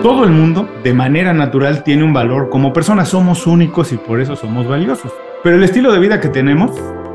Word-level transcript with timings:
Todo 0.00 0.24
el 0.24 0.30
mundo, 0.30 0.68
de 0.82 0.94
manera 0.94 1.32
natural, 1.32 1.84
tiene 1.84 2.02
un 2.02 2.12
valor. 2.12 2.48
Como 2.48 2.72
personas 2.72 3.08
somos 3.08 3.46
únicos 3.46 3.92
y 3.92 3.96
por 3.98 4.20
eso 4.20 4.34
somos 4.34 4.66
valiosos. 4.66 5.12
Pero 5.42 5.56
el 5.56 5.62
estilo 5.64 5.92
de 5.92 5.98
vida 5.98 6.20
que 6.20 6.28
tenemos 6.28 6.72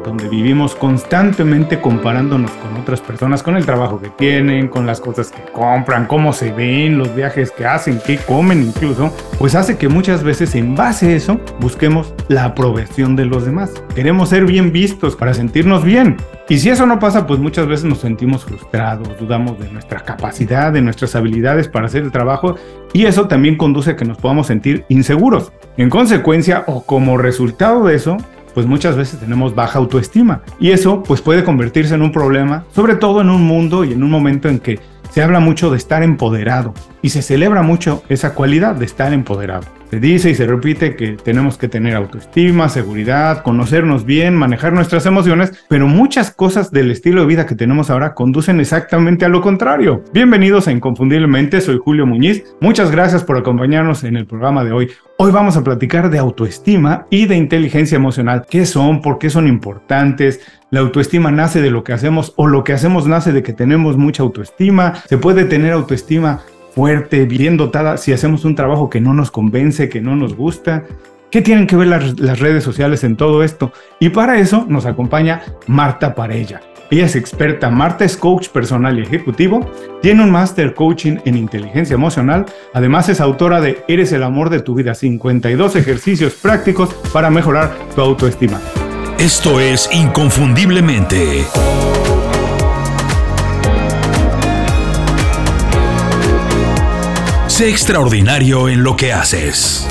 donde 0.08 0.30
vivimos 0.30 0.74
constantemente 0.74 1.82
comparándonos 1.82 2.50
con 2.52 2.78
otras 2.78 3.02
personas, 3.02 3.44
con 3.44 3.58
el 3.58 3.66
trabajo 3.66 4.00
que 4.00 4.10
tienen, 4.10 4.70
con 4.70 4.86
las 4.86 5.02
cosas 5.02 5.30
que 5.30 5.42
compran, 5.52 6.06
cómo 6.06 6.32
se 6.32 6.54
ven, 6.54 6.98
los 6.98 7.14
viajes 7.14 7.52
que 7.52 7.66
hacen, 7.66 8.00
qué 8.06 8.18
comen 8.18 8.64
incluso, 8.64 9.14
pues 9.38 9.54
hace 9.54 9.78
que 9.78 9.90
muchas 9.90 10.24
veces 10.24 10.56
en 10.56 10.76
base 10.76 11.08
a 11.08 11.16
eso 11.16 11.40
busquemos 11.60 12.14
la 12.30 12.46
aprobación 12.46 13.18
de 13.18 13.26
los 13.26 13.46
demás. 13.46 13.74
Queremos 13.94 14.30
ser 14.30 14.46
bien 14.46 14.72
vistos 14.72 15.16
para 15.18 15.34
sentirnos 15.34 15.84
bien. 15.84 16.16
Y 16.48 16.60
si 16.60 16.70
eso 16.70 16.86
no 16.86 16.98
pasa, 16.98 17.28
pues 17.28 17.42
muchas 17.42 17.68
veces 17.68 17.84
nos 17.84 18.00
sentimos 18.00 18.46
frustrados, 18.46 19.20
dudamos 19.20 19.60
de 19.60 19.70
nuestra 19.70 20.00
capacidad, 20.00 20.72
de 20.72 20.82
nuestras 20.82 21.14
habilidades 21.16 21.68
para 21.68 21.88
hacer 21.88 22.04
el 22.04 22.12
trabajo 22.14 22.56
y 22.94 23.06
eso 23.06 23.28
también 23.28 23.58
conduce 23.58 23.92
a 23.92 23.96
que 23.98 24.06
nos 24.06 24.18
podamos 24.18 24.48
sentir 24.48 24.86
inseguros. 24.88 25.52
En 25.76 25.90
consecuencia 25.90 26.64
o 26.68 26.84
como 26.84 27.18
resultado 27.18 27.86
de 27.86 27.96
eso, 27.96 28.16
pues 28.58 28.66
muchas 28.66 28.96
veces 28.96 29.20
tenemos 29.20 29.54
baja 29.54 29.78
autoestima. 29.78 30.42
Y 30.60 30.72
eso 30.72 31.04
pues 31.04 31.22
puede 31.22 31.44
convertirse 31.44 31.94
en 31.94 32.02
un 32.02 32.12
problema, 32.12 32.64
sobre 32.74 32.96
todo 32.96 33.22
en 33.22 33.30
un 33.30 33.44
mundo 33.44 33.84
y 33.84 33.94
en 33.94 34.02
un 34.02 34.10
momento 34.10 34.50
en 34.50 34.58
que 34.58 34.80
se 35.18 35.24
habla 35.24 35.40
mucho 35.40 35.72
de 35.72 35.78
estar 35.78 36.04
empoderado 36.04 36.76
y 37.02 37.10
se 37.10 37.24
celebra 37.24 37.64
mucho 37.64 38.04
esa 38.08 38.36
cualidad 38.36 38.76
de 38.76 38.86
estar 38.86 39.14
empoderado. 39.14 39.66
Se 39.90 40.00
dice 40.00 40.30
y 40.30 40.36
se 40.36 40.46
repite 40.46 40.96
que 40.96 41.14
tenemos 41.14 41.58
que 41.58 41.68
tener 41.68 41.96
autoestima, 41.96 42.70
seguridad, 42.70 43.42
conocernos 43.42 44.06
bien, 44.06 44.36
manejar 44.36 44.74
nuestras 44.74 45.08
emociones, 45.08 45.66
pero 45.70 45.88
muchas 45.88 46.30
cosas 46.30 46.70
del 46.70 46.92
estilo 46.92 47.22
de 47.22 47.28
vida 47.28 47.48
que 47.48 47.56
tenemos 47.56 47.90
ahora 47.90 48.14
conducen 48.14 48.60
exactamente 48.60 49.26
a 49.26 49.30
lo 49.30 49.42
contrario. 49.42 50.04
Bienvenidos 50.14 50.68
a 50.68 50.72
Inconfundiblemente, 50.72 51.62
soy 51.62 51.80
Julio 51.84 52.06
Muñiz. 52.06 52.44
Muchas 52.60 52.92
gracias 52.92 53.24
por 53.24 53.38
acompañarnos 53.38 54.04
en 54.04 54.18
el 54.18 54.28
programa 54.28 54.64
de 54.64 54.72
hoy. 54.72 54.92
Hoy 55.18 55.32
vamos 55.32 55.58
a 55.58 55.64
platicar 55.64 56.12
de 56.12 56.20
autoestima 56.20 57.08
y 57.10 57.26
de 57.26 57.38
inteligencia 57.38 57.96
emocional. 57.96 58.46
¿Qué 58.48 58.68
son? 58.68 59.02
¿Por 59.02 59.18
qué 59.18 59.32
son 59.32 59.48
importantes? 59.48 60.42
La 60.70 60.82
autoestima 60.82 61.32
nace 61.32 61.62
de 61.62 61.72
lo 61.72 61.86
que 61.86 61.94
hacemos 61.94 62.34
o 62.36 62.46
lo 62.46 62.66
que 62.66 62.74
hacemos 62.74 63.08
nace 63.08 63.32
de 63.32 63.42
que 63.42 63.54
tenemos 63.54 63.96
mucha 63.96 64.22
autoestima. 64.22 64.96
Se 65.08 65.18
puede 65.18 65.46
tener 65.46 65.72
autoestima 65.72 66.42
fuerte, 66.76 67.24
bien 67.24 67.56
dotada, 67.56 67.96
si 67.96 68.12
hacemos 68.12 68.44
un 68.44 68.54
trabajo 68.54 68.90
que 68.90 69.00
no 69.00 69.14
nos 69.14 69.32
convence, 69.32 69.88
que 69.88 70.02
no 70.02 70.18
nos 70.18 70.36
gusta. 70.36 70.84
¿Qué 71.32 71.42
tienen 71.42 71.68
que 71.68 71.78
ver 71.78 71.88
las, 71.88 72.40
redes 72.40 72.66
sociales 72.66 73.06
en 73.06 73.16
todo 73.16 73.44
esto? 73.44 73.72
Y 74.02 74.10
para 74.10 74.40
eso 74.40 74.66
nos 74.68 74.86
acompaña 74.86 75.42
Marta 75.68 76.14
Parella. 76.14 76.60
Ella 76.92 77.06
es 77.06 77.16
experta, 77.16 77.70
Marta 77.70 78.04
es 78.04 78.18
coach 78.18 78.50
personal 78.50 79.00
y 79.00 79.04
ejecutivo, 79.04 79.72
tiene 80.02 80.24
un 80.24 80.32
máster 80.32 80.74
coaching 80.74 81.18
en 81.26 81.36
inteligencia 81.36 81.96
emocional, 81.96 82.46
además 82.74 83.10
es 83.10 83.20
autora 83.20 83.60
de 83.60 83.84
Eres 83.90 84.14
el 84.14 84.24
amor 84.24 84.50
de 84.50 84.62
tu 84.62 84.74
vida, 84.74 84.96
52 84.96 85.76
ejercicios 85.76 86.36
prácticos 86.36 86.94
para 87.12 87.30
mejorar 87.30 87.74
tu 87.94 88.02
autoestima. 88.02 88.60
Esto 89.20 89.60
es 89.60 89.90
Inconfundiblemente. 89.92 91.44
Sé 97.48 97.68
extraordinario 97.68 98.70
en 98.70 98.84
lo 98.84 98.96
que 98.96 99.12
haces. 99.12 99.90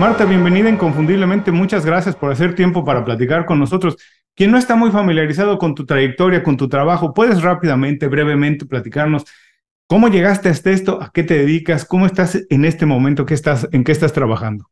Marta, 0.00 0.24
bienvenida 0.24 0.68
inconfundiblemente. 0.68 1.52
Muchas 1.52 1.86
gracias 1.86 2.16
por 2.16 2.32
hacer 2.32 2.56
tiempo 2.56 2.84
para 2.84 3.04
platicar 3.04 3.46
con 3.46 3.60
nosotros. 3.60 3.96
Quien 4.34 4.50
no 4.50 4.58
está 4.58 4.74
muy 4.74 4.90
familiarizado 4.90 5.56
con 5.58 5.76
tu 5.76 5.86
trayectoria, 5.86 6.42
con 6.42 6.56
tu 6.56 6.68
trabajo, 6.68 7.14
puedes 7.14 7.42
rápidamente, 7.42 8.08
brevemente 8.08 8.66
platicarnos 8.66 9.24
cómo 9.86 10.08
llegaste 10.08 10.48
hasta 10.48 10.70
esto, 10.72 11.00
a 11.00 11.12
qué 11.14 11.22
te 11.22 11.34
dedicas, 11.34 11.84
cómo 11.84 12.06
estás 12.06 12.44
en 12.50 12.64
este 12.64 12.86
momento, 12.86 13.24
¿Qué 13.24 13.34
estás, 13.34 13.68
en 13.70 13.84
qué 13.84 13.92
estás 13.92 14.12
trabajando. 14.12 14.68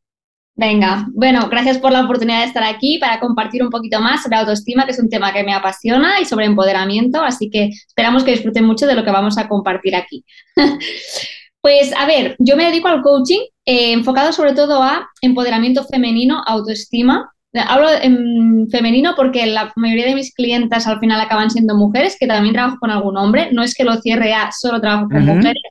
Venga, 0.61 1.07
bueno, 1.15 1.49
gracias 1.49 1.79
por 1.79 1.91
la 1.91 2.05
oportunidad 2.05 2.41
de 2.41 2.45
estar 2.45 2.63
aquí 2.63 2.99
para 2.99 3.19
compartir 3.19 3.63
un 3.63 3.71
poquito 3.71 3.99
más 3.99 4.23
sobre 4.23 4.37
autoestima, 4.37 4.85
que 4.85 4.91
es 4.91 4.99
un 4.99 5.09
tema 5.09 5.33
que 5.33 5.43
me 5.43 5.55
apasiona, 5.55 6.21
y 6.21 6.27
sobre 6.27 6.45
empoderamiento, 6.45 7.23
así 7.23 7.49
que 7.49 7.71
esperamos 7.89 8.25
que 8.25 8.33
disfruten 8.33 8.67
mucho 8.67 8.87
de 8.87 8.95
lo 8.95 9.03
que 9.03 9.11
vamos 9.11 9.39
a 9.39 9.49
compartir 9.49 9.97
aquí. 9.97 10.23
pues 11.63 11.95
a 11.97 12.05
ver, 12.05 12.37
yo 12.39 12.59
me 12.59 12.67
dedico 12.67 12.89
al 12.89 13.01
coaching 13.01 13.41
eh, 13.65 13.93
enfocado 13.93 14.35
sobre 14.35 14.53
todo 14.53 14.83
a 14.83 15.09
empoderamiento 15.23 15.83
femenino, 15.85 16.43
autoestima. 16.47 17.33
Hablo 17.55 17.89
en 18.03 18.69
femenino 18.69 19.15
porque 19.17 19.47
la 19.47 19.73
mayoría 19.77 20.05
de 20.05 20.15
mis 20.15 20.35
clientas 20.35 20.87
al 20.87 21.01
final 21.01 21.23
acaban 21.23 21.51
siendo 21.51 21.75
mujeres, 21.75 22.19
que 22.21 22.27
también 22.27 22.53
trabajo 22.53 22.77
con 22.79 22.91
algún 22.91 23.17
hombre, 23.17 23.49
no 23.51 23.63
es 23.63 23.75
que 23.75 23.85
lo 23.85 23.97
cierre 23.97 24.35
a 24.35 24.51
solo 24.53 24.79
trabajo 24.79 25.09
con 25.09 25.25
mujeres 25.25 25.63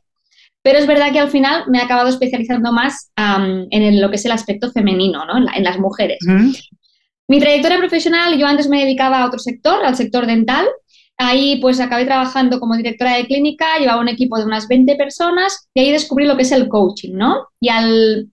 pero 0.61 0.77
es 0.77 0.87
verdad 0.87 1.11
que 1.11 1.19
al 1.19 1.29
final 1.29 1.63
me 1.67 1.79
he 1.79 1.81
acabado 1.81 2.09
especializando 2.09 2.71
más 2.71 3.11
en 3.15 4.01
lo 4.01 4.09
que 4.09 4.17
es 4.17 4.25
el 4.25 4.31
aspecto 4.31 4.71
femenino, 4.71 5.25
¿no? 5.25 5.37
en, 5.37 5.63
las 5.63 5.79
mujeres. 5.79 6.19
Mi 7.27 7.39
trayectoria 7.39 7.77
profesional, 7.77 8.37
yo 8.37 8.47
antes 8.47 8.67
me 8.67 8.81
dedicaba 8.81 9.21
a 9.21 9.27
otro 9.27 9.39
sector, 9.39 9.85
al 9.85 9.95
sector 9.95 10.25
dental. 10.25 10.65
Ahí 11.17 11.59
pues 11.61 11.79
acabé 11.79 12.05
trabajando 12.05 12.59
como 12.59 12.75
directora 12.75 13.15
de 13.15 13.25
clínica, 13.25 13.77
llevaba 13.77 14.01
un 14.01 14.07
equipo 14.07 14.37
de 14.37 14.45
unas 14.45 14.67
20 14.67 14.95
personas 14.95 15.69
y 15.73 15.81
ahí 15.81 15.91
descubrí 15.91 16.25
lo 16.25 16.35
que 16.37 16.43
es 16.43 16.51
el 16.51 16.69
coaching, 16.69 17.13
¿no? 17.13 17.47
Y 17.59 17.69
al 17.69 18.29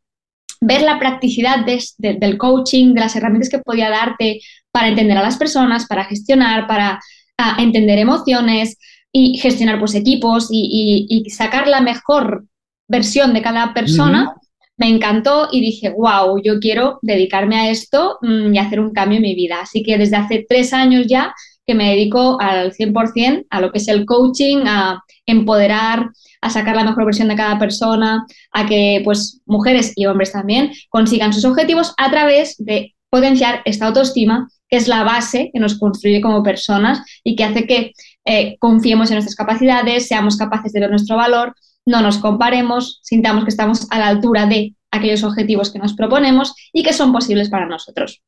ver 0.60 0.82
la 0.82 0.98
practicidad 0.98 1.66
del 1.98 2.38
coaching, 2.38 2.94
de 2.94 3.00
las 3.00 3.14
herramientas 3.16 3.50
que 3.50 3.58
podía 3.58 3.90
darte 3.90 4.40
para 4.70 4.88
entender 4.88 5.18
a 5.18 5.22
las 5.22 5.36
personas, 5.36 5.86
para 5.86 6.04
gestionar, 6.04 6.66
para 6.66 7.00
ah, 7.38 7.56
entender 7.58 7.98
emociones, 7.98 8.78
y 9.18 9.38
gestionar 9.38 9.78
pues 9.78 9.94
equipos 9.94 10.48
y, 10.50 11.24
sacar 11.30 11.68
la 11.68 11.80
mejor 11.80 12.44
versión 12.86 13.32
de 13.32 13.40
cada 13.40 13.72
persona, 13.72 14.34
me 14.76 14.90
encantó 14.90 15.48
y 15.50 15.62
dije, 15.62 15.88
wow, 15.88 16.38
yo 16.44 16.60
quiero 16.60 16.98
dedicarme 17.00 17.56
a 17.56 17.70
esto 17.70 18.18
mm, 18.20 18.54
y 18.54 18.58
hacer 18.58 18.78
un 18.78 18.92
cambio 18.92 19.16
en 19.16 19.22
mi 19.22 19.34
vida. 19.34 19.60
Así 19.62 19.82
que 19.82 19.96
desde 19.96 20.16
hace 20.16 20.44
tres 20.46 20.74
años 20.74 21.06
ya 21.06 21.34
que 21.66 21.74
me 21.74 21.88
dedico 21.88 22.38
al 22.38 22.74
100% 22.74 23.46
a 23.48 23.60
lo 23.62 23.72
que 23.72 23.78
es 23.78 23.88
el 23.88 24.04
coaching, 24.04 24.64
a 24.66 25.02
empoderar, 25.24 26.10
a 26.42 26.50
sacar 26.50 26.76
la 26.76 26.84
mejor 26.84 27.06
versión 27.06 27.28
de 27.28 27.36
cada 27.36 27.58
persona, 27.58 28.26
a 28.52 28.66
que 28.66 29.00
pues 29.02 29.40
mujeres 29.46 29.94
y 29.96 30.04
hombres 30.04 30.32
también 30.32 30.72
consigan 30.90 31.32
sus 31.32 31.46
objetivos 31.46 31.94
a 31.96 32.10
través 32.10 32.54
de 32.58 32.94
potenciar 33.08 33.62
esta 33.64 33.86
autoestima, 33.86 34.50
que 34.68 34.76
es 34.76 34.88
la 34.88 35.04
base 35.04 35.48
que 35.54 35.58
nos 35.58 35.78
construye 35.78 36.20
como 36.20 36.42
personas 36.42 37.00
y 37.24 37.34
que 37.34 37.44
hace 37.44 37.66
que 37.66 37.92
eh, 38.26 38.56
confiemos 38.58 39.10
en 39.10 39.14
nuestras 39.14 39.36
capacidades, 39.36 40.08
seamos 40.08 40.36
capaces 40.36 40.72
de 40.72 40.80
ver 40.80 40.90
nuestro 40.90 41.16
valor, 41.16 41.54
no 41.86 42.02
nos 42.02 42.18
comparemos, 42.18 43.00
sintamos 43.02 43.44
que 43.44 43.50
estamos 43.50 43.86
a 43.90 43.98
la 43.98 44.08
altura 44.08 44.46
de 44.46 44.74
aquellos 44.90 45.22
objetivos 45.22 45.72
que 45.72 45.78
nos 45.78 45.94
proponemos 45.94 46.54
y 46.72 46.82
que 46.82 46.92
son 46.92 47.12
posibles 47.12 47.48
para 47.48 47.66
nosotros. 47.66 48.22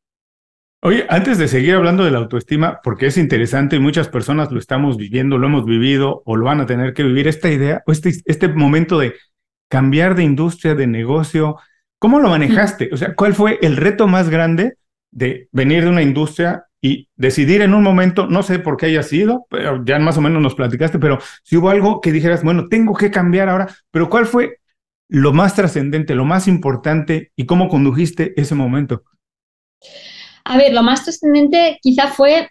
Oye, 0.80 1.06
antes 1.08 1.38
de 1.38 1.48
seguir 1.48 1.74
hablando 1.74 2.04
de 2.04 2.12
la 2.12 2.18
autoestima, 2.18 2.80
porque 2.84 3.06
es 3.06 3.18
interesante 3.18 3.74
y 3.74 3.80
muchas 3.80 4.06
personas 4.06 4.52
lo 4.52 4.60
estamos 4.60 4.96
viviendo, 4.96 5.36
lo 5.36 5.48
hemos 5.48 5.64
vivido 5.64 6.22
o 6.24 6.36
lo 6.36 6.44
van 6.44 6.60
a 6.60 6.66
tener 6.66 6.94
que 6.94 7.02
vivir, 7.02 7.26
esta 7.26 7.50
idea 7.50 7.82
o 7.84 7.90
este, 7.90 8.12
este 8.26 8.46
momento 8.46 8.96
de 9.00 9.14
cambiar 9.68 10.14
de 10.14 10.22
industria, 10.22 10.76
de 10.76 10.86
negocio, 10.86 11.56
¿cómo 11.98 12.20
lo 12.20 12.28
manejaste? 12.28 12.90
O 12.92 12.96
sea, 12.96 13.16
¿cuál 13.16 13.34
fue 13.34 13.58
el 13.60 13.76
reto 13.76 14.06
más 14.06 14.30
grande 14.30 14.74
de 15.10 15.48
venir 15.50 15.82
de 15.82 15.90
una 15.90 16.02
industria 16.02 16.67
y 16.80 17.08
decidir 17.16 17.62
en 17.62 17.74
un 17.74 17.82
momento, 17.82 18.26
no 18.26 18.42
sé 18.42 18.58
por 18.58 18.76
qué 18.76 18.86
haya 18.86 19.02
sido, 19.02 19.46
pero 19.50 19.84
ya 19.84 19.98
más 19.98 20.16
o 20.16 20.20
menos 20.20 20.40
nos 20.40 20.54
platicaste, 20.54 20.98
pero 20.98 21.18
si 21.42 21.56
hubo 21.56 21.70
algo 21.70 22.00
que 22.00 22.12
dijeras, 22.12 22.44
bueno, 22.44 22.68
tengo 22.68 22.94
que 22.94 23.10
cambiar 23.10 23.48
ahora, 23.48 23.68
pero 23.90 24.08
¿cuál 24.08 24.26
fue 24.26 24.58
lo 25.08 25.32
más 25.32 25.54
trascendente, 25.54 26.14
lo 26.14 26.24
más 26.24 26.46
importante 26.46 27.32
y 27.34 27.46
cómo 27.46 27.68
condujiste 27.68 28.38
ese 28.40 28.54
momento? 28.54 29.02
A 30.44 30.56
ver, 30.56 30.72
lo 30.72 30.82
más 30.82 31.02
trascendente 31.02 31.78
quizá 31.82 32.08
fue, 32.08 32.48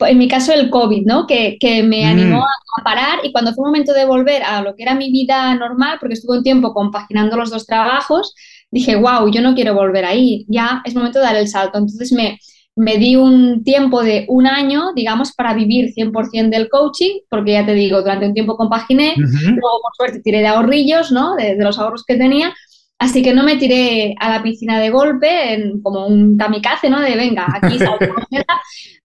en 0.00 0.18
mi 0.18 0.28
caso, 0.28 0.52
el 0.52 0.70
COVID, 0.70 1.06
¿no? 1.06 1.26
Que, 1.26 1.56
que 1.58 1.82
me 1.82 2.04
mm. 2.04 2.08
animó 2.08 2.42
a, 2.42 2.84
parar 2.84 3.18
y 3.24 3.32
cuando 3.32 3.52
fue 3.54 3.64
un 3.64 3.70
momento 3.70 3.92
de 3.92 4.04
volver 4.04 4.44
a 4.44 4.62
lo 4.62 4.76
que 4.76 4.84
era 4.84 4.94
mi 4.94 5.10
vida 5.10 5.52
normal, 5.56 5.98
porque 5.98 6.14
estuve 6.14 6.38
un 6.38 6.44
tiempo 6.44 6.72
compaginando 6.72 7.36
los 7.36 7.50
dos 7.50 7.66
trabajos, 7.66 8.36
dije, 8.70 8.94
wow, 8.94 9.28
yo 9.32 9.42
no 9.42 9.56
quiero 9.56 9.74
volver 9.74 10.04
ahí, 10.04 10.46
ya 10.48 10.80
es 10.84 10.94
momento 10.94 11.18
de 11.18 11.24
dar 11.24 11.34
el 11.34 11.48
salto. 11.48 11.78
Entonces 11.78 12.12
me, 12.12 12.38
me 12.78 12.96
di 12.96 13.16
un 13.16 13.64
tiempo 13.64 14.02
de 14.02 14.24
un 14.28 14.46
año, 14.46 14.92
digamos, 14.94 15.32
para 15.32 15.52
vivir 15.52 15.92
100% 15.92 16.48
del 16.48 16.68
coaching, 16.68 17.20
porque 17.28 17.52
ya 17.52 17.66
te 17.66 17.74
digo, 17.74 18.00
durante 18.00 18.26
un 18.26 18.34
tiempo 18.34 18.56
compaginé, 18.56 19.14
luego 19.16 19.80
por 19.82 19.94
suerte 19.96 20.20
tiré 20.20 20.38
de 20.38 20.46
ahorrillos, 20.46 21.10
¿no? 21.10 21.34
De, 21.34 21.56
los 21.56 21.78
ahorros 21.78 22.04
que 22.04 22.16
tenía, 22.16 22.54
así 22.98 23.22
que 23.22 23.34
no 23.34 23.42
me 23.42 23.56
tiré 23.56 24.14
a 24.20 24.30
la 24.30 24.42
piscina 24.44 24.78
de 24.78 24.90
golpe 24.90 25.54
en, 25.54 25.82
como 25.82 26.06
un 26.06 26.36
kamikaze, 26.38 26.88
¿no? 26.88 27.00
De 27.00 27.16
venga, 27.16 27.46
aquí 27.60 27.78
salgo. 27.78 28.14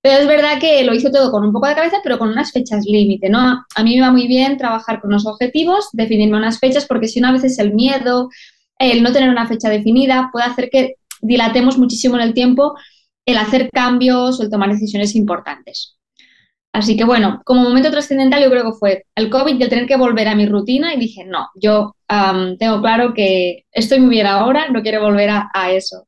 pero 0.02 0.20
es 0.20 0.28
verdad 0.28 0.60
que 0.60 0.84
lo 0.84 0.94
hice 0.94 1.10
todo 1.10 1.32
con 1.32 1.44
un 1.44 1.52
poco 1.52 1.68
de 1.68 1.76
cabeza, 1.76 1.98
pero 2.04 2.20
con 2.20 2.30
unas 2.30 2.52
fechas 2.52 2.86
límite, 2.86 3.28
¿no? 3.30 3.66
A 3.76 3.84
mí 3.84 3.96
me 3.96 4.02
va 4.02 4.12
muy 4.12 4.28
bien 4.28 4.58
trabajar 4.58 5.02
con 5.02 5.10
los 5.10 5.26
objetivos, 5.26 5.90
definirme 5.94 6.38
unas 6.38 6.60
fechas, 6.60 6.86
porque 6.86 7.08
si 7.08 7.20
no, 7.20 7.30
a 7.30 7.34
veces 7.34 7.58
el 7.58 7.74
miedo, 7.74 8.30
el 8.78 9.02
no 9.02 9.12
tener 9.12 9.30
una 9.30 9.48
fecha 9.48 9.70
definida 9.70 10.30
puede 10.32 10.46
hacer 10.46 10.70
que 10.70 10.96
dilatemos 11.22 11.80
muchísimo 11.80 12.16
en 12.16 12.22
el 12.22 12.34
tiempo 12.36 12.76
el 13.26 13.38
hacer 13.38 13.70
cambios 13.72 14.40
o 14.40 14.44
el 14.44 14.50
tomar 14.50 14.70
decisiones 14.70 15.16
importantes. 15.16 15.98
Así 16.74 16.98
que 16.98 17.04
bueno, 17.04 17.42
como 17.46 17.62
momento 17.62 17.92
trascendental 17.92 18.42
yo 18.42 18.50
creo 18.50 18.64
que 18.64 18.78
fue 18.78 19.06
el 19.16 19.30
COVID 19.30 19.60
y 19.60 19.64
el 19.64 19.70
tener 19.70 19.86
que 19.86 19.96
volver 19.96 20.28
a 20.28 20.36
mi 20.36 20.48
rutina 20.48 20.94
y 20.94 21.00
dije, 21.00 21.24
no, 21.24 21.50
yo 21.56 21.96
tengo 22.08 22.82
claro 22.82 23.14
que 23.14 23.66
estoy 23.72 24.00
muy 24.00 24.10
bien 24.10 24.26
ahora, 24.26 24.70
no 24.70 24.82
quiero 24.82 25.02
volver 25.02 25.30
a, 25.30 25.50
a 25.54 25.72
eso. 25.72 26.08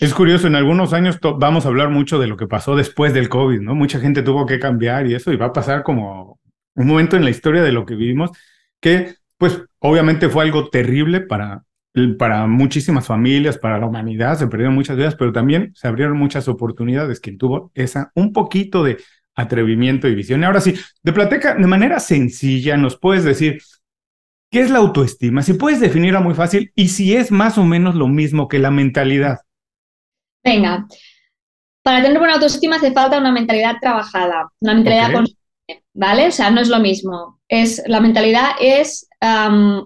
Es 0.00 0.14
curioso, 0.14 0.46
en 0.46 0.54
algunos 0.54 0.92
años 0.92 1.18
vamos 1.38 1.64
a 1.64 1.68
hablar 1.68 1.90
mucho 1.90 2.18
de 2.18 2.26
lo 2.26 2.36
que 2.36 2.46
pasó 2.46 2.76
después 2.76 3.12
del 3.14 3.28
COVID, 3.28 3.60
¿no? 3.60 3.74
Mucha 3.74 3.98
gente 4.00 4.22
tuvo 4.22 4.46
que 4.46 4.58
cambiar 4.58 5.06
y 5.06 5.14
eso, 5.14 5.32
y 5.32 5.36
va 5.36 5.46
a 5.46 5.52
pasar 5.52 5.82
como 5.82 6.38
un 6.74 6.86
momento 6.86 7.16
en 7.16 7.24
la 7.24 7.30
historia 7.30 7.62
de 7.62 7.72
lo 7.72 7.86
que 7.86 7.94
vivimos 7.94 8.30
que, 8.80 9.14
pues, 9.38 9.62
obviamente 9.78 10.28
fue 10.28 10.44
algo 10.44 10.68
terrible 10.68 11.20
para, 11.20 11.62
para 12.18 12.46
muchísimas 12.46 13.06
familias, 13.06 13.58
para 13.58 13.78
la 13.78 13.86
humanidad, 13.86 14.38
se 14.38 14.46
perdieron 14.46 14.74
muchas 14.74 14.96
vidas, 14.96 15.14
pero 15.14 15.32
también 15.32 15.72
se 15.74 15.88
abrieron 15.88 16.18
muchas 16.18 16.46
oportunidades. 16.48 17.20
Quien 17.20 17.38
tuvo 17.38 17.70
esa, 17.74 18.12
un 18.14 18.32
poquito 18.32 18.84
de 18.84 18.98
atrevimiento 19.34 20.08
y 20.08 20.14
visión. 20.14 20.40
Y 20.40 20.44
ahora 20.44 20.60
sí, 20.60 20.74
de 21.02 21.12
plateca, 21.12 21.54
de 21.54 21.66
manera 21.66 22.00
sencilla, 22.00 22.76
nos 22.76 22.98
puedes 22.98 23.24
decir, 23.24 23.60
¿qué 24.50 24.60
es 24.60 24.70
la 24.70 24.78
autoestima? 24.78 25.42
Si 25.42 25.54
puedes 25.54 25.80
definirla 25.80 26.20
muy 26.20 26.34
fácil 26.34 26.72
y 26.74 26.88
si 26.88 27.14
es 27.14 27.30
más 27.30 27.58
o 27.58 27.64
menos 27.64 27.94
lo 27.94 28.08
mismo 28.08 28.48
que 28.48 28.58
la 28.58 28.70
mentalidad. 28.70 29.38
Venga, 30.44 30.86
para 31.82 32.02
tener 32.02 32.18
buena 32.18 32.34
autoestima 32.34 32.76
hace 32.76 32.92
falta 32.92 33.18
una 33.18 33.32
mentalidad 33.32 33.76
trabajada, 33.80 34.50
una 34.60 34.74
mentalidad 34.74 35.12
consciente, 35.12 35.84
¿vale? 35.94 36.28
O 36.28 36.32
sea, 36.32 36.50
no 36.50 36.60
es 36.60 36.68
lo 36.68 36.78
mismo. 36.78 37.40
Es, 37.48 37.82
la 37.86 38.00
mentalidad 38.00 38.50
es 38.60 39.08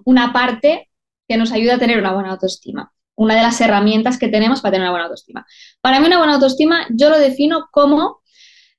una 0.04 0.32
parte 0.32 0.89
que 1.30 1.36
nos 1.36 1.52
ayuda 1.52 1.76
a 1.76 1.78
tener 1.78 1.96
una 1.96 2.12
buena 2.12 2.32
autoestima. 2.32 2.92
Una 3.14 3.36
de 3.36 3.42
las 3.42 3.60
herramientas 3.60 4.18
que 4.18 4.26
tenemos 4.26 4.60
para 4.60 4.72
tener 4.72 4.86
una 4.86 4.90
buena 4.90 5.04
autoestima. 5.04 5.46
Para 5.80 6.00
mí, 6.00 6.06
una 6.08 6.18
buena 6.18 6.34
autoestima 6.34 6.86
yo 6.90 7.08
lo 7.08 7.20
defino 7.20 7.68
como, 7.70 8.18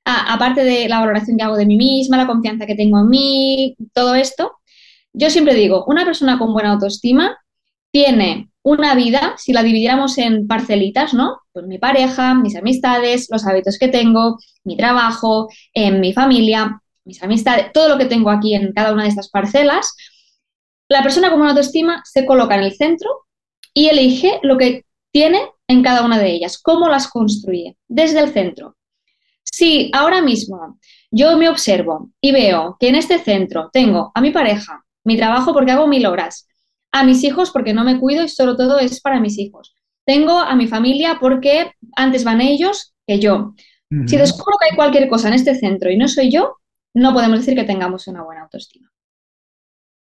aparte 0.04 0.62
de 0.62 0.86
la 0.86 1.00
valoración 1.00 1.38
que 1.38 1.44
hago 1.44 1.56
de 1.56 1.64
mí 1.64 1.78
misma, 1.78 2.18
la 2.18 2.26
confianza 2.26 2.66
que 2.66 2.74
tengo 2.74 3.00
en 3.00 3.08
mí, 3.08 3.74
todo 3.94 4.14
esto, 4.14 4.52
yo 5.14 5.30
siempre 5.30 5.54
digo, 5.54 5.86
una 5.86 6.04
persona 6.04 6.38
con 6.38 6.52
buena 6.52 6.72
autoestima 6.72 7.38
tiene 7.90 8.50
una 8.62 8.94
vida, 8.94 9.32
si 9.38 9.54
la 9.54 9.62
dividiéramos 9.62 10.18
en 10.18 10.46
parcelitas, 10.46 11.14
¿no? 11.14 11.38
Pues 11.52 11.66
mi 11.66 11.78
pareja, 11.78 12.34
mis 12.34 12.54
amistades, 12.54 13.28
los 13.30 13.46
hábitos 13.46 13.78
que 13.78 13.88
tengo, 13.88 14.38
mi 14.62 14.76
trabajo, 14.76 15.48
en 15.72 16.00
mi 16.00 16.12
familia, 16.12 16.82
mis 17.04 17.22
amistades, 17.22 17.72
todo 17.72 17.88
lo 17.88 17.96
que 17.96 18.04
tengo 18.04 18.28
aquí 18.28 18.54
en 18.54 18.72
cada 18.74 18.92
una 18.92 19.04
de 19.04 19.08
estas 19.08 19.30
parcelas, 19.30 19.94
la 20.92 21.02
persona 21.02 21.30
con 21.30 21.40
una 21.40 21.50
autoestima 21.50 22.02
se 22.04 22.26
coloca 22.26 22.54
en 22.54 22.62
el 22.62 22.74
centro 22.74 23.26
y 23.74 23.88
elige 23.88 24.38
lo 24.42 24.58
que 24.58 24.84
tiene 25.10 25.48
en 25.66 25.82
cada 25.82 26.04
una 26.04 26.18
de 26.18 26.30
ellas, 26.30 26.58
cómo 26.58 26.88
las 26.88 27.08
construye 27.08 27.76
desde 27.88 28.20
el 28.20 28.30
centro. 28.30 28.76
Si 29.42 29.90
ahora 29.94 30.20
mismo 30.20 30.78
yo 31.10 31.36
me 31.36 31.48
observo 31.48 32.10
y 32.20 32.32
veo 32.32 32.76
que 32.78 32.88
en 32.88 32.94
este 32.94 33.18
centro 33.18 33.70
tengo 33.72 34.12
a 34.14 34.20
mi 34.20 34.30
pareja, 34.30 34.84
mi 35.04 35.16
trabajo 35.16 35.52
porque 35.52 35.72
hago 35.72 35.86
mil 35.86 36.06
horas, 36.06 36.46
a 36.92 37.04
mis 37.04 37.24
hijos 37.24 37.50
porque 37.50 37.72
no 37.72 37.84
me 37.84 37.98
cuido 37.98 38.22
y 38.22 38.28
solo 38.28 38.56
todo 38.56 38.78
es 38.78 39.00
para 39.00 39.20
mis 39.20 39.38
hijos. 39.38 39.74
Tengo 40.04 40.38
a 40.38 40.54
mi 40.56 40.66
familia 40.68 41.18
porque 41.20 41.72
antes 41.96 42.24
van 42.24 42.40
ellos 42.40 42.94
que 43.06 43.18
yo. 43.18 43.54
Si 44.06 44.16
descubro 44.16 44.56
que 44.58 44.70
hay 44.70 44.76
cualquier 44.76 45.08
cosa 45.08 45.28
en 45.28 45.34
este 45.34 45.54
centro 45.54 45.90
y 45.90 45.98
no 45.98 46.08
soy 46.08 46.30
yo, 46.30 46.56
no 46.94 47.12
podemos 47.12 47.40
decir 47.40 47.54
que 47.54 47.64
tengamos 47.64 48.06
una 48.06 48.22
buena 48.22 48.42
autoestima. 48.42 48.91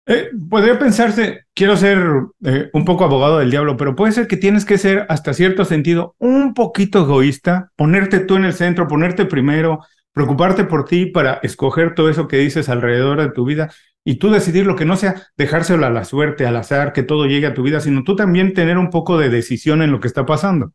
Eh, 0.08 0.30
podría 0.50 0.78
pensarse, 0.78 1.46
quiero 1.56 1.76
ser 1.78 1.98
eh, 2.44 2.70
un 2.74 2.86
poco 2.86 3.06
abogado 3.06 3.40
del 3.40 3.50
diablo, 3.50 3.76
pero 3.76 3.96
puede 3.96 4.12
ser 4.12 4.28
que 4.28 4.38
tienes 4.38 4.64
que 4.64 4.78
ser 4.78 5.06
hasta 5.10 5.34
cierto 5.34 5.66
sentido 5.66 6.16
un 6.20 6.54
poquito 6.54 7.02
egoísta, 7.02 7.72
ponerte 7.76 8.20
tú 8.20 8.36
en 8.36 8.46
el 8.46 8.54
centro, 8.54 8.88
ponerte 8.88 9.26
primero, 9.26 9.80
preocuparte 10.14 10.64
por 10.64 10.86
ti 10.86 11.08
para 11.08 11.40
escoger 11.42 11.96
todo 11.96 12.10
eso 12.10 12.28
que 12.28 12.38
dices 12.38 12.70
alrededor 12.70 13.20
de 13.20 13.32
tu 13.32 13.46
vida 13.46 13.72
y 14.04 14.16
tú 14.16 14.30
decidir 14.30 14.68
lo 14.68 14.76
que 14.76 14.86
no 14.86 14.96
sea 14.96 15.24
dejárselo 15.38 15.84
a 15.88 15.90
la 15.90 16.06
suerte, 16.06 16.46
al 16.46 16.56
azar, 16.56 16.94
que 16.94 17.02
todo 17.02 17.26
llegue 17.26 17.48
a 17.48 17.56
tu 17.56 17.64
vida, 17.64 17.80
sino 17.80 18.04
tú 18.04 18.16
también 18.16 18.54
tener 18.54 18.78
un 18.78 18.92
poco 18.92 19.18
de 19.18 19.30
decisión 19.30 19.82
en 19.82 19.92
lo 19.92 20.00
que 20.00 20.08
está 20.08 20.24
pasando. 20.26 20.72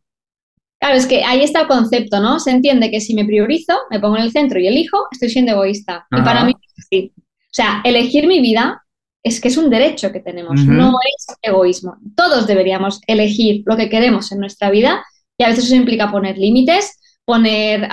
Claro, 0.80 0.96
es 0.96 1.06
que 1.06 1.22
ahí 1.22 1.42
está 1.42 1.60
el 1.60 1.66
concepto, 1.68 2.20
¿no? 2.20 2.40
Se 2.40 2.50
entiende 2.50 2.90
que 2.90 3.00
si 3.00 3.14
me 3.14 3.24
priorizo, 3.24 3.78
me 3.90 4.00
pongo 4.00 4.16
en 4.16 4.24
el 4.24 4.32
centro 4.32 4.58
y 4.58 4.66
elijo, 4.66 5.06
estoy 5.12 5.28
siendo 5.28 5.52
egoísta. 5.52 6.06
Y 6.10 6.22
para 6.22 6.42
mí, 6.42 6.54
sí. 6.90 7.12
O 7.16 7.52
sea, 7.52 7.82
elegir 7.84 8.26
mi 8.26 8.40
vida 8.40 8.82
es 9.22 9.40
que 9.40 9.48
es 9.48 9.56
un 9.56 9.70
derecho 9.70 10.12
que 10.12 10.20
tenemos, 10.20 10.64
no 10.64 10.94
es 11.16 11.26
egoísmo. 11.42 11.98
Todos 12.16 12.46
deberíamos 12.46 13.00
elegir 13.06 13.62
lo 13.66 13.76
que 13.76 13.90
queremos 13.90 14.32
en 14.32 14.40
nuestra 14.40 14.70
vida 14.70 15.04
y 15.36 15.44
a 15.44 15.48
veces 15.48 15.66
eso 15.66 15.74
implica 15.74 16.10
poner 16.10 16.38
límites, 16.38 16.98
poner 17.24 17.88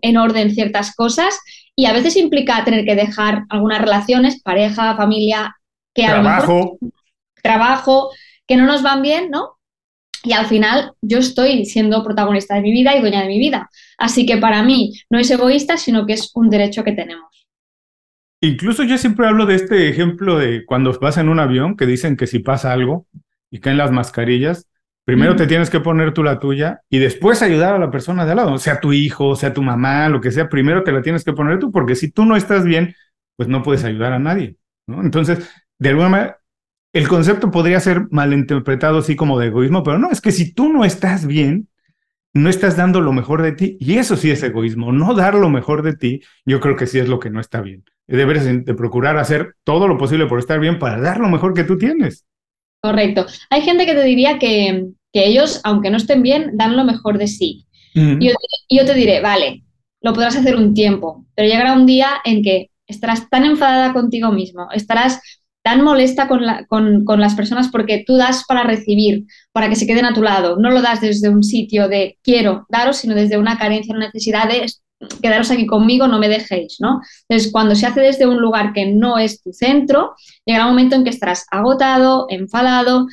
en 0.00 0.16
orden 0.16 0.54
ciertas 0.54 0.94
cosas 0.94 1.38
y 1.76 1.86
a 1.86 1.92
veces 1.92 2.16
implica 2.16 2.64
tener 2.64 2.84
que 2.84 2.94
dejar 2.94 3.44
algunas 3.50 3.80
relaciones, 3.80 4.42
pareja, 4.42 4.96
familia, 4.96 5.56
que 5.94 6.04
trabajo. 6.04 6.78
trabajo, 7.42 8.10
que 8.46 8.56
no 8.56 8.66
nos 8.66 8.82
van 8.82 9.02
bien, 9.02 9.30
¿no? 9.30 9.58
Y 10.22 10.32
al 10.32 10.46
final 10.46 10.92
yo 11.00 11.18
estoy 11.18 11.64
siendo 11.64 12.04
protagonista 12.04 12.54
de 12.54 12.62
mi 12.62 12.72
vida 12.72 12.94
y 12.94 13.00
dueña 13.00 13.22
de 13.22 13.28
mi 13.28 13.38
vida. 13.38 13.70
Así 13.96 14.26
que 14.26 14.36
para 14.36 14.62
mí 14.62 14.92
no 15.08 15.18
es 15.18 15.30
egoísta, 15.30 15.76
sino 15.76 16.04
que 16.06 16.14
es 16.14 16.30
un 16.34 16.50
derecho 16.50 16.84
que 16.84 16.92
tenemos. 16.92 17.48
Incluso 18.40 18.84
yo 18.84 18.96
siempre 18.98 19.26
hablo 19.26 19.46
de 19.46 19.54
este 19.54 19.88
ejemplo 19.88 20.38
de 20.38 20.64
cuando 20.64 20.98
vas 20.98 21.18
en 21.18 21.28
un 21.28 21.38
avión, 21.40 21.76
que 21.76 21.86
dicen 21.86 22.16
que 22.16 22.26
si 22.26 22.38
pasa 22.38 22.72
algo 22.72 23.06
y 23.50 23.60
caen 23.60 23.76
las 23.76 23.90
mascarillas, 23.90 24.70
Primero 25.10 25.34
te 25.34 25.48
tienes 25.48 25.70
que 25.70 25.80
poner 25.80 26.14
tú 26.14 26.22
la 26.22 26.38
tuya 26.38 26.82
y 26.88 26.98
después 26.98 27.42
ayudar 27.42 27.74
a 27.74 27.78
la 27.78 27.90
persona 27.90 28.24
de 28.24 28.30
al 28.30 28.36
lado, 28.36 28.58
sea 28.58 28.78
tu 28.78 28.92
hijo, 28.92 29.34
sea 29.34 29.52
tu 29.52 29.60
mamá, 29.60 30.08
lo 30.08 30.20
que 30.20 30.30
sea, 30.30 30.48
primero 30.48 30.84
te 30.84 30.92
la 30.92 31.02
tienes 31.02 31.24
que 31.24 31.32
poner 31.32 31.58
tú, 31.58 31.72
porque 31.72 31.96
si 31.96 32.12
tú 32.12 32.24
no 32.24 32.36
estás 32.36 32.64
bien, 32.64 32.94
pues 33.36 33.48
no 33.48 33.62
puedes 33.64 33.82
ayudar 33.82 34.12
a 34.12 34.20
nadie, 34.20 34.56
¿no? 34.86 35.02
Entonces, 35.02 35.50
de 35.80 35.88
alguna 35.88 36.10
manera, 36.10 36.38
el 36.92 37.08
concepto 37.08 37.50
podría 37.50 37.80
ser 37.80 38.06
malinterpretado 38.12 38.98
así 38.98 39.16
como 39.16 39.38
de 39.40 39.48
egoísmo, 39.48 39.82
pero 39.82 39.98
no, 39.98 40.10
es 40.10 40.20
que 40.20 40.30
si 40.30 40.52
tú 40.54 40.72
no 40.72 40.84
estás 40.84 41.26
bien, 41.26 41.68
no 42.32 42.48
estás 42.48 42.76
dando 42.76 43.00
lo 43.00 43.12
mejor 43.12 43.42
de 43.42 43.52
ti, 43.52 43.76
y 43.80 43.98
eso 43.98 44.16
sí 44.16 44.30
es 44.30 44.42
egoísmo, 44.42 44.92
no 44.92 45.14
dar 45.14 45.34
lo 45.34 45.50
mejor 45.50 45.82
de 45.82 45.96
ti, 45.96 46.20
yo 46.44 46.60
creo 46.60 46.76
que 46.76 46.86
sí 46.86 46.98
es 46.98 47.08
lo 47.08 47.18
que 47.18 47.30
no 47.30 47.40
está 47.40 47.60
bien. 47.60 47.84
Debes 48.06 48.44
de 48.44 48.74
procurar 48.74 49.18
hacer 49.18 49.54
todo 49.64 49.86
lo 49.86 49.96
posible 49.96 50.26
por 50.26 50.38
estar 50.38 50.58
bien 50.58 50.78
para 50.78 51.00
dar 51.00 51.18
lo 51.18 51.28
mejor 51.28 51.54
que 51.54 51.64
tú 51.64 51.78
tienes. 51.78 52.26
Correcto. 52.82 53.26
Hay 53.50 53.62
gente 53.62 53.86
que 53.86 53.94
te 53.94 54.02
diría 54.02 54.38
que, 54.38 54.86
ellos, 55.12 55.60
aunque 55.64 55.90
no 55.90 55.96
estén 55.96 56.22
bien, 56.22 56.56
dan 56.56 56.76
lo 56.76 56.84
mejor 56.84 57.18
de 57.18 57.26
sí. 57.26 57.66
y, 57.94 58.30
yo, 58.70 58.84
te 58.84 58.94
diré, 58.94 59.20
vale, 59.20 59.64
lo 60.00 60.12
podrás 60.12 60.36
hacer 60.36 60.56
un 60.56 60.72
tiempo, 60.74 61.26
pero 61.34 61.48
llegará 61.48 61.74
un 61.74 61.86
día 61.86 62.20
en 62.24 62.42
que 62.42 62.70
estarás 62.86 63.28
tan 63.28 63.44
enfadada 63.44 63.92
contigo 63.92 64.32
mismo, 64.32 64.68
estarás 64.72 65.20
tan 65.62 65.82
molesta 65.82 66.26
con, 66.26 67.04
con, 67.04 67.20
las 67.20 67.34
personas 67.34 67.68
porque 67.68 68.02
tú 68.06 68.16
das 68.16 68.44
para 68.48 68.62
recibir, 68.62 69.26
para 69.52 69.68
que 69.68 69.76
se 69.76 69.86
queden 69.86 70.06
a 70.06 70.14
tu 70.14 70.22
lado. 70.22 70.56
No 70.56 70.70
lo 70.70 70.80
das 70.80 71.00
desde 71.00 71.28
un 71.28 71.42
sitio 71.42 71.88
de 71.88 72.18
quiero 72.22 72.66
daros, 72.68 72.96
sino 72.98 73.14
desde 73.14 73.38
una 73.38 73.58
carencia, 73.58 73.94
una 73.94 74.06
necesidad 74.06 74.48
de 74.48 74.66
quedaros 75.22 75.50
aquí 75.50 75.66
conmigo, 75.66 76.08
no 76.08 76.18
me 76.18 76.28
dejéis, 76.28 76.76
¿no? 76.80 77.00
Entonces, 77.28 77.50
cuando 77.52 77.74
se 77.74 77.86
hace 77.86 78.00
desde 78.00 78.26
un 78.26 78.38
lugar 78.40 78.72
que 78.72 78.86
no 78.86 79.18
es 79.18 79.42
tu 79.42 79.52
centro, 79.52 80.14
llegará 80.44 80.66
un 80.66 80.72
momento 80.72 80.96
en 80.96 81.04
que 81.04 81.10
estarás 81.10 81.46
agotado, 81.50 82.26
enfadado, 82.28 83.06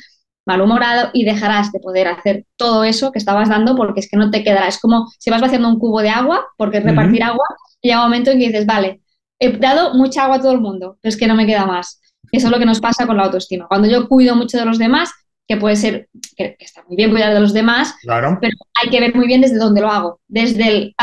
malhumorado 0.46 1.10
y 1.12 1.24
dejarás 1.24 1.72
de 1.72 1.80
poder 1.80 2.08
hacer 2.08 2.46
todo 2.56 2.84
eso 2.84 3.12
que 3.12 3.18
estabas 3.18 3.48
dando 3.48 3.76
porque 3.76 4.00
es 4.00 4.08
que 4.10 4.16
no 4.16 4.30
te 4.30 4.42
quedará. 4.42 4.68
Es 4.68 4.80
como 4.80 5.06
si 5.18 5.30
vas 5.30 5.40
vaciando 5.40 5.68
un 5.68 5.78
cubo 5.78 6.00
de 6.00 6.10
agua, 6.10 6.46
porque 6.56 6.78
es 6.78 6.84
repartir 6.84 7.22
agua, 7.22 7.44
y 7.80 7.88
llega 7.88 8.00
un 8.00 8.06
momento 8.06 8.30
en 8.30 8.38
que 8.38 8.46
dices, 8.46 8.66
vale, 8.66 9.00
he 9.38 9.56
dado 9.56 9.94
mucha 9.94 10.24
agua 10.24 10.36
a 10.36 10.40
todo 10.40 10.52
el 10.52 10.60
mundo, 10.60 10.98
pero 11.00 11.10
es 11.10 11.16
que 11.16 11.26
no 11.26 11.34
me 11.34 11.46
queda 11.46 11.66
más. 11.66 12.00
Eso 12.32 12.46
es 12.46 12.52
lo 12.52 12.58
que 12.58 12.66
nos 12.66 12.80
pasa 12.80 13.06
con 13.06 13.16
la 13.16 13.24
autoestima. 13.24 13.66
Cuando 13.68 13.88
yo 13.88 14.08
cuido 14.08 14.34
mucho 14.34 14.58
de 14.58 14.64
los 14.64 14.78
demás, 14.78 15.10
que 15.46 15.56
puede 15.56 15.76
ser, 15.76 16.08
que, 16.36 16.56
está 16.58 16.84
muy 16.86 16.96
bien 16.96 17.10
cuidar 17.10 17.32
de 17.32 17.40
los 17.40 17.54
demás, 17.54 17.94
claro. 18.02 18.38
pero 18.40 18.54
hay 18.82 18.90
que 18.90 19.00
ver 19.00 19.14
muy 19.14 19.26
bien 19.26 19.40
desde 19.40 19.56
dónde 19.56 19.80
lo 19.80 19.88
hago. 19.88 20.20
Desde 20.28 20.68
el, 20.68 20.94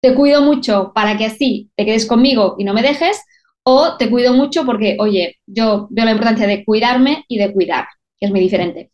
te 0.00 0.14
cuido 0.14 0.42
mucho 0.42 0.92
para 0.94 1.16
que 1.16 1.26
así 1.26 1.70
te 1.76 1.84
quedes 1.84 2.06
conmigo 2.06 2.56
y 2.58 2.64
no 2.64 2.72
me 2.72 2.82
dejes, 2.82 3.20
o 3.64 3.96
te 3.96 4.10
cuido 4.10 4.32
mucho 4.32 4.64
porque, 4.64 4.96
oye, 4.98 5.38
yo 5.46 5.88
veo 5.90 6.04
la 6.04 6.12
importancia 6.12 6.46
de 6.46 6.64
cuidarme 6.64 7.24
y 7.28 7.38
de 7.38 7.52
cuidar, 7.52 7.86
que 8.18 8.26
es 8.26 8.32
muy 8.32 8.40
diferente. 8.40 8.90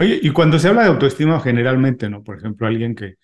Oye, 0.00 0.18
y 0.22 0.30
cuando 0.30 0.58
se 0.58 0.68
habla 0.68 0.82
de 0.82 0.88
autoestima 0.88 1.40
generalmente, 1.40 2.08
¿no? 2.08 2.22
Por 2.24 2.38
ejemplo, 2.38 2.66
alguien 2.66 2.94
que 2.94 3.16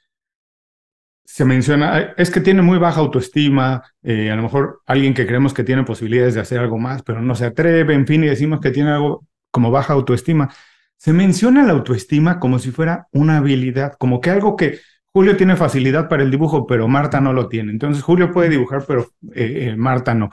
se 1.27 1.45
menciona, 1.45 2.15
es 2.17 2.31
que 2.31 2.41
tiene 2.41 2.63
muy 2.63 2.79
baja 2.79 3.01
autoestima, 3.01 3.83
eh, 4.03 4.31
a 4.31 4.37
lo 4.37 4.43
mejor 4.43 4.81
alguien 4.87 5.13
que 5.13 5.27
creemos 5.27 5.53
que 5.53 5.65
tiene 5.65 5.83
posibilidades 5.83 6.35
de 6.35 6.41
hacer 6.41 6.61
algo 6.61 6.79
más, 6.79 7.03
pero 7.03 7.21
no 7.21 7.35
se 7.35 7.47
atreve, 7.47 7.95
en 7.95 8.07
fin, 8.07 8.23
y 8.23 8.29
decimos 8.29 8.61
que 8.61 8.71
tiene 8.71 8.91
algo 8.91 9.27
como 9.51 9.73
baja 9.73 9.93
autoestima. 9.93 10.55
Se 10.97 11.13
menciona 11.13 11.65
la 11.65 11.73
autoestima 11.73 12.39
como 12.39 12.61
si 12.61 12.71
fuera 12.71 13.09
una 13.13 13.39
habilidad, 13.39 13.95
como 13.99 14.21
que 14.21 14.31
algo 14.31 14.55
que 14.57 14.79
Julio 15.13 15.37
tiene 15.37 15.57
facilidad 15.57 16.09
para 16.09 16.23
el 16.23 16.31
dibujo, 16.31 16.67
pero 16.67 16.87
Marta 16.87 17.21
no 17.21 17.33
lo 17.33 17.49
tiene. 17.49 17.73
Entonces 17.73 18.05
Julio 18.05 18.31
puede 18.33 18.49
dibujar, 18.49 18.85
pero 18.87 19.11
eh, 19.35 19.71
eh, 19.71 19.77
Marta 19.77 20.15
no. 20.15 20.31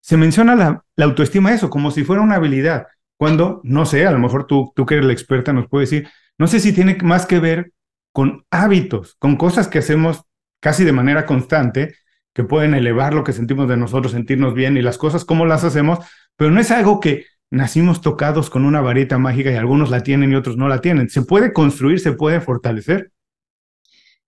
Se 0.00 0.16
menciona 0.16 0.54
la, 0.56 1.04
autoestima 1.04 1.52
eso, 1.52 1.68
como 1.68 1.90
si 1.90 2.02
fuera 2.02 2.22
una 2.22 2.36
habilidad, 2.36 2.86
cuando, 3.18 3.60
no 3.62 3.84
sé, 3.84 4.06
a 4.06 4.10
lo 4.10 4.18
mejor 4.18 4.46
tú, 4.46 4.72
tú 4.74 4.86
que 4.86 4.94
eres 4.94 5.06
la 5.06 5.12
experta 5.12 5.52
nos 5.52 5.68
puedes 5.68 5.90
decir, 5.90 6.08
no 6.38 6.46
sé 6.46 6.60
si 6.60 6.72
tiene 6.72 6.96
más 7.02 7.26
que 7.26 7.40
ver 7.40 7.72
con 8.12 8.46
hábitos, 8.50 9.16
con 9.18 9.36
cosas 9.36 9.68
que 9.68 9.80
hacemos 9.80 10.22
casi 10.60 10.84
de 10.84 10.92
manera 10.92 11.26
constante, 11.26 11.96
que 12.32 12.44
pueden 12.44 12.74
elevar 12.74 13.12
lo 13.12 13.24
que 13.24 13.32
sentimos 13.32 13.68
de 13.68 13.76
nosotros, 13.76 14.12
sentirnos 14.12 14.54
bien 14.54 14.76
y 14.76 14.82
las 14.82 14.98
cosas, 14.98 15.24
cómo 15.24 15.46
las 15.46 15.64
hacemos, 15.64 15.98
pero 16.36 16.50
no 16.50 16.60
es 16.60 16.70
algo 16.70 17.00
que 17.00 17.26
nacimos 17.50 18.00
tocados 18.00 18.48
con 18.48 18.64
una 18.64 18.80
varita 18.80 19.18
mágica 19.18 19.50
y 19.50 19.56
algunos 19.56 19.90
la 19.90 20.02
tienen 20.02 20.30
y 20.30 20.36
otros 20.36 20.56
no 20.56 20.68
la 20.68 20.80
tienen. 20.80 21.10
Se 21.10 21.22
puede 21.22 21.52
construir, 21.52 21.98
se 21.98 22.12
puede 22.12 22.40
fortalecer. 22.40 23.10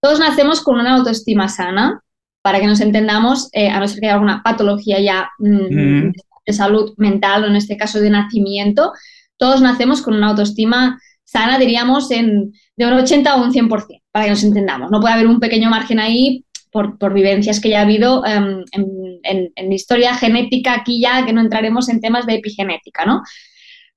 Todos 0.00 0.18
nacemos 0.18 0.60
con 0.62 0.80
una 0.80 0.96
autoestima 0.96 1.48
sana, 1.48 2.02
para 2.42 2.58
que 2.58 2.66
nos 2.66 2.80
entendamos, 2.80 3.48
eh, 3.52 3.70
a 3.70 3.78
no 3.78 3.86
ser 3.86 4.00
que 4.00 4.06
haya 4.06 4.14
alguna 4.14 4.42
patología 4.42 5.00
ya 5.00 5.30
mm, 5.38 6.10
de 6.44 6.52
salud 6.52 6.92
mental 6.96 7.44
o 7.44 7.46
en 7.46 7.54
este 7.54 7.76
caso 7.76 8.00
de 8.00 8.10
nacimiento, 8.10 8.92
todos 9.36 9.62
nacemos 9.62 10.02
con 10.02 10.14
una 10.14 10.30
autoestima 10.30 11.00
sana, 11.22 11.58
diríamos, 11.58 12.10
en, 12.10 12.52
de 12.76 12.86
un 12.86 12.94
80 12.94 13.36
o 13.36 13.44
un 13.44 13.52
100%, 13.52 14.01
para 14.12 14.26
que 14.26 14.30
nos 14.30 14.44
entendamos. 14.44 14.90
No 14.90 15.00
puede 15.00 15.14
haber 15.14 15.26
un 15.26 15.40
pequeño 15.40 15.70
margen 15.70 15.98
ahí 15.98 16.44
por, 16.70 17.12
vivencias 17.12 17.60
que 17.60 17.68
ya 17.70 17.80
ha 17.80 17.82
habido 17.82 18.24
em, 18.24 18.64
en, 18.72 19.52
en, 19.54 19.72
historia 19.72 20.14
genética, 20.14 20.72
aquí 20.72 21.00
ya 21.00 21.24
que 21.26 21.32
no 21.32 21.40
entraremos 21.40 21.88
en 21.88 22.00
temas 22.00 22.24
de 22.26 22.34
epigenética, 22.34 23.04
¿no? 23.04 23.22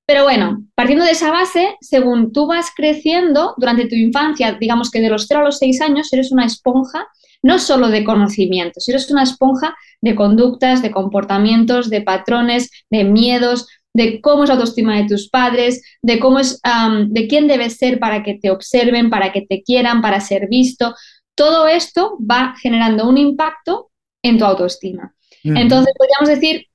Pero 0.06 0.24
bueno, 0.24 0.64
partiendo 0.76 1.04
de 1.04 1.12
esa 1.12 1.32
base, 1.32 1.76
según 1.82 2.32
tú 2.32 2.48
vas 2.48 2.72
creciendo 2.76 3.56
durante 3.58 3.88
tu 3.88 3.96
infancia, 3.96 4.56
digamos 4.60 4.92
que 4.92 5.02
de 5.02 5.10
los 5.10 5.26
0 5.28 5.42
a 5.42 5.44
los 5.46 5.58
6 5.58 5.82
años, 5.82 6.14
eres 6.14 6.32
una 6.32 6.46
esponja 6.46 7.08
no 7.42 7.60
solo 7.60 7.90
de 7.90 8.04
conocimientos, 8.04 8.88
eres 8.90 9.10
una 9.12 9.24
esponja 9.24 9.76
de 10.02 10.16
conductas, 10.16 10.82
de 10.82 10.92
comportamientos, 10.92 11.90
de 11.90 12.02
patrones, 12.02 12.72
de 12.90 13.04
miedos, 13.04 13.68
de 13.96 14.20
cómo 14.20 14.44
es 14.44 14.50
la 14.50 14.56
autoestima 14.56 14.98
de 14.98 15.08
tus 15.08 15.30
padres, 15.30 15.82
de 16.02 16.20
cómo 16.20 16.40
es, 16.40 16.62
de 17.08 17.28
quién 17.28 17.48
debes 17.48 17.78
ser 17.78 17.98
para 17.98 18.24
que 18.24 18.34
te 18.34 18.52
observen, 18.52 19.10
para 19.10 19.32
que 19.32 19.42
te 19.42 19.64
quieran, 19.64 20.02
para 20.02 20.20
ser 20.20 20.50
visto. 20.50 20.94
Todo 21.34 21.68
esto 21.70 22.18
va 22.20 22.56
generando 22.62 23.08
un 23.08 23.18
impacto 23.18 23.92
en 24.22 24.38
tu 24.38 24.44
autoestima. 24.44 25.16
Entonces, 25.44 25.94
podríamos 25.98 26.28
decir 26.28 26.66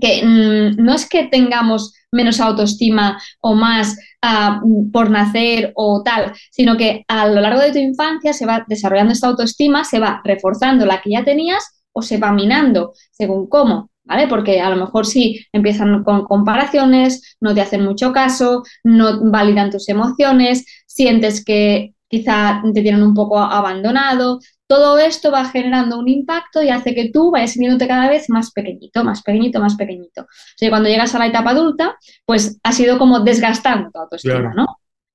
que 0.00 0.22
mm, 0.24 0.84
no 0.84 0.94
es 0.94 1.08
que 1.08 1.24
tengamos 1.24 1.94
menos 2.12 2.38
autoestima 2.38 3.20
o 3.40 3.54
más 3.54 3.98
ah, 4.22 4.60
por 4.92 5.10
nacer 5.10 5.72
o 5.74 6.02
tal, 6.04 6.32
sino 6.52 6.76
que 6.76 7.04
a 7.08 7.26
lo 7.26 7.40
largo 7.40 7.60
de 7.60 7.72
tu 7.72 7.78
infancia 7.78 8.32
se 8.32 8.46
va 8.46 8.64
desarrollando 8.68 9.14
esta 9.14 9.28
autoestima, 9.28 9.82
se 9.82 9.98
va 9.98 10.20
reforzando 10.22 10.86
la 10.86 11.00
que 11.00 11.10
ya 11.10 11.24
tenías 11.24 11.82
o 11.92 12.02
se 12.02 12.18
va 12.18 12.30
minando, 12.30 12.92
según 13.10 13.48
cómo. 13.48 13.90
¿Vale? 14.06 14.28
Porque 14.28 14.60
a 14.60 14.70
lo 14.70 14.76
mejor 14.76 15.04
sí 15.04 15.44
empiezan 15.52 16.04
con 16.04 16.24
comparaciones, 16.24 17.36
no 17.40 17.54
te 17.54 17.60
hacen 17.60 17.82
mucho 17.82 18.12
caso, 18.12 18.62
no 18.84 19.20
validan 19.30 19.70
tus 19.70 19.88
emociones, 19.88 20.64
sientes 20.86 21.44
que 21.44 21.94
quizá 22.08 22.62
te 22.72 22.82
tienen 22.82 23.02
un 23.02 23.14
poco 23.14 23.38
abandonado. 23.38 24.38
Todo 24.68 24.98
esto 24.98 25.30
va 25.30 25.44
generando 25.46 25.98
un 25.98 26.08
impacto 26.08 26.62
y 26.62 26.70
hace 26.70 26.94
que 26.94 27.10
tú 27.10 27.30
vayas 27.32 27.52
sintiéndote 27.52 27.88
cada 27.88 28.08
vez 28.08 28.30
más 28.30 28.52
pequeñito, 28.52 29.04
más 29.04 29.22
pequeñito, 29.22 29.60
más 29.60 29.76
pequeñito. 29.76 30.22
O 30.22 30.56
sea, 30.56 30.70
cuando 30.70 30.88
llegas 30.88 31.14
a 31.14 31.18
la 31.18 31.26
etapa 31.26 31.50
adulta, 31.50 31.96
pues 32.24 32.58
ha 32.62 32.72
sido 32.72 32.98
como 32.98 33.20
desgastando 33.20 33.90
tu 33.90 33.98
autoestima, 33.98 34.54
¿no? 34.54 34.66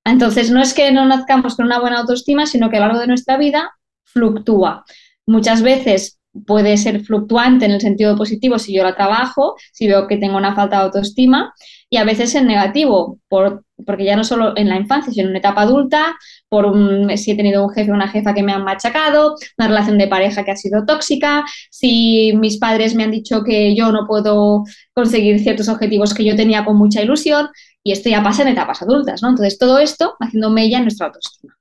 Entonces, 0.04 0.52
no 0.52 0.62
es 0.62 0.74
que 0.74 0.92
no 0.92 1.06
nazcamos 1.06 1.56
con 1.56 1.66
una 1.66 1.80
buena 1.80 2.00
autoestima, 2.00 2.46
sino 2.46 2.70
que 2.70 2.78
a 2.78 2.80
lo 2.80 2.86
largo 2.88 3.02
de 3.02 3.08
nuestra 3.08 3.38
vida 3.38 3.72
fluctúa. 4.04 4.84
Muchas 5.26 5.62
veces 5.62 6.20
puede 6.46 6.78
ser 6.78 7.02
fluctuante 7.02 7.66
en 7.66 7.72
el 7.72 7.82
sentido 7.82 8.16
positivo 8.16 8.58
si 8.58 8.74
yo 8.74 8.84
la 8.84 8.96
trabajo, 8.96 9.56
si 9.72 9.88
veo 9.88 10.08
que 10.08 10.18
tengo 10.18 10.38
una 10.38 10.56
falta 10.56 10.78
de 10.78 10.84
autoestima, 10.84 11.54
y 11.90 11.98
a 11.98 12.06
veces 12.06 12.34
en 12.36 12.48
negativo, 12.48 13.20
por, 13.28 13.66
porque 13.86 14.06
ya 14.06 14.16
no 14.16 14.24
solo 14.24 14.54
en 14.56 14.70
la 14.70 14.78
infancia, 14.78 15.12
sino 15.12 15.26
en 15.26 15.32
una 15.32 15.40
etapa 15.40 15.64
adulta, 15.64 16.16
por 16.48 16.74
si 17.18 17.32
he 17.32 17.36
tenido 17.36 17.66
un 17.66 17.74
jefe 17.74 17.92
o 17.92 17.94
una 17.94 18.08
jefa 18.08 18.34
que 18.34 18.44
me 18.44 18.54
han 18.54 18.64
machacado, 18.64 19.36
una 19.58 19.68
relación 19.68 19.98
de 19.98 20.08
pareja 20.08 20.46
que 20.46 20.52
ha 20.52 20.56
sido 20.56 20.86
tóxica, 20.86 21.44
si 21.70 22.32
mis 22.36 22.58
padres 22.58 22.96
me 22.96 23.04
han 23.04 23.12
dicho 23.12 23.44
que 23.44 23.76
yo 23.76 23.92
no 23.92 24.08
puedo 24.08 24.64
conseguir 24.94 25.40
ciertos 25.42 25.68
objetivos 25.68 26.14
que 26.14 26.24
yo 26.24 26.36
tenía 26.36 26.64
con 26.64 26.78
mucha 26.78 27.02
ilusión, 27.02 27.50
y 27.84 27.92
esto 27.92 28.10
ya 28.10 28.24
pasa 28.24 28.44
en 28.44 28.50
etapas 28.50 28.82
adultas, 28.82 29.22
¿no? 29.22 29.30
Entonces 29.30 29.58
todo 29.58 29.80
esto 29.80 30.16
haciendo 30.20 30.50
mella 30.50 30.78
en 30.78 30.84
nuestra 30.84 31.08
autoestima. 31.08 31.56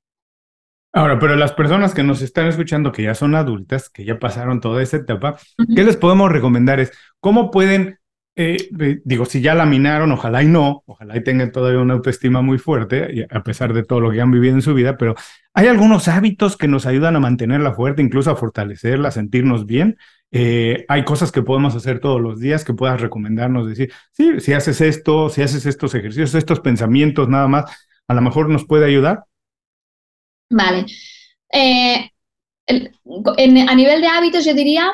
Ahora, 0.93 1.21
pero 1.21 1.37
las 1.37 1.53
personas 1.53 1.95
que 1.95 2.03
nos 2.03 2.21
están 2.21 2.47
escuchando, 2.49 2.91
que 2.91 3.05
ya 3.05 3.15
son 3.15 3.37
adultas, 3.37 3.89
que 3.91 4.05
ya 4.05 4.19
pasaron 4.19 4.61
toda 4.61 4.83
esa 4.83 4.97
etapa, 4.97 5.39
¿qué 5.75 5.85
les 5.85 5.97
podemos 5.97 6.33
recomendar? 6.33 6.81
Es 6.81 6.93
cómo 7.21 7.53
pueden, 7.53 8.01
eh, 8.35 8.71
digo, 9.05 9.25
si 9.25 9.41
ya 9.41 9.55
laminaron, 9.55 10.11
ojalá 10.11 10.43
y 10.43 10.49
no, 10.49 10.83
ojalá 10.87 11.17
y 11.17 11.23
tengan 11.23 11.53
todavía 11.53 11.81
una 11.81 11.95
autoestima 11.95 12.43
muy 12.43 12.59
fuerte, 12.59 13.29
a 13.31 13.43
pesar 13.45 13.73
de 13.73 13.85
todo 13.85 14.01
lo 14.01 14.11
que 14.11 14.21
han 14.21 14.33
vivido 14.33 14.55
en 14.55 14.63
su 14.63 14.75
vida, 14.75 14.97
pero 14.97 15.15
hay 15.55 15.69
algunos 15.69 16.09
hábitos 16.09 16.57
que 16.57 16.67
nos 16.67 16.87
ayudan 16.87 17.15
a 17.15 17.21
mantenerla 17.21 17.73
fuerte, 17.73 18.03
incluso 18.03 18.33
a 18.33 18.37
fortalecerla, 18.37 19.09
a 19.09 19.13
sentirnos 19.13 19.67
bien. 19.67 19.97
Eh, 20.33 20.85
hay 20.89 21.05
cosas 21.05 21.31
que 21.31 21.43
podemos 21.43 21.77
hacer 21.77 22.01
todos 22.01 22.21
los 22.21 22.41
días 22.41 22.65
que 22.65 22.75
puedas 22.75 23.01
recomendarnos, 23.01 23.69
decir, 23.69 23.93
sí, 24.11 24.41
si 24.41 24.55
haces 24.55 24.81
esto, 24.81 25.29
si 25.29 25.43
haces 25.43 25.67
estos 25.67 25.95
ejercicios, 25.95 26.35
estos 26.35 26.61
pensamientos, 26.61 27.29
nada 27.29 27.47
más, 27.47 27.65
a 28.09 28.15
lo 28.15 28.23
mejor 28.23 28.49
nos 28.49 28.65
puede 28.67 28.87
ayudar. 28.87 29.25
Vale. 30.51 30.87
Eh, 31.53 32.11
a 32.69 33.75
nivel 33.75 34.01
de 34.01 34.07
hábitos, 34.07 34.45
yo 34.45 34.55
diría 34.55 34.93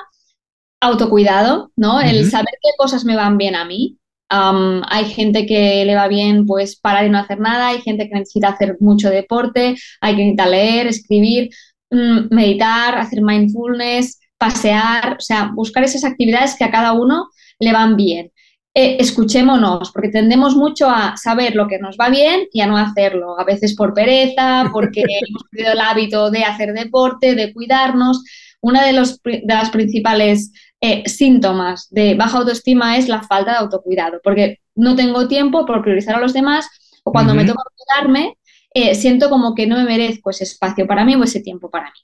autocuidado, 0.81 1.73
¿no? 1.77 2.01
El 2.01 2.31
saber 2.31 2.55
qué 2.63 2.71
cosas 2.79 3.05
me 3.05 3.17
van 3.17 3.39
bien 3.39 3.55
a 3.57 3.65
mí. 3.65 3.99
hay 4.29 5.05
gente 5.07 5.47
que 5.47 5.85
le 5.85 5.95
va 5.95 6.09
bien 6.09 6.47
pues 6.47 6.77
parar 6.77 7.07
y 7.07 7.11
no 7.11 7.19
hacer 7.19 7.39
nada, 7.41 7.69
hay 7.69 7.81
gente 7.81 8.09
que 8.09 8.15
necesita 8.15 8.49
hacer 8.49 8.77
mucho 8.81 9.09
deporte, 9.11 9.77
hay 10.01 10.17
que 10.17 10.23
necesitar 10.23 10.49
leer, 10.49 10.87
escribir, 10.89 11.51
mm, 11.91 12.35
meditar, 12.35 12.99
hacer 12.99 13.23
mindfulness, 13.23 14.19
pasear, 14.39 15.17
o 15.19 15.21
sea, 15.21 15.53
buscar 15.55 15.85
esas 15.85 16.05
actividades 16.05 16.57
que 16.57 16.65
a 16.65 16.71
cada 16.71 16.93
uno 16.93 17.29
le 17.61 17.73
van 17.73 17.97
bien. 17.97 18.33
Eh, 18.79 18.99
escuchémonos, 19.01 19.91
porque 19.91 20.11
tendemos 20.11 20.55
mucho 20.55 20.91
a 20.91 21.17
saber 21.17 21.55
lo 21.55 21.67
que 21.67 21.79
nos 21.79 21.97
va 21.97 22.11
bien 22.11 22.47
y 22.53 22.61
a 22.61 22.67
no 22.67 22.77
hacerlo, 22.77 23.41
a 23.41 23.45
veces 23.45 23.75
por 23.75 23.95
pereza, 23.95 24.69
porque 24.71 25.01
hemos 25.29 25.45
perdido 25.51 25.73
el 25.73 25.81
hábito 25.81 26.31
de 26.31 26.45
hacer 26.45 26.75
deporte, 26.75 27.35
de 27.35 27.55
cuidarnos. 27.55 28.23
Una 28.61 28.85
de, 28.85 28.93
los, 28.93 29.23
de 29.23 29.43
las 29.47 29.71
principales 29.71 30.53
eh, 30.83 31.09
síntomas 31.09 31.89
de 31.91 32.17
baja 32.17 32.37
autoestima 32.37 32.99
es 32.99 33.09
la 33.09 33.23
falta 33.23 33.53
de 33.53 33.57
autocuidado, 33.59 34.21
porque 34.23 34.59
no 34.75 34.95
tengo 34.95 35.27
tiempo 35.27 35.65
por 35.65 35.81
priorizar 35.81 36.17
a 36.17 36.21
los 36.21 36.35
demás 36.35 36.69
o 37.03 37.13
cuando 37.13 37.35
me 37.35 37.47
toca 37.47 37.63
cuidarme, 37.75 38.37
eh, 38.79 38.95
siento 38.95 39.31
como 39.31 39.55
que 39.55 39.67
no 39.67 39.77
me 39.77 39.85
merezco 39.85 40.29
ese 40.29 40.45
espacio 40.45 40.87
para 40.87 41.03
mí 41.03 41.15
o 41.15 41.25
ese 41.25 41.41
tiempo 41.41 41.71
para 41.71 41.87
mí. 41.87 41.99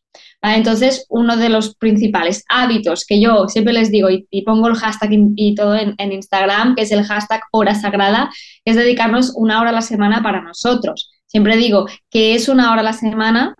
Entonces, 0.57 1.05
uno 1.11 1.37
de 1.37 1.51
los 1.51 1.77
principales 1.77 2.47
hábitos 2.49 3.05
que 3.07 3.21
yo 3.21 3.47
siempre 3.47 3.75
les 3.75 3.91
digo 3.91 4.09
y, 4.09 4.43
pongo 4.43 4.69
el 4.69 4.77
hashtag 4.77 5.11
y, 5.37 5.55
todo 5.55 5.77
en, 5.77 5.95
Instagram, 5.99 6.75
que 6.75 6.83
es 6.83 6.93
el 6.93 7.05
hashtag 7.05 7.43
hora 7.51 7.75
sagrada, 7.75 8.31
es 8.65 8.75
dedicarnos 8.75 9.35
una 9.37 9.61
hora 9.61 9.69
a 9.69 9.75
la 9.75 9.83
semana 9.83 10.23
para 10.23 10.41
nosotros. 10.41 11.11
Siempre 11.27 11.59
digo 11.59 11.87
que 12.11 12.35
es 12.35 12.49
una 12.49 12.73
hora 12.73 12.81
a 12.81 12.85
la 12.85 12.95
semana 12.95 13.55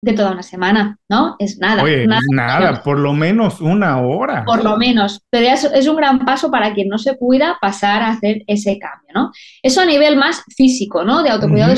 de 0.00 0.12
toda 0.12 0.30
una 0.30 0.44
semana, 0.44 0.98
¿no? 1.08 1.34
Es 1.40 1.58
nada. 1.58 1.82
nada, 1.82 2.20
nada 2.30 2.82
por 2.84 3.00
lo 3.00 3.14
menos 3.14 3.60
una 3.60 4.00
hora. 4.00 4.44
Por 4.44 4.62
lo 4.62 4.76
menos, 4.76 5.22
pero 5.28 5.46
es, 5.48 5.64
es, 5.64 5.88
un 5.88 5.96
gran 5.96 6.24
paso 6.24 6.52
para 6.52 6.72
quien 6.72 6.88
no 6.88 6.98
se 6.98 7.16
cuida 7.16 7.58
pasar 7.60 8.02
a 8.02 8.10
hacer 8.10 8.44
ese 8.46 8.78
cambio, 8.78 9.08
¿no? 9.12 9.32
Eso 9.60 9.80
a 9.80 9.86
nivel 9.86 10.16
más 10.16 10.44
físico, 10.54 11.04
¿no? 11.04 11.22
De 11.22 11.30
autocuidado 11.30 11.74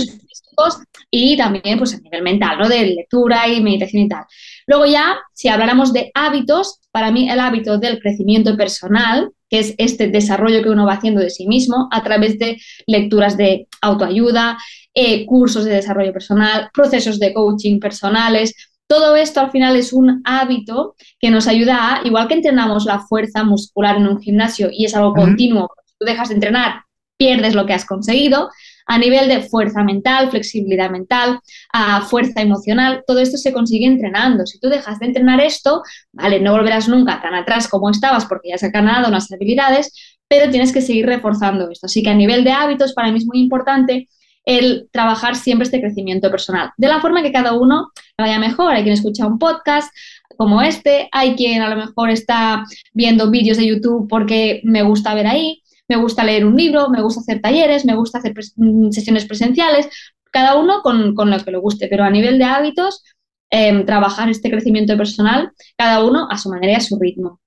y 1.10 1.36
también 1.36 1.78
pues 1.78 1.94
a 1.94 1.98
nivel 1.98 2.22
mental, 2.22 2.58
¿no? 2.58 2.68
De 2.68 2.86
lectura 2.86 3.48
y 3.48 3.62
meditación 3.62 4.02
y 4.02 4.08
tal. 4.08 4.24
Luego 4.66 4.86
ya, 4.86 5.16
si 5.32 5.48
habláramos 5.48 5.92
de 5.92 6.10
hábitos, 6.14 6.80
para 6.90 7.10
mí 7.10 7.30
el 7.30 7.40
hábito 7.40 7.78
del 7.78 8.00
crecimiento 8.00 8.56
personal, 8.56 9.30
que 9.48 9.60
es 9.60 9.74
este 9.78 10.08
desarrollo 10.08 10.62
que 10.62 10.70
uno 10.70 10.86
va 10.86 10.94
haciendo 10.94 11.20
de 11.20 11.30
sí 11.30 11.46
mismo 11.46 11.88
a 11.92 12.02
través 12.02 12.38
de 12.38 12.58
lecturas 12.86 13.36
de 13.36 13.68
autoayuda, 13.80 14.58
eh, 14.94 15.24
cursos 15.26 15.64
de 15.64 15.74
desarrollo 15.74 16.12
personal, 16.12 16.70
procesos 16.72 17.18
de 17.18 17.32
coaching 17.32 17.78
personales, 17.78 18.54
todo 18.88 19.16
esto 19.16 19.40
al 19.40 19.50
final 19.50 19.76
es 19.76 19.92
un 19.92 20.22
hábito 20.24 20.94
que 21.18 21.30
nos 21.30 21.48
ayuda 21.48 21.96
a, 21.96 22.06
igual 22.06 22.28
que 22.28 22.34
entrenamos 22.34 22.84
la 22.84 23.00
fuerza 23.00 23.42
muscular 23.42 23.96
en 23.96 24.06
un 24.06 24.20
gimnasio 24.20 24.68
y 24.72 24.84
es 24.84 24.94
algo 24.94 25.12
continuo, 25.12 25.68
tú 25.98 26.06
dejas 26.06 26.28
de 26.28 26.36
entrenar, 26.36 26.84
pierdes 27.16 27.54
lo 27.54 27.66
que 27.66 27.72
has 27.72 27.84
conseguido, 27.84 28.48
a 28.86 28.98
nivel 28.98 29.28
de 29.28 29.42
fuerza 29.42 29.82
mental, 29.82 30.30
flexibilidad 30.30 30.90
mental, 30.90 31.40
a 31.72 32.02
fuerza 32.02 32.40
emocional, 32.40 33.02
todo 33.06 33.18
esto 33.18 33.36
se 33.36 33.52
consigue 33.52 33.86
entrenando. 33.86 34.46
Si 34.46 34.58
tú 34.60 34.68
dejas 34.68 34.98
de 35.00 35.06
entrenar 35.06 35.40
esto, 35.40 35.82
vale, 36.12 36.40
no 36.40 36.52
volverás 36.52 36.88
nunca 36.88 37.20
tan 37.20 37.34
atrás 37.34 37.68
como 37.68 37.90
estabas 37.90 38.26
porque 38.26 38.50
ya 38.50 38.54
has 38.54 38.62
ganado 38.72 39.08
unas 39.08 39.30
habilidades, 39.32 39.92
pero 40.28 40.50
tienes 40.50 40.72
que 40.72 40.80
seguir 40.80 41.06
reforzando 41.06 41.70
esto. 41.70 41.86
Así 41.86 42.02
que 42.02 42.10
a 42.10 42.14
nivel 42.14 42.44
de 42.44 42.52
hábitos, 42.52 42.94
para 42.94 43.10
mí 43.10 43.18
es 43.18 43.26
muy 43.26 43.40
importante 43.40 44.08
el 44.44 44.88
trabajar 44.92 45.34
siempre 45.34 45.64
este 45.64 45.80
crecimiento 45.80 46.30
personal, 46.30 46.70
de 46.76 46.86
la 46.86 47.00
forma 47.00 47.22
que 47.22 47.32
cada 47.32 47.54
uno 47.54 47.90
vaya 48.16 48.38
mejor. 48.38 48.72
Hay 48.72 48.84
quien 48.84 48.94
escucha 48.94 49.26
un 49.26 49.38
podcast 49.38 49.92
como 50.36 50.62
este, 50.62 51.08
hay 51.12 51.34
quien 51.34 51.62
a 51.62 51.68
lo 51.68 51.76
mejor 51.76 52.10
está 52.10 52.64
viendo 52.92 53.30
vídeos 53.30 53.56
de 53.56 53.66
YouTube 53.66 54.06
porque 54.08 54.60
me 54.64 54.82
gusta 54.82 55.14
ver 55.14 55.26
ahí, 55.26 55.62
me 55.88 55.96
gusta 55.96 56.24
leer 56.24 56.44
un 56.44 56.56
libro, 56.56 56.88
me 56.90 57.02
gusta 57.02 57.20
hacer 57.20 57.40
talleres, 57.40 57.84
me 57.84 57.94
gusta 57.94 58.18
hacer 58.18 58.34
mm, 58.56 58.90
sesiones 58.90 59.24
presenciales, 59.24 59.88
cada 60.30 60.56
uno 60.56 60.82
con, 60.82 61.14
lo 61.14 61.44
que 61.44 61.50
le 61.50 61.58
guste, 61.58 61.88
pero 61.88 62.04
a 62.04 62.10
nivel 62.10 62.38
de 62.38 62.44
hábitos, 62.44 63.04
em, 63.50 63.86
trabajar 63.86 64.28
este 64.28 64.50
crecimiento 64.50 64.96
personal, 64.96 65.52
cada 65.76 66.04
uno 66.04 66.28
a 66.30 66.36
su 66.36 66.48
manera 66.50 66.72
y 66.72 66.76
a 66.76 66.80
su 66.80 66.98
ritmo. 66.98 67.40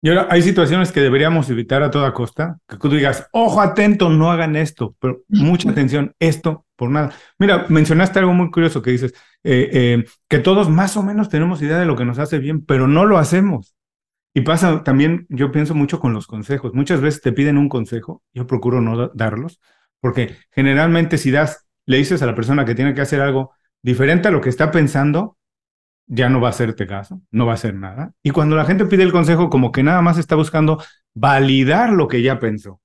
Y 0.00 0.10
ahora 0.10 0.28
hay 0.30 0.42
situaciones 0.42 0.92
que 0.92 1.00
deberíamos 1.00 1.50
evitar 1.50 1.82
a 1.82 1.90
toda 1.90 2.14
costa, 2.14 2.58
que 2.68 2.76
tú 2.76 2.88
digas, 2.88 3.26
ojo 3.32 3.60
atento, 3.60 4.08
no 4.08 4.30
hagan 4.30 4.54
esto, 4.54 4.94
pero 5.00 5.22
mucha 5.28 5.70
atención, 5.70 6.14
esto 6.20 6.66
por 6.76 6.90
nada. 6.90 7.10
Mira, 7.38 7.66
mencionaste 7.68 8.20
algo 8.20 8.32
muy 8.32 8.52
curioso 8.52 8.80
que 8.80 8.92
dices, 8.92 9.12
eh, 9.42 9.68
eh, 9.72 10.04
que 10.28 10.38
todos 10.38 10.68
más 10.68 10.96
o 10.96 11.02
menos 11.02 11.28
tenemos 11.28 11.60
idea 11.62 11.80
de 11.80 11.86
lo 11.86 11.96
que 11.96 12.04
nos 12.04 12.20
hace 12.20 12.38
bien, 12.38 12.64
pero 12.64 12.86
no 12.86 13.06
lo 13.06 13.18
hacemos. 13.18 13.74
Y 14.38 14.42
pasa 14.42 14.84
también, 14.84 15.26
yo 15.30 15.50
pienso 15.50 15.74
mucho 15.74 15.98
con 15.98 16.12
los 16.12 16.28
consejos. 16.28 16.72
Muchas 16.72 17.00
veces 17.00 17.20
te 17.20 17.32
piden 17.32 17.58
un 17.58 17.68
consejo, 17.68 18.22
yo 18.32 18.46
procuro 18.46 18.80
no 18.80 19.08
darlos, 19.08 19.60
porque 19.98 20.36
generalmente 20.52 21.18
si 21.18 21.32
das, 21.32 21.66
le 21.86 21.96
dices 21.96 22.22
a 22.22 22.26
la 22.26 22.36
persona 22.36 22.64
que 22.64 22.76
tiene 22.76 22.94
que 22.94 23.00
hacer 23.00 23.20
algo 23.20 23.50
diferente 23.82 24.28
a 24.28 24.30
lo 24.30 24.40
que 24.40 24.48
está 24.48 24.70
pensando, 24.70 25.38
ya 26.06 26.28
no 26.28 26.40
va 26.40 26.46
a 26.46 26.50
hacerte 26.50 26.86
caso, 26.86 27.20
no 27.32 27.46
va 27.46 27.52
a 27.52 27.54
hacer 27.56 27.74
nada. 27.74 28.12
Y 28.22 28.30
cuando 28.30 28.54
la 28.54 28.64
gente 28.64 28.84
pide 28.84 29.02
el 29.02 29.10
consejo, 29.10 29.50
como 29.50 29.72
que 29.72 29.82
nada 29.82 30.02
más 30.02 30.18
está 30.18 30.36
buscando 30.36 30.80
validar 31.14 31.90
lo 31.90 32.06
que 32.06 32.22
ya 32.22 32.38
pensó. 32.38 32.80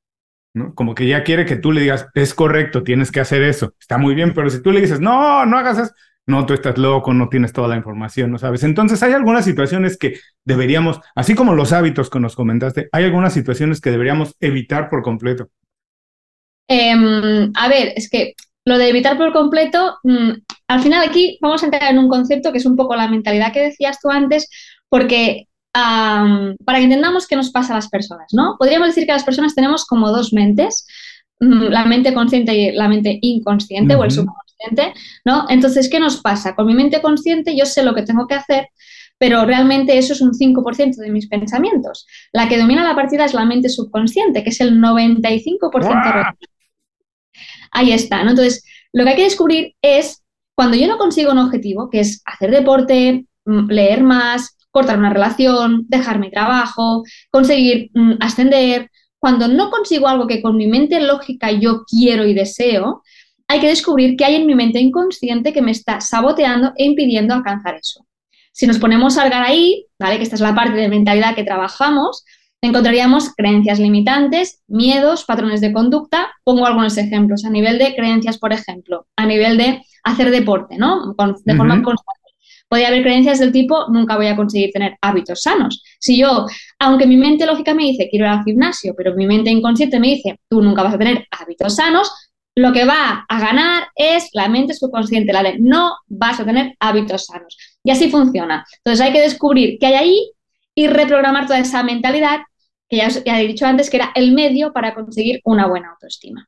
¿no? 0.55 0.73
Como 0.73 0.95
que 0.95 1.05
ya 1.07 1.23
quiere 1.23 1.45
que 1.45 1.55
tú 1.55 1.71
le 1.71 1.81
digas, 1.81 2.07
es 2.15 2.33
correcto, 2.33 2.81
tienes 2.81 3.11
que 3.11 3.19
hacer 3.19 3.43
eso, 3.43 3.75
está 3.79 3.99
muy 3.99 4.15
bien, 4.15 4.33
pero 4.33 4.49
si 4.49 4.59
tú 4.59 4.71
le 4.71 4.81
dices, 4.81 4.99
no, 4.99 5.45
no 5.45 5.55
hagas 5.55 5.77
eso, 5.77 5.93
no, 6.25 6.45
tú 6.45 6.53
estás 6.53 6.77
loco, 6.77 7.13
no 7.13 7.27
tienes 7.29 7.51
toda 7.51 7.67
la 7.67 7.75
información, 7.75 8.31
no 8.31 8.37
sabes. 8.37 8.63
Entonces 8.63 9.01
hay 9.03 9.13
algunas 9.13 9.45
situaciones 9.45 9.97
que 9.97 10.19
deberíamos, 10.45 10.99
así 11.15 11.35
como 11.35 11.53
los 11.53 11.73
hábitos 11.73 12.09
que 12.09 12.19
nos 12.19 12.35
comentaste, 12.35 12.89
hay 12.91 13.05
algunas 13.05 13.33
situaciones 13.33 13.81
que 13.81 13.91
deberíamos 13.91 14.35
evitar 14.39 14.89
por 14.89 15.03
completo. 15.03 15.49
Em, 16.67 17.51
a 17.55 17.67
ver, 17.67 17.93
es 17.95 18.09
que 18.09 18.33
lo 18.65 18.77
de 18.77 18.89
evitar 18.89 19.17
por 19.17 19.33
completo, 19.33 19.97
mm, 20.03 20.31
al 20.67 20.81
final 20.81 21.07
aquí 21.07 21.37
vamos 21.41 21.61
a 21.61 21.65
entrar 21.65 21.91
en 21.91 21.99
un 21.99 22.07
concepto 22.07 22.51
que 22.51 22.59
es 22.59 22.65
un 22.65 22.77
poco 22.77 22.95
la 22.95 23.09
mentalidad 23.09 23.51
que 23.51 23.61
decías 23.61 23.99
tú 24.01 24.09
antes, 24.09 24.49
porque 24.89 25.47
para 25.73 26.77
que 26.77 26.83
entendamos 26.83 27.27
qué 27.27 27.35
nos 27.35 27.49
pasa 27.49 27.73
a 27.73 27.77
las 27.77 27.89
personas, 27.89 28.27
¿no? 28.31 28.57
Podríamos 28.59 28.89
decir 28.89 29.07
que 29.07 29.11
las 29.11 29.23
personas 29.23 29.55
tenemos 29.55 29.85
como 29.85 30.11
dos 30.11 30.31
mentes, 30.31 30.85
mm, 31.39 31.63
la 31.63 31.85
mente 31.85 32.13
consciente 32.13 32.55
y 32.55 32.71
la 32.73 32.87
mente 32.87 33.17
inconsciente 33.21 33.95
o 33.95 34.03
el 34.03 34.11
subconsciente, 34.11 34.52
¿no? 35.25 35.45
Entonces, 35.49 35.89
¿qué 35.89 35.99
nos 35.99 36.21
pasa? 36.21 36.55
Con 36.55 36.67
mi 36.67 36.73
mente 36.73 37.01
consciente 37.01 37.55
yo 37.57 37.65
sé 37.65 37.83
lo 37.83 37.93
que 37.93 38.03
tengo 38.03 38.27
que 38.27 38.35
hacer, 38.35 38.67
pero 39.17 39.45
realmente 39.45 39.97
eso 39.97 40.13
es 40.13 40.21
un 40.21 40.33
5% 40.33 40.95
de 40.97 41.09
mis 41.09 41.27
pensamientos. 41.27 42.05
La 42.31 42.47
que 42.47 42.57
domina 42.57 42.83
la 42.83 42.95
partida 42.95 43.25
es 43.25 43.33
la 43.33 43.45
mente 43.45 43.69
subconsciente, 43.69 44.43
que 44.43 44.49
es 44.49 44.61
el 44.61 44.79
95% 44.79 46.35
Ahí 47.71 47.91
está, 47.91 48.23
¿no? 48.23 48.31
Entonces, 48.31 48.63
lo 48.91 49.03
que 49.03 49.11
hay 49.11 49.15
que 49.15 49.23
descubrir 49.23 49.75
es 49.81 50.23
cuando 50.55 50.77
yo 50.77 50.87
no 50.87 50.97
consigo 50.97 51.31
un 51.31 51.39
objetivo, 51.39 51.89
que 51.89 52.01
es 52.01 52.21
hacer 52.25 52.51
deporte, 52.51 53.25
mm, 53.45 53.69
leer 53.69 54.03
más, 54.03 54.55
cortar 54.69 54.99
una 54.99 55.11
relación, 55.11 55.85
dejar 55.87 56.19
mi 56.19 56.29
trabajo, 56.29 57.03
conseguir 57.31 57.89
mm, 57.93 58.13
ascender, 58.19 58.89
cuando 59.19 59.47
no 59.47 59.71
consigo 59.71 60.07
algo 60.09 60.27
que 60.27 60.41
con 60.41 60.57
mi 60.57 60.67
mente 60.67 60.99
lógica 60.99 61.49
yo 61.51 61.85
quiero 61.85 62.25
y 62.25 62.33
deseo, 62.33 63.03
hay 63.47 63.59
que 63.59 63.67
descubrir 63.67 64.15
qué 64.17 64.25
hay 64.25 64.35
en 64.35 64.47
mi 64.47 64.55
mente 64.55 64.79
inconsciente 64.79 65.53
que 65.53 65.61
me 65.61 65.71
está 65.71 66.01
saboteando 66.01 66.73
e 66.77 66.85
impidiendo 66.85 67.33
alcanzar 67.33 67.75
eso. 67.75 68.05
Si 68.51 68.67
nos 68.67 68.77
ponemos 68.77 69.17
a 69.17 69.23
cargar 69.23 69.43
ahí, 69.43 69.87
¿vale? 69.99 70.17
que 70.17 70.23
esta 70.23 70.35
es 70.35 70.41
la 70.41 70.55
parte 70.55 70.77
de 70.77 70.87
mentalidad 70.87 71.35
que 71.35 71.43
trabajamos, 71.43 72.23
encontraríamos 72.61 73.33
creencias 73.35 73.79
limitantes, 73.79 74.61
miedos, 74.67 75.25
patrones 75.25 75.59
de 75.59 75.73
conducta. 75.73 76.31
Pongo 76.43 76.65
algunos 76.65 76.97
ejemplos 76.97 77.45
a 77.45 77.49
nivel 77.49 77.77
de 77.77 77.95
creencias, 77.95 78.37
por 78.37 78.53
ejemplo, 78.53 79.07
a 79.17 79.25
nivel 79.25 79.57
de 79.57 79.81
hacer 80.03 80.31
deporte, 80.31 80.77
¿no? 80.77 81.15
de 81.45 81.55
forma 81.55 81.81
constante. 81.83 82.23
Podría 82.69 82.87
haber 82.87 83.03
creencias 83.03 83.39
del 83.39 83.51
tipo, 83.51 83.87
nunca 83.89 84.15
voy 84.15 84.27
a 84.27 84.35
conseguir 84.35 84.71
tener 84.71 84.97
hábitos 85.01 85.41
sanos. 85.41 85.83
Si 85.99 86.17
yo, 86.17 86.47
aunque 86.79 87.05
mi 87.05 87.17
mente 87.17 87.45
lógica 87.45 87.73
me 87.73 87.83
dice, 87.83 88.07
quiero 88.09 88.25
ir 88.25 88.31
al 88.31 88.43
gimnasio, 88.43 88.95
pero 88.97 89.13
mi 89.13 89.27
mente 89.27 89.51
inconsciente 89.51 89.99
me 89.99 90.07
dice, 90.07 90.39
tú 90.49 90.61
nunca 90.61 90.81
vas 90.81 90.95
a 90.95 90.97
tener 90.97 91.27
hábitos 91.31 91.75
sanos, 91.75 92.11
lo 92.55 92.71
que 92.71 92.85
va 92.85 93.25
a 93.27 93.39
ganar 93.39 93.87
es 93.95 94.29
la 94.33 94.47
mente 94.47 94.73
subconsciente, 94.73 95.33
la 95.33 95.43
de 95.43 95.57
no 95.59 95.95
vas 96.07 96.39
a 96.39 96.45
tener 96.45 96.75
hábitos 96.79 97.25
sanos. 97.25 97.57
Y 97.83 97.91
así 97.91 98.09
funciona. 98.09 98.65
Entonces 98.77 99.05
hay 99.05 99.11
que 99.11 99.21
descubrir 99.21 99.77
qué 99.79 99.87
hay 99.87 99.93
ahí 99.95 100.31
y 100.75 100.87
reprogramar 100.87 101.47
toda 101.47 101.59
esa 101.59 101.83
mentalidad 101.83 102.41
que 102.89 102.97
ya, 102.97 103.39
he 103.39 103.47
dicho 103.47 103.65
antes 103.65 103.89
que 103.89 103.97
era 103.97 104.11
el 104.15 104.33
medio 104.33 104.71
para 104.71 104.93
conseguir 104.93 105.41
una 105.45 105.67
buena 105.67 105.91
autoestima. 105.91 106.47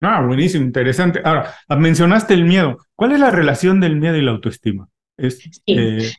Ah, 0.00 0.24
buenísimo, 0.24 0.64
interesante. 0.64 1.20
Ahora, 1.24 1.54
mencionaste 1.76 2.32
el 2.34 2.44
miedo. 2.44 2.78
¿Cuál 2.94 3.12
es 3.12 3.20
la 3.20 3.30
relación 3.30 3.80
del 3.80 3.96
miedo 3.96 4.16
y 4.16 4.22
la 4.22 4.30
autoestima? 4.30 4.88
Es, 5.16 5.40
eh, 5.66 6.12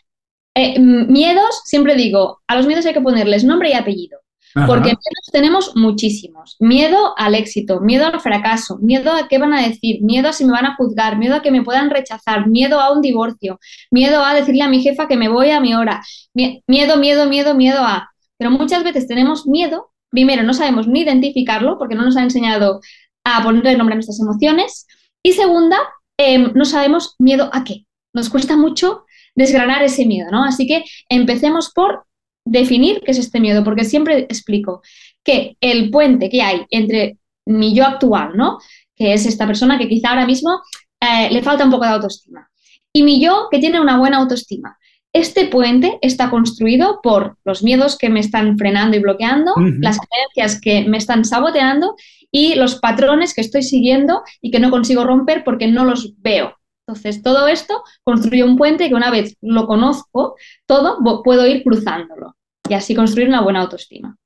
eh, 0.53 0.79
miedos, 0.79 1.61
siempre 1.65 1.95
digo, 1.95 2.41
a 2.45 2.55
los 2.55 2.67
miedos 2.67 2.85
hay 2.85 2.93
que 2.93 3.01
ponerles 3.01 3.43
nombre 3.43 3.71
y 3.71 3.73
apellido. 3.73 4.20
Porque 4.53 4.89
miedos 4.89 5.29
tenemos 5.31 5.75
muchísimos. 5.75 6.57
Miedo 6.59 7.13
al 7.17 7.35
éxito, 7.35 7.79
miedo 7.79 8.05
al 8.05 8.19
fracaso, 8.19 8.77
miedo 8.81 9.11
a 9.11 9.27
qué 9.27 9.37
van 9.37 9.53
a 9.53 9.65
decir, 9.65 10.01
miedo 10.01 10.29
a 10.29 10.33
si 10.33 10.45
me 10.45 10.51
van 10.51 10.65
a 10.65 10.75
juzgar, 10.75 11.17
miedo 11.17 11.35
a 11.35 11.41
que 11.41 11.51
me 11.51 11.63
puedan 11.63 11.89
rechazar, 11.89 12.47
miedo 12.47 12.79
a 12.79 12.91
un 12.91 13.01
divorcio, 13.01 13.59
miedo 13.91 14.23
a 14.23 14.33
decirle 14.33 14.63
a 14.63 14.67
mi 14.67 14.81
jefa 14.81 15.07
que 15.07 15.15
me 15.15 15.29
voy 15.29 15.51
a 15.51 15.61
mi 15.61 15.73
hora, 15.73 16.01
miedo, 16.33 16.97
miedo, 16.97 17.27
miedo, 17.27 17.55
miedo 17.55 17.81
a... 17.81 18.09
Pero 18.37 18.51
muchas 18.51 18.83
veces 18.83 19.07
tenemos 19.07 19.47
miedo, 19.47 19.91
primero 20.09 20.43
no 20.43 20.53
sabemos 20.53 20.87
ni 20.87 21.01
identificarlo 21.01 21.77
porque 21.77 21.95
no 21.95 22.03
nos 22.03 22.17
ha 22.17 22.23
enseñado 22.23 22.81
a 23.23 23.43
ponerle 23.43 23.77
nombre 23.77 23.93
a 23.93 23.97
nuestras 23.97 24.19
emociones 24.19 24.87
y 25.23 25.33
segunda, 25.33 25.77
em, 26.17 26.51
no 26.53 26.65
sabemos 26.65 27.15
miedo 27.19 27.49
a 27.53 27.63
qué. 27.63 27.85
Nos 28.13 28.29
cuesta 28.29 28.57
mucho 28.57 29.05
desgranar 29.35 29.83
ese 29.83 30.05
miedo, 30.05 30.29
¿no? 30.31 30.43
Así 30.43 30.67
que 30.67 30.83
empecemos 31.09 31.71
por 31.71 32.05
definir 32.45 33.01
qué 33.05 33.11
es 33.11 33.19
este 33.19 33.39
miedo, 33.39 33.63
porque 33.63 33.85
siempre 33.85 34.19
explico 34.19 34.81
que 35.23 35.57
el 35.61 35.89
puente 35.89 36.29
que 36.29 36.41
hay 36.41 36.65
entre 36.69 37.17
mi 37.45 37.73
yo 37.75 37.85
actual, 37.85 38.31
¿no? 38.35 38.57
Que 38.95 39.13
es 39.13 39.25
esta 39.25 39.47
persona 39.47 39.77
que 39.77 39.87
quizá 39.87 40.09
ahora 40.09 40.25
mismo 40.25 40.61
eh, 40.99 41.29
le 41.31 41.41
falta 41.41 41.65
un 41.65 41.71
poco 41.71 41.85
de 41.85 41.91
autoestima, 41.91 42.49
y 42.93 43.03
mi 43.03 43.21
yo 43.21 43.47
que 43.49 43.59
tiene 43.59 43.79
una 43.79 43.97
buena 43.97 44.17
autoestima. 44.17 44.77
Este 45.13 45.47
puente 45.47 45.99
está 46.01 46.29
construido 46.29 47.01
por 47.03 47.37
los 47.43 47.63
miedos 47.63 47.97
que 47.97 48.09
me 48.09 48.21
están 48.21 48.57
frenando 48.57 48.95
y 48.95 49.01
bloqueando, 49.01 49.53
las 49.81 49.97
creencias 49.99 50.61
que 50.61 50.87
me 50.87 50.97
están 50.97 51.25
saboteando 51.25 51.95
y 52.31 52.55
los 52.55 52.75
patrones 52.75 53.33
que 53.33 53.41
estoy 53.41 53.61
siguiendo 53.61 54.23
y 54.41 54.51
que 54.51 54.61
no 54.61 54.71
consigo 54.71 55.03
romper 55.03 55.43
porque 55.43 55.67
no 55.67 55.83
los 55.83 56.13
veo. 56.21 56.55
Entonces, 56.91 57.23
todo 57.23 57.47
esto 57.47 57.83
construye 58.03 58.43
un 58.43 58.57
puente 58.57 58.89
que 58.89 58.95
una 58.95 59.09
vez 59.09 59.37
lo 59.41 59.65
conozco, 59.65 60.35
todo 60.65 60.99
puedo 61.23 61.47
ir 61.47 61.63
cruzándolo 61.63 62.35
y 62.67 62.73
así 62.73 62.95
construir 62.95 63.29
una 63.29 63.41
buena 63.41 63.61
autoestima. 63.61 64.17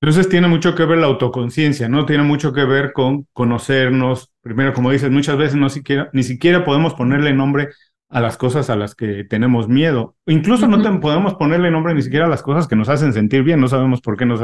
Entonces 0.00 0.28
tiene 0.28 0.48
mucho 0.48 0.74
que 0.74 0.84
ver 0.84 0.98
la 0.98 1.06
autoconciencia, 1.06 1.88
¿no? 1.88 2.06
Tiene 2.06 2.24
mucho 2.24 2.52
que 2.52 2.64
ver 2.64 2.92
con 2.92 3.26
conocernos. 3.32 4.32
Primero, 4.40 4.72
como 4.72 4.90
dices, 4.90 5.10
muchas 5.10 5.36
veces 5.36 5.54
no 5.54 5.68
siquiera, 5.68 6.10
ni 6.12 6.24
siquiera 6.24 6.64
podemos 6.64 6.94
ponerle 6.94 7.32
nombre 7.32 7.68
a 8.08 8.20
las 8.20 8.36
cosas 8.36 8.68
a 8.68 8.76
las 8.76 8.94
que 8.94 9.24
tenemos 9.24 9.68
miedo. 9.68 10.16
Incluso 10.26 10.66
no 10.66 11.00
podemos 11.00 11.34
ponerle 11.34 11.70
nombre 11.70 11.94
ni 11.94 12.02
siquiera 12.02 12.26
a 12.26 12.28
las 12.28 12.42
cosas 12.42 12.66
que 12.66 12.76
nos 12.76 12.88
hacen 12.88 13.12
sentir 13.12 13.42
bien, 13.42 13.60
no 13.60 13.68
sabemos 13.68 14.00
por 14.00 14.16
qué 14.16 14.26
nos, 14.26 14.40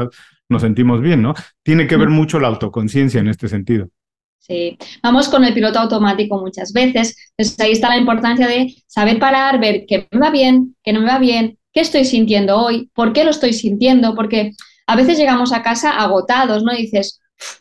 nos 0.49 0.61
sentimos 0.61 1.01
bien, 1.01 1.21
¿no? 1.21 1.33
Tiene 1.61 1.87
que 1.87 1.97
ver 1.97 2.09
mucho 2.09 2.39
la 2.39 2.47
autoconciencia 2.47 3.19
en 3.19 3.27
este 3.27 3.47
sentido. 3.47 3.89
Sí, 4.39 4.77
vamos 5.03 5.29
con 5.29 5.43
el 5.43 5.53
piloto 5.53 5.79
automático 5.79 6.39
muchas 6.39 6.73
veces. 6.73 7.15
Entonces 7.37 7.59
ahí 7.59 7.71
está 7.71 7.89
la 7.89 7.97
importancia 7.97 8.47
de 8.47 8.73
saber 8.87 9.19
parar, 9.19 9.59
ver 9.59 9.85
qué 9.87 10.07
me 10.11 10.19
va 10.19 10.31
bien, 10.31 10.75
qué 10.83 10.91
no 10.91 11.01
me 11.01 11.07
va 11.07 11.19
bien, 11.19 11.59
qué 11.71 11.81
estoy 11.81 12.05
sintiendo 12.05 12.57
hoy, 12.57 12.89
por 12.95 13.13
qué 13.13 13.23
lo 13.23 13.29
estoy 13.29 13.53
sintiendo, 13.53 14.15
porque 14.15 14.53
a 14.87 14.95
veces 14.95 15.19
llegamos 15.19 15.53
a 15.53 15.61
casa 15.61 15.91
agotados, 15.91 16.63
¿no? 16.63 16.73
Dices, 16.73 17.19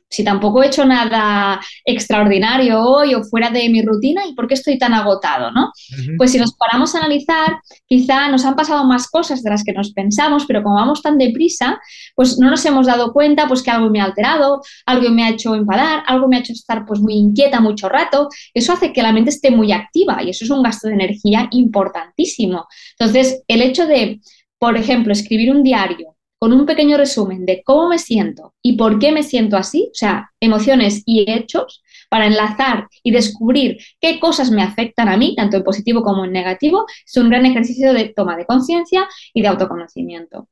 si 0.08 0.24
tampoco 0.24 0.62
he 0.62 0.66
hecho 0.66 0.84
nada 0.84 1.60
extraordinario 1.84 2.80
hoy 2.82 3.14
o 3.14 3.22
fuera 3.22 3.50
de 3.50 3.68
mi 3.68 3.82
rutina, 3.82 4.22
¿y 4.26 4.34
por 4.34 4.48
qué 4.48 4.54
estoy 4.54 4.78
tan 4.78 4.94
agotado? 4.94 5.50
¿no? 5.50 5.70
Pues 6.16 6.32
si 6.32 6.38
nos 6.38 6.54
paramos 6.54 6.94
a 6.94 6.98
analizar, 6.98 7.60
quizá 7.86 8.28
nos 8.28 8.44
han 8.44 8.56
pasado 8.56 8.84
más 8.84 9.08
cosas 9.08 9.42
de 9.42 9.50
las 9.50 9.62
que 9.62 9.72
nos 9.72 9.92
pensamos, 9.92 10.44
pero 10.46 10.62
como 10.62 10.76
vamos 10.76 11.02
tan 11.02 11.18
deprisa, 11.18 11.80
pues 12.14 12.38
no 12.38 12.50
nos 12.50 12.64
hemos 12.64 12.86
dado 12.86 13.12
cuenta 13.12 13.46
pues, 13.46 13.62
que 13.62 13.70
algo 13.70 13.90
me 13.90 14.00
ha 14.00 14.04
alterado, 14.04 14.62
algo 14.86 15.10
me 15.10 15.24
ha 15.24 15.30
hecho 15.30 15.54
enfadar, 15.54 16.02
algo 16.06 16.28
me 16.28 16.36
ha 16.36 16.40
hecho 16.40 16.52
estar 16.52 16.84
pues, 16.86 17.00
muy 17.00 17.14
inquieta 17.14 17.60
mucho 17.60 17.88
rato. 17.88 18.28
Eso 18.54 18.72
hace 18.72 18.92
que 18.92 19.02
la 19.02 19.12
mente 19.12 19.30
esté 19.30 19.50
muy 19.50 19.72
activa 19.72 20.22
y 20.22 20.30
eso 20.30 20.44
es 20.44 20.50
un 20.50 20.62
gasto 20.62 20.88
de 20.88 20.94
energía 20.94 21.48
importantísimo. 21.52 22.66
Entonces, 22.98 23.42
el 23.46 23.62
hecho 23.62 23.86
de, 23.86 24.20
por 24.58 24.76
ejemplo, 24.76 25.12
escribir 25.12 25.50
un 25.50 25.62
diario, 25.62 26.17
con 26.38 26.52
un 26.52 26.66
pequeño 26.66 26.96
resumen 26.96 27.46
de 27.46 27.62
cómo 27.64 27.88
me 27.88 27.98
siento 27.98 28.54
y 28.62 28.76
por 28.76 28.98
qué 28.98 29.12
me 29.12 29.22
siento 29.22 29.56
así, 29.56 29.88
o 29.90 29.94
sea, 29.94 30.30
emociones 30.40 31.02
y 31.04 31.30
hechos, 31.30 31.82
para 32.08 32.26
enlazar 32.26 32.88
y 33.02 33.10
descubrir 33.10 33.78
qué 34.00 34.18
cosas 34.18 34.50
me 34.50 34.62
afectan 34.62 35.08
a 35.08 35.16
mí, 35.16 35.34
tanto 35.36 35.58
en 35.58 35.64
positivo 35.64 36.02
como 36.02 36.24
en 36.24 36.32
negativo, 36.32 36.86
es 37.06 37.16
un 37.16 37.28
gran 37.28 37.44
ejercicio 37.46 37.92
de 37.92 38.08
toma 38.08 38.36
de 38.36 38.46
conciencia 38.46 39.06
y 39.34 39.42
de 39.42 39.48
autoconocimiento. 39.48 40.48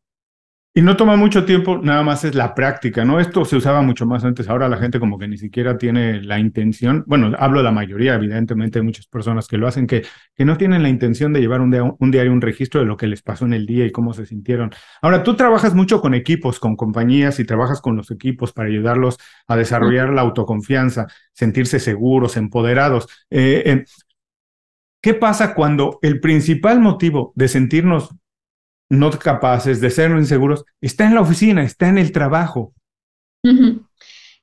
Y 0.77 0.83
no 0.83 0.95
toma 0.95 1.17
mucho 1.17 1.47
tiempo, 1.47 1.79
nada 1.79 2.03
más 2.03 2.23
es 2.25 2.35
la 2.35 2.55
práctica, 2.55 3.03
¿no? 3.03 3.19
Esto 3.19 3.47
se 3.47 3.57
usaba 3.57 3.81
mucho 3.81 4.05
más 4.05 4.25
antes, 4.25 4.47
ahora 4.47 4.69
la 4.69 4.77
gente 4.77 5.01
como 5.01 5.19
que 5.19 5.27
ni 5.27 5.39
siquiera 5.39 5.79
tiene 5.79 6.23
la 6.23 6.39
intención, 6.39 7.03
bueno, 7.07 7.35
hablo 7.39 7.61
de 7.61 7.65
la 7.65 7.73
mayoría, 7.73 8.17
evidentemente 8.17 8.79
hay 8.79 8.85
muchas 8.85 9.07
personas 9.07 9.49
que 9.49 9.57
lo 9.57 9.67
hacen, 9.67 9.87
que, 9.87 10.05
que 10.35 10.45
no 10.45 10.59
tienen 10.59 10.83
la 10.83 10.91
intención 10.91 11.33
de 11.33 11.41
llevar 11.41 11.63
un, 11.63 11.71
diario, 12.11 12.31
un 12.31 12.43
registro 12.43 12.81
de 12.81 12.87
lo 12.87 12.99
que 12.99 13.07
les 13.07 13.23
pasó 13.23 13.47
en 13.47 13.55
el 13.55 13.65
día 13.65 13.87
y 13.87 13.91
cómo 13.91 14.13
se 14.13 14.27
sintieron. 14.27 14.71
Ahora, 15.01 15.23
tú 15.23 15.35
trabajas 15.35 15.75
mucho 15.75 16.03
con 16.03 16.13
equipos, 16.13 16.61
con 16.61 16.77
compañías 16.77 17.41
y 17.41 17.47
trabajas 17.47 17.81
con 17.81 17.97
los 17.97 18.11
equipos 18.11 18.53
para 18.53 18.69
ayudarlos 18.69 19.17
a 19.47 19.57
desarrollar 19.57 20.11
la 20.11 20.21
autoconfianza, 20.21 21.07
sentirse 21.33 21.81
seguros, 21.81 22.37
empoderados. 22.37 23.09
Eh, 23.31 23.63
eh, 23.65 23.85
¿Qué 25.01 25.15
pasa 25.15 25.55
cuando 25.55 25.99
el 26.03 26.21
principal 26.21 26.81
motivo 26.81 27.33
de 27.35 27.49
sentirnos 27.49 28.11
no 28.89 29.11
capaces, 29.11 29.81
de 29.81 29.91
ser 29.91 30.11
inseguros, 30.13 30.65
está 30.81 31.07
en 31.07 31.15
la 31.15 31.21
oficina, 31.21 31.63
está 31.63 31.89
en 31.89 31.99
el 31.99 32.13
trabajo. 32.13 32.73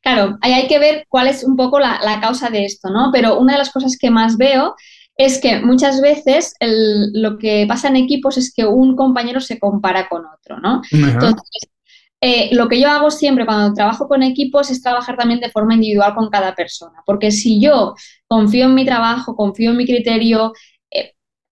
Claro, 0.02 0.38
ahí 0.42 0.54
hay 0.54 0.68
que 0.68 0.80
ver 0.80 1.06
cuál 1.08 1.28
es 1.28 1.44
un 1.44 1.56
poco 1.56 1.80
la, 1.80 2.20
causa 2.22 2.50
de 2.50 2.66
esto, 2.66 2.90
¿no? 2.90 3.10
Pero 3.12 3.40
una 3.40 3.54
de 3.54 3.60
las 3.60 3.72
cosas 3.72 3.98
que 4.00 4.12
más 4.12 4.38
veo 4.38 4.76
es 5.16 5.40
que 5.40 5.62
muchas 5.62 6.02
veces 6.02 6.56
lo 6.60 7.38
que 7.38 7.66
pasa 7.68 7.88
en 7.88 7.98
equipos 7.98 8.38
es 8.38 8.54
que 8.54 8.66
un 8.66 8.96
compañero 8.96 9.40
se 9.40 9.60
compara 9.60 10.10
con 10.10 10.24
otro, 10.26 10.60
¿no? 10.60 10.82
Entonces, 10.92 11.70
eh, 12.26 12.50
lo 12.54 12.70
que 12.70 12.80
yo 12.80 12.90
hago 12.90 13.12
siempre 13.12 13.46
cuando 13.46 13.74
trabajo 13.74 14.08
con 14.08 14.24
equipos 14.24 14.72
es 14.72 14.82
trabajar 14.82 15.18
también 15.18 15.42
de 15.42 15.52
forma 15.52 15.74
individual 15.74 16.16
con 16.16 16.30
cada 16.30 16.56
persona, 16.56 17.04
porque 17.06 17.32
si 17.32 17.60
yo 17.62 17.96
confío 18.28 18.66
en 18.66 18.76
mi 18.76 18.86
trabajo, 18.86 19.36
confío 19.36 19.72
en 19.72 19.78
mi 19.78 19.86
criterio, 19.86 20.54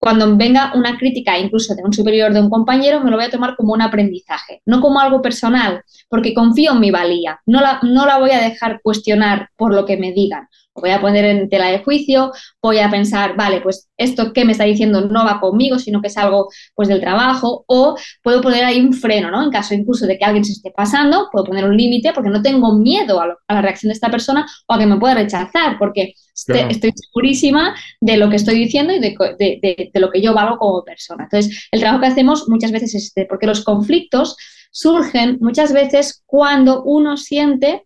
cuando 0.01 0.35
venga 0.35 0.73
una 0.75 0.97
crítica 0.97 1.37
incluso 1.37 1.75
de 1.75 1.83
un 1.83 1.93
superior 1.93 2.33
de 2.33 2.41
un 2.41 2.49
compañero, 2.49 3.01
me 3.01 3.11
lo 3.11 3.17
voy 3.17 3.25
a 3.25 3.29
tomar 3.29 3.55
como 3.55 3.73
un 3.73 3.83
aprendizaje, 3.83 4.61
no 4.65 4.81
como 4.81 4.99
algo 4.99 5.21
personal, 5.21 5.83
porque 6.09 6.33
confío 6.33 6.71
en 6.71 6.79
mi 6.79 6.89
valía, 6.89 7.39
no 7.45 7.61
la, 7.61 7.79
no 7.83 8.07
la 8.07 8.17
voy 8.17 8.31
a 8.31 8.41
dejar 8.41 8.81
cuestionar 8.81 9.49
por 9.55 9.75
lo 9.75 9.85
que 9.85 9.97
me 9.97 10.11
digan 10.11 10.47
voy 10.73 10.91
a 10.91 11.01
poner 11.01 11.25
en 11.25 11.49
tela 11.49 11.67
de 11.67 11.83
juicio, 11.83 12.31
voy 12.61 12.79
a 12.79 12.89
pensar, 12.89 13.35
vale, 13.35 13.61
pues 13.61 13.89
esto 13.97 14.33
que 14.33 14.45
me 14.45 14.53
está 14.53 14.63
diciendo 14.63 15.01
no 15.01 15.25
va 15.25 15.39
conmigo, 15.39 15.77
sino 15.79 16.01
que 16.01 16.07
es 16.07 16.17
algo 16.17 16.49
pues 16.75 16.87
del 16.87 17.01
trabajo, 17.01 17.63
o 17.67 17.95
puedo 18.23 18.41
poner 18.41 18.63
ahí 18.63 18.79
un 18.79 18.93
freno, 18.93 19.31
¿no? 19.31 19.43
En 19.43 19.51
caso 19.51 19.73
incluso 19.73 20.05
de 20.07 20.17
que 20.17 20.25
alguien 20.25 20.45
se 20.45 20.53
esté 20.53 20.71
pasando, 20.71 21.27
puedo 21.31 21.45
poner 21.45 21.65
un 21.65 21.75
límite 21.75 22.13
porque 22.13 22.29
no 22.29 22.41
tengo 22.41 22.77
miedo 22.77 23.21
a, 23.21 23.27
la 23.27 23.61
reacción 23.61 23.89
de 23.89 23.93
esta 23.93 24.09
persona 24.09 24.45
o 24.67 24.73
a 24.73 24.79
que 24.79 24.85
me 24.85 24.97
pueda 24.97 25.15
rechazar, 25.15 25.77
porque 25.77 26.13
estoy 26.47 26.91
segurísima 26.95 27.75
de 27.99 28.17
lo 28.17 28.29
que 28.29 28.35
estoy 28.35 28.55
diciendo 28.55 28.93
y 28.93 28.99
de, 28.99 29.15
de, 29.39 29.99
lo 29.99 30.09
que 30.11 30.21
yo 30.21 30.33
valgo 30.33 30.57
como 30.57 30.83
persona. 30.83 31.25
Entonces, 31.25 31.67
el 31.71 31.79
trabajo 31.79 32.01
que 32.01 32.07
hacemos 32.07 32.47
muchas 32.49 32.71
veces 32.71 32.95
es 32.95 33.05
este, 33.05 33.25
porque 33.25 33.47
los 33.47 33.63
conflictos 33.63 34.35
surgen 34.71 35.37
muchas 35.41 35.73
veces 35.73 36.23
cuando 36.25 36.83
uno 36.83 37.17
siente 37.17 37.83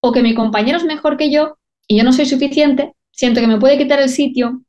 o 0.00 0.12
que 0.12 0.22
mi 0.22 0.34
compañero 0.34 0.78
es 0.78 0.84
mejor 0.84 1.16
que 1.16 1.30
yo 1.30 1.58
y 1.88 1.96
yo 1.96 2.04
no 2.04 2.12
soy 2.12 2.26
suficiente, 2.26 2.92
siento 3.10 3.40
que 3.40 3.46
me 3.46 3.58
puede 3.58 3.78
quitar 3.78 4.00
el 4.00 4.08
sitio, 4.08 4.62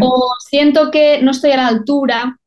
o 0.00 0.30
siento 0.48 0.90
que 0.90 1.20
no 1.22 1.30
estoy 1.30 1.52
a 1.52 1.56
la 1.56 1.68
altura, 1.68 2.38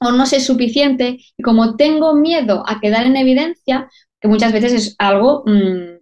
o 0.00 0.10
no 0.12 0.26
sé 0.26 0.40
suficiente, 0.40 1.18
y 1.36 1.42
como 1.42 1.76
tengo 1.76 2.14
miedo 2.14 2.64
a 2.66 2.80
quedar 2.80 3.06
en 3.06 3.16
evidencia, 3.16 3.88
que 4.20 4.28
muchas 4.28 4.52
veces 4.52 4.72
es 4.72 4.96
algo 4.98 5.44
mm, 5.46 5.93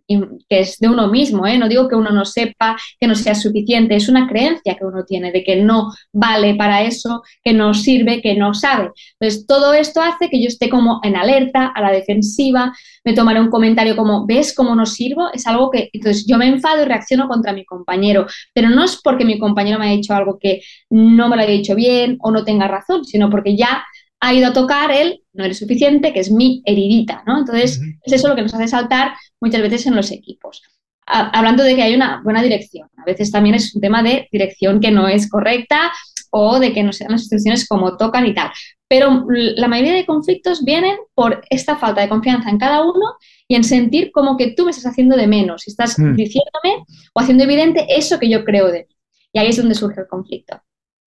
que 0.48 0.60
es 0.60 0.78
de 0.78 0.88
uno 0.88 1.08
mismo, 1.08 1.46
¿eh? 1.46 1.58
no 1.58 1.68
digo 1.68 1.88
que 1.88 1.94
uno 1.94 2.10
no 2.10 2.24
sepa, 2.24 2.76
que 2.98 3.06
no 3.06 3.14
sea 3.14 3.34
suficiente, 3.34 3.96
es 3.96 4.08
una 4.08 4.28
creencia 4.28 4.76
que 4.76 4.84
uno 4.84 5.04
tiene 5.04 5.32
de 5.32 5.44
que 5.44 5.56
no 5.56 5.92
vale 6.12 6.54
para 6.54 6.82
eso, 6.82 7.22
que 7.42 7.52
no 7.52 7.74
sirve, 7.74 8.20
que 8.20 8.34
no 8.34 8.54
sabe. 8.54 8.90
Entonces, 9.18 9.46
todo 9.46 9.72
esto 9.72 10.00
hace 10.00 10.28
que 10.28 10.40
yo 10.40 10.48
esté 10.48 10.68
como 10.68 11.00
en 11.02 11.16
alerta, 11.16 11.72
a 11.74 11.80
la 11.80 11.92
defensiva, 11.92 12.72
me 13.04 13.14
tomaré 13.14 13.40
un 13.40 13.50
comentario 13.50 13.96
como, 13.96 14.26
¿ves 14.26 14.54
cómo 14.54 14.74
no 14.74 14.86
sirvo? 14.86 15.28
Es 15.32 15.46
algo 15.46 15.70
que, 15.70 15.90
entonces 15.92 16.26
yo 16.26 16.38
me 16.38 16.46
enfado 16.46 16.82
y 16.82 16.84
reacciono 16.86 17.28
contra 17.28 17.52
mi 17.52 17.64
compañero, 17.64 18.26
pero 18.52 18.70
no 18.70 18.84
es 18.84 19.00
porque 19.02 19.24
mi 19.24 19.38
compañero 19.38 19.78
me 19.78 19.86
haya 19.86 19.96
dicho 19.96 20.14
algo 20.14 20.38
que 20.38 20.62
no 20.90 21.28
me 21.28 21.36
lo 21.36 21.42
haya 21.42 21.52
dicho 21.52 21.74
bien 21.74 22.18
o 22.20 22.30
no 22.30 22.44
tenga 22.44 22.68
razón, 22.68 23.04
sino 23.04 23.30
porque 23.30 23.56
ya 23.56 23.84
ha 24.22 24.32
ido 24.32 24.48
a 24.48 24.52
tocar 24.52 24.92
él, 24.92 25.24
no 25.32 25.44
eres 25.44 25.58
suficiente, 25.58 26.12
que 26.12 26.20
es 26.20 26.30
mi 26.30 26.62
heridita, 26.64 27.24
¿no? 27.26 27.40
Entonces, 27.40 27.80
es 28.04 28.12
eso 28.12 28.28
lo 28.28 28.36
que 28.36 28.42
nos 28.42 28.54
hace 28.54 28.68
saltar 28.68 29.14
muchas 29.40 29.60
veces 29.60 29.84
en 29.86 29.96
los 29.96 30.12
equipos. 30.12 30.62
hablando 31.04 31.64
de 31.64 31.74
que 31.74 31.82
hay 31.82 31.94
una 31.94 32.22
buena 32.22 32.40
dirección, 32.40 32.88
a 32.96 33.04
veces 33.04 33.32
también 33.32 33.56
es 33.56 33.74
un 33.74 33.80
tema 33.80 34.00
de 34.04 34.28
dirección 34.30 34.78
que 34.78 34.92
no 34.92 35.08
es 35.08 35.28
correcta 35.28 35.90
o 36.30 36.60
de 36.60 36.72
que 36.72 36.84
no 36.84 36.92
sean 36.92 37.10
las 37.10 37.22
instrucciones 37.22 37.66
como 37.66 37.96
tocan 37.96 38.24
y 38.24 38.32
tal. 38.32 38.52
Pero 38.86 39.26
la 39.28 39.66
mayoría 39.66 39.94
de 39.94 40.06
conflictos 40.06 40.64
vienen 40.64 40.96
por 41.14 41.42
esta 41.50 41.76
falta 41.76 42.00
de 42.00 42.08
confianza 42.08 42.48
en 42.48 42.58
cada 42.58 42.82
uno 42.84 43.16
y 43.48 43.56
en 43.56 43.64
sentir 43.64 44.12
como 44.12 44.36
que 44.36 44.52
tú 44.52 44.64
me 44.64 44.70
estás 44.70 44.86
haciendo 44.86 45.16
de 45.16 45.26
menos, 45.26 45.66
estás 45.66 45.98
mm. 45.98 46.14
diciéndome 46.14 46.86
o 47.12 47.20
haciendo 47.20 47.42
evidente 47.42 47.86
eso 47.88 48.20
que 48.20 48.30
yo 48.30 48.44
creo 48.44 48.68
de 48.68 48.86
mí. 48.88 48.96
Y 49.32 49.40
ahí 49.40 49.48
es 49.48 49.56
donde 49.56 49.74
surge 49.74 50.02
el 50.02 50.06
conflicto. 50.06 50.62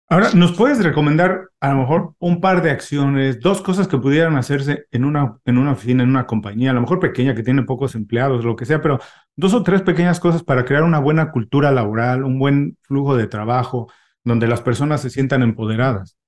Ahora, 0.07 0.31
¿nos 0.35 0.53
puedes 0.53 0.85
recomendar 0.85 1.49
a 1.61 1.71
lo 1.71 1.81
mejor 1.81 2.15
un 2.19 2.41
par 2.43 2.63
de 2.63 2.71
acciones, 2.71 3.41
dos 3.41 3.63
cosas 3.63 3.89
que 3.89 3.97
pudieran 3.97 4.37
hacerse 4.37 4.85
en 4.91 5.05
una, 5.05 5.39
en 5.47 5.57
una 5.57 5.73
oficina, 5.73 6.03
en 6.03 6.11
una 6.11 6.27
compañía, 6.27 6.71
a 6.71 6.75
lo 6.75 6.83
mejor 6.83 7.01
pequeña 7.01 7.35
que 7.35 7.43
tiene 7.43 7.63
pocos 7.63 7.95
empleados, 7.95 8.45
lo 8.45 8.55
que 8.55 8.67
sea, 8.67 8.83
pero 8.83 8.99
dos 9.35 9.55
o 9.55 9.63
tres 9.63 9.81
pequeñas 9.81 10.21
cosas 10.21 10.43
para 10.43 10.67
crear 10.67 10.83
una 10.83 10.99
buena 10.99 11.33
cultura 11.33 11.73
laboral, 11.73 12.23
un 12.23 12.39
buen 12.39 12.77
flujo 12.83 13.17
de 13.17 13.27
trabajo, 13.27 13.91
donde 14.23 14.47
las 14.47 14.61
personas 14.61 15.01
se 15.01 15.09
sientan 15.09 15.43
empoderadas? 15.43 16.19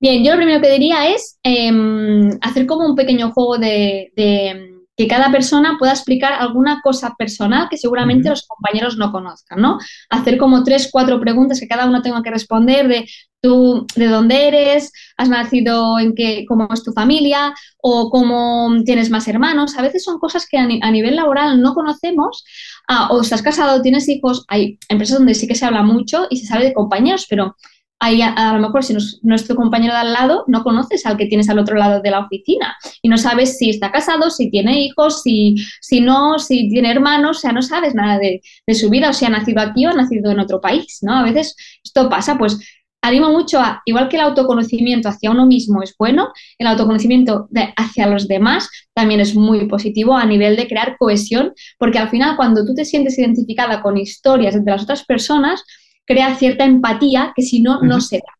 Bien, 0.00 0.22
yo 0.22 0.30
lo 0.30 0.36
primero 0.36 0.60
que 0.60 0.70
diría 0.70 1.12
es 1.12 1.40
em, 1.42 2.30
hacer 2.42 2.66
como 2.66 2.86
un 2.86 2.94
pequeño 2.94 3.32
juego 3.32 3.58
de 3.58 4.77
que 4.98 5.06
cada 5.06 5.30
persona 5.30 5.76
pueda 5.78 5.92
explicar 5.92 6.32
alguna 6.32 6.80
cosa 6.82 7.14
personal 7.16 7.68
que 7.70 7.78
seguramente 7.78 8.30
los 8.30 8.44
compañeros 8.48 8.96
no 8.96 9.12
conozcan, 9.12 9.60
¿no? 9.60 9.78
Hacer 10.10 10.36
como 10.38 10.64
tres, 10.64 10.88
cuatro 10.90 11.20
preguntas 11.20 11.60
que 11.60 11.68
cada 11.68 11.86
uno 11.86 12.02
tenga 12.02 12.20
que 12.20 12.32
responder 12.32 12.88
de 12.88 13.08
tú, 13.40 13.86
de 13.94 14.06
dónde 14.08 14.48
eres, 14.48 14.92
has 15.16 15.28
nacido 15.28 16.00
en 16.00 16.16
qué, 16.16 16.44
cómo 16.48 16.66
es 16.74 16.82
tu 16.82 16.92
familia 16.92 17.54
o 17.80 18.10
cómo 18.10 18.74
tienes 18.84 19.08
más 19.08 19.28
hermanos. 19.28 19.78
A 19.78 19.82
veces 19.82 20.02
son 20.02 20.18
cosas 20.18 20.48
que 20.50 20.58
a, 20.58 20.66
nivel 20.66 21.14
laboral 21.14 21.62
no 21.62 21.74
conocemos 21.74 22.44
ah, 22.88 23.06
o 23.12 23.20
estás 23.20 23.40
casado, 23.40 23.80
tienes 23.80 24.08
hijos. 24.08 24.44
Hay 24.48 24.80
empresas 24.88 25.18
donde 25.18 25.34
sí 25.34 25.46
que 25.46 25.54
se 25.54 25.64
habla 25.64 25.84
mucho 25.84 26.26
y 26.28 26.38
se 26.38 26.46
sabe 26.46 26.64
de 26.64 26.74
compañeros, 26.74 27.26
pero 27.30 27.54
a, 28.00 28.54
lo 28.54 28.60
mejor 28.60 28.84
si 28.84 28.94
nuestro 29.22 29.56
compañero 29.56 29.92
de 29.92 30.00
al 30.00 30.12
lado 30.12 30.44
no 30.46 30.62
conoces 30.62 31.04
al 31.04 31.16
que 31.16 31.26
tienes 31.26 31.48
al 31.48 31.58
otro 31.58 31.76
lado 31.76 32.00
de 32.00 32.10
la 32.10 32.20
oficina 32.20 32.76
y 33.02 33.08
no 33.08 33.18
sabes 33.18 33.58
si 33.58 33.70
está 33.70 33.90
casado, 33.90 34.30
si 34.30 34.50
tiene 34.50 34.80
hijos, 34.82 35.22
si, 35.22 35.56
si 35.80 36.00
no, 36.00 36.38
si 36.38 36.68
tiene 36.68 36.90
hermanos, 36.90 37.38
o 37.38 37.40
sea, 37.40 37.52
no 37.52 37.62
sabes 37.62 37.94
nada 37.94 38.18
de, 38.18 38.40
su 38.74 38.88
vida, 38.90 39.10
o 39.10 39.12
si 39.12 39.24
ha 39.24 39.30
nacido 39.30 39.60
aquí 39.60 39.86
o 39.86 39.90
ha 39.90 39.94
nacido 39.94 40.30
en 40.30 40.38
otro 40.38 40.60
país, 40.60 40.98
¿no? 41.02 41.14
A 41.14 41.24
veces 41.24 41.56
esto 41.82 42.08
pasa, 42.08 42.38
pues 42.38 42.58
animo 43.02 43.30
mucho 43.30 43.58
a, 43.60 43.82
igual 43.84 44.08
que 44.08 44.16
el 44.16 44.22
autoconocimiento 44.22 45.08
hacia 45.08 45.30
uno 45.30 45.46
mismo 45.46 45.82
es 45.82 45.94
bueno, 45.98 46.32
el 46.58 46.66
autoconocimiento 46.68 47.48
hacia 47.76 48.06
los 48.06 48.28
demás 48.28 48.68
también 48.94 49.20
es 49.20 49.34
muy 49.34 49.66
positivo 49.66 50.16
a 50.16 50.26
nivel 50.26 50.56
de 50.56 50.68
crear 50.68 50.96
cohesión, 50.98 51.52
porque 51.78 51.98
al 51.98 52.10
final 52.10 52.36
cuando 52.36 52.64
tú 52.64 52.74
te 52.74 52.84
sientes 52.84 53.18
identificada 53.18 53.82
con 53.82 53.98
historias 53.98 54.54
de 54.54 54.70
las 54.70 54.82
otras 54.82 55.04
personas, 55.04 55.64
crea 56.08 56.34
cierta 56.36 56.64
empatía 56.64 57.32
que 57.36 57.42
si 57.42 57.60
no, 57.60 57.82
no 57.82 58.00
se 58.00 58.16
da. 58.16 58.38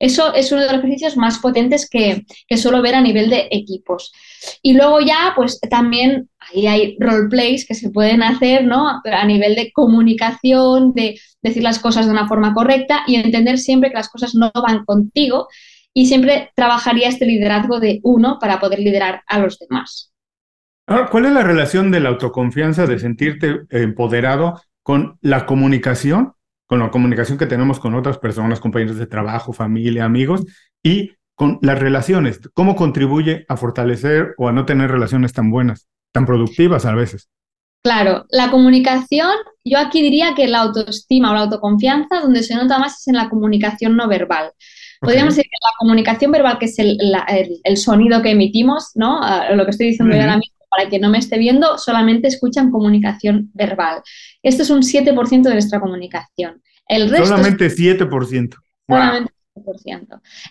Eso 0.00 0.34
es 0.34 0.50
uno 0.50 0.62
de 0.62 0.66
los 0.66 0.78
ejercicios 0.78 1.16
más 1.16 1.38
potentes 1.38 1.88
que, 1.88 2.26
que, 2.46 2.56
suelo 2.56 2.82
ver 2.82 2.96
a 2.96 3.00
nivel 3.00 3.30
de 3.30 3.48
equipos. 3.50 4.12
Y 4.60 4.74
luego 4.74 5.00
ya, 5.00 5.32
pues 5.36 5.60
también 5.60 6.28
ahí 6.40 6.66
hay 6.66 6.96
roleplays 6.98 7.66
que 7.66 7.74
se 7.74 7.90
pueden 7.90 8.22
hacer, 8.22 8.64
¿no? 8.64 9.00
A 9.04 9.24
nivel 9.24 9.54
de 9.54 9.70
comunicación, 9.72 10.92
de 10.94 11.18
decir 11.42 11.62
las 11.62 11.78
cosas 11.78 12.06
de 12.06 12.12
una 12.12 12.26
forma 12.26 12.52
correcta 12.52 13.04
y 13.06 13.14
entender 13.14 13.56
siempre 13.58 13.90
que 13.90 13.96
las 13.96 14.10
cosas 14.10 14.34
no 14.34 14.50
van 14.54 14.84
contigo 14.84 15.48
y 15.94 16.06
siempre 16.06 16.50
trabajaría 16.56 17.08
este 17.08 17.24
liderazgo 17.24 17.78
de 17.78 18.00
uno 18.02 18.38
para 18.40 18.58
poder 18.58 18.80
liderar 18.80 19.22
a 19.26 19.38
los 19.38 19.58
demás. 19.58 20.10
¿cuál 21.10 21.24
es 21.24 21.32
la 21.32 21.42
relación 21.42 21.90
de 21.90 22.00
la 22.00 22.10
autoconfianza, 22.10 22.86
de 22.86 22.98
sentirte 22.98 23.62
empoderado 23.70 24.60
con 24.82 25.16
la 25.22 25.46
comunicación 25.46 26.34
con 26.66 26.78
la 26.78 26.90
comunicación 26.90 27.38
que 27.38 27.46
tenemos 27.46 27.78
con 27.78 27.94
otras 27.94 28.18
personas, 28.18 28.60
compañeros 28.60 28.96
de 28.96 29.06
trabajo, 29.06 29.52
familia, 29.52 30.04
amigos, 30.04 30.44
y 30.82 31.12
con 31.34 31.58
las 31.62 31.78
relaciones, 31.78 32.40
cómo 32.54 32.76
contribuye 32.76 33.44
a 33.48 33.56
fortalecer 33.56 34.34
o 34.38 34.48
a 34.48 34.52
no 34.52 34.64
tener 34.64 34.90
relaciones 34.90 35.32
tan 35.32 35.50
buenas, 35.50 35.88
tan 36.12 36.26
productivas 36.26 36.86
a 36.86 36.94
veces. 36.94 37.28
Claro, 37.82 38.24
la 38.30 38.50
comunicación, 38.50 39.30
yo 39.62 39.78
aquí 39.78 40.00
diría 40.00 40.34
que 40.34 40.48
la 40.48 40.60
autoestima 40.60 41.30
o 41.30 41.34
la 41.34 41.40
autoconfianza, 41.40 42.20
donde 42.20 42.42
se 42.42 42.54
nota 42.54 42.78
más 42.78 42.98
es 43.00 43.08
en 43.08 43.16
la 43.16 43.28
comunicación 43.28 43.96
no 43.96 44.08
verbal. 44.08 44.52
Podríamos 45.00 45.36
decir 45.36 45.50
que 45.50 45.58
la 45.62 45.72
comunicación 45.78 46.32
verbal, 46.32 46.58
que 46.58 46.64
es 46.64 46.78
el, 46.78 46.98
el, 47.64 47.76
sonido 47.76 48.22
que 48.22 48.30
emitimos, 48.30 48.92
¿no? 48.94 49.20
lo 49.54 49.64
que 49.66 49.70
estoy 49.72 49.88
diciendo 49.88 50.16
yo 50.16 50.22
ahora 50.22 50.38
mismo, 50.38 50.53
para 50.74 50.88
quien 50.88 51.02
no 51.02 51.10
me 51.10 51.18
esté 51.18 51.38
viendo, 51.38 51.78
solamente 51.78 52.28
escuchan 52.28 52.70
comunicación 52.70 53.50
verbal. 53.54 54.02
Esto 54.42 54.62
es 54.62 54.70
un 54.70 54.82
7% 54.82 55.42
de 55.42 55.52
nuestra 55.52 55.80
comunicación. 55.80 56.62
El 56.88 57.10
resto 57.10 57.26
solamente 57.26 57.68
7%. 57.68 58.54
Solamente 58.88 59.32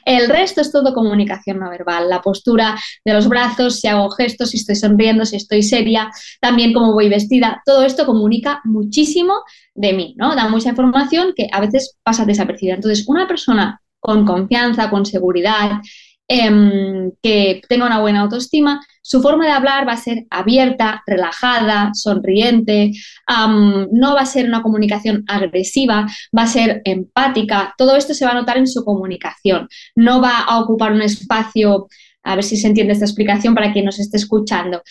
El 0.05 0.29
resto 0.29 0.61
es 0.61 0.71
todo 0.71 0.93
comunicación 0.93 1.59
no 1.59 1.69
verbal, 1.69 2.09
la 2.09 2.21
postura 2.21 2.79
de 3.03 3.13
los 3.13 3.27
brazos, 3.27 3.79
si 3.79 3.87
hago 3.87 4.09
gestos, 4.09 4.51
si 4.51 4.57
estoy 4.57 4.75
sonriendo, 4.75 5.25
si 5.25 5.35
estoy 5.35 5.61
seria, 5.61 6.09
también 6.39 6.73
cómo 6.73 6.93
voy 6.93 7.09
vestida, 7.09 7.61
todo 7.65 7.83
esto 7.83 8.05
comunica 8.05 8.61
muchísimo 8.63 9.33
de 9.75 9.93
mí, 9.93 10.15
¿no? 10.17 10.35
Da 10.35 10.47
mucha 10.47 10.69
información 10.69 11.33
que 11.35 11.49
a 11.51 11.59
veces 11.59 11.97
pasa 12.01 12.25
desapercibida. 12.25 12.75
Entonces, 12.75 13.05
una 13.07 13.27
persona 13.27 13.81
con 13.99 14.25
confianza, 14.25 14.89
con 14.89 15.05
seguridad, 15.05 15.81
em, 16.27 17.11
que 17.21 17.61
tenga 17.67 17.85
una 17.85 17.99
buena 17.99 18.21
autoestima, 18.21 18.81
su 19.01 19.21
forma 19.21 19.45
de 19.45 19.51
hablar 19.51 19.87
va 19.87 19.93
a 19.93 19.97
ser 19.97 20.25
abierta, 20.29 21.03
relajada, 21.05 21.91
sonriente, 21.93 22.91
no 23.27 24.15
va 24.15 24.21
a 24.21 24.25
ser 24.25 24.47
una 24.47 24.61
comunicación 24.61 25.25
agresiva, 25.27 26.07
va 26.35 26.43
a 26.43 26.47
ser 26.47 26.81
empática. 26.85 27.73
Todo 27.77 27.97
esto 27.97 28.13
se 28.13 28.25
va 28.25 28.31
a 28.31 28.35
notar 28.35 28.57
en 28.57 28.67
su 28.67 28.85
comunicación. 28.85 29.67
No 29.95 30.21
va 30.21 30.39
a 30.39 30.59
ocupar 30.59 30.93
un 30.93 31.01
espacio 31.01 31.87
a 32.23 32.35
ver 32.35 32.43
si 32.43 32.55
se 32.55 32.67
entiende 32.67 32.93
esta 32.93 33.05
explicación 33.05 33.53
para 33.53 33.73
quien 33.73 33.83
nos 33.83 33.99
esté 33.99 34.15
escuchando. 34.15 34.81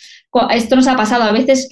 Esto 0.51 0.75
nos 0.75 0.87
ha 0.87 0.95
pasado, 0.95 1.23
a 1.23 1.31
veces 1.31 1.67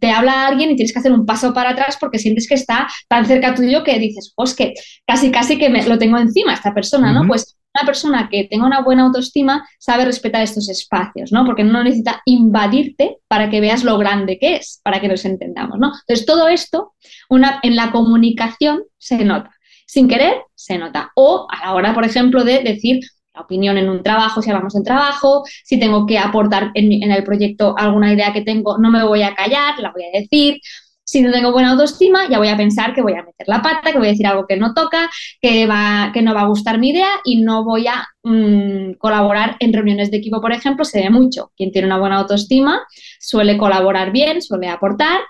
te 0.00 0.10
habla 0.10 0.46
alguien 0.46 0.70
y 0.70 0.76
tienes 0.76 0.92
que 0.92 1.00
hacer 1.00 1.12
un 1.12 1.26
paso 1.26 1.52
para 1.52 1.70
atrás 1.70 1.98
porque 2.00 2.18
sientes 2.18 2.48
que 2.48 2.54
está 2.54 2.88
tan 3.08 3.26
cerca 3.26 3.54
tuyo 3.54 3.84
que 3.84 3.98
dices, 3.98 4.32
pues 4.34 4.54
que 4.54 4.72
casi 5.06 5.30
casi 5.30 5.58
que 5.58 5.68
me, 5.68 5.86
lo 5.86 5.98
tengo 5.98 6.16
encima 6.18 6.54
esta 6.54 6.72
persona, 6.72 7.12
¿no? 7.12 7.26
Pues 7.28 7.56
una 7.74 7.86
persona 7.86 8.28
que 8.30 8.44
tenga 8.44 8.66
una 8.66 8.82
buena 8.82 9.04
autoestima 9.04 9.66
sabe 9.78 10.04
respetar 10.04 10.42
estos 10.42 10.68
espacios, 10.68 11.32
¿no? 11.32 11.44
Porque 11.44 11.64
no 11.64 11.82
necesita 11.82 12.22
invadirte 12.26 13.18
para 13.28 13.48
que 13.50 13.60
veas 13.60 13.84
lo 13.84 13.98
grande 13.98 14.38
que 14.38 14.56
es, 14.56 14.80
para 14.82 15.00
que 15.00 15.08
nos 15.08 15.24
entendamos, 15.24 15.78
¿no? 15.78 15.92
Entonces, 16.00 16.26
todo 16.26 16.48
esto 16.48 16.94
en 17.30 17.76
la 17.76 17.90
comunicación 17.90 18.82
se 18.98 19.24
nota. 19.24 19.50
Sin 19.86 20.08
querer, 20.08 20.34
se 20.54 20.78
nota. 20.78 21.10
O 21.14 21.46
a 21.50 21.66
la 21.66 21.74
hora, 21.74 21.94
por 21.94 22.04
ejemplo, 22.04 22.44
de 22.44 22.62
decir 22.62 23.00
la 23.34 23.42
opinión 23.42 23.78
en 23.78 23.88
un 23.88 24.02
trabajo, 24.02 24.42
si 24.42 24.50
hablamos 24.50 24.74
de 24.74 24.82
trabajo, 24.82 25.42
si 25.64 25.80
tengo 25.80 26.06
que 26.06 26.18
aportar 26.18 26.70
en 26.74 27.10
el 27.10 27.24
proyecto 27.24 27.74
alguna 27.76 28.12
idea 28.12 28.32
que 28.32 28.42
tengo, 28.42 28.76
no 28.78 28.90
me 28.90 29.04
voy 29.04 29.22
a 29.22 29.34
callar, 29.34 29.78
la 29.78 29.90
voy 29.90 30.04
a 30.04 30.18
decir. 30.18 30.60
Si 31.04 31.20
no 31.20 31.32
tengo 31.32 31.52
buena 31.52 31.72
autoestima, 31.72 32.28
ya 32.28 32.38
voy 32.38 32.48
a 32.48 32.56
pensar 32.56 32.94
que 32.94 33.02
voy 33.02 33.14
a 33.14 33.24
meter 33.24 33.46
la 33.48 33.60
pata, 33.60 33.92
que 33.92 33.98
voy 33.98 34.08
a 34.08 34.10
decir 34.10 34.26
algo 34.26 34.46
que 34.46 34.56
no 34.56 34.72
toca, 34.72 35.10
que, 35.40 35.66
va, 35.66 36.10
que 36.14 36.22
no 36.22 36.34
va 36.34 36.42
a 36.42 36.46
gustar 36.46 36.78
mi 36.78 36.90
idea 36.90 37.08
y 37.24 37.42
no 37.42 37.64
voy 37.64 37.86
a 37.88 38.06
mm, 38.22 38.92
colaborar 38.94 39.56
en 39.58 39.72
reuniones 39.72 40.10
de 40.10 40.18
equipo, 40.18 40.40
por 40.40 40.52
ejemplo, 40.52 40.84
se 40.84 41.00
ve 41.00 41.10
mucho. 41.10 41.52
Quien 41.56 41.72
tiene 41.72 41.86
una 41.86 41.98
buena 41.98 42.18
autoestima 42.18 42.86
suele 43.18 43.58
colaborar 43.58 44.12
bien, 44.12 44.40
suele 44.42 44.68
aportar 44.68 45.20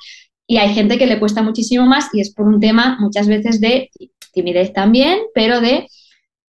y 0.47 0.59
hay 0.59 0.75
gente 0.75 0.99
que 0.99 1.07
le 1.07 1.19
cuesta 1.19 1.43
muchísimo 1.43 1.87
más 1.87 2.11
y 2.13 2.21
es 2.21 2.35
por 2.35 2.47
un 2.47 2.61
tema 2.61 2.99
muchas 3.01 3.27
veces 3.27 3.61
de 3.61 3.91
timidez 4.33 4.73
también, 4.73 5.21
pero 5.35 5.61
de 5.61 5.89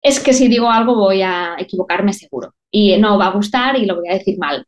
es 0.03 0.21
que 0.21 0.33
si 0.33 0.49
digo 0.49 0.71
algo 0.71 0.95
voy 0.95 1.23
a 1.23 1.57
equivocarme 1.59 2.13
seguro 2.13 2.55
y 2.71 2.97
no 2.97 3.19
va 3.19 3.27
a 3.27 3.33
gustar 3.33 3.77
y 3.77 3.85
lo 3.85 3.97
voy 3.97 4.09
a 4.09 4.15
decir 4.15 4.39
mal. 4.39 4.65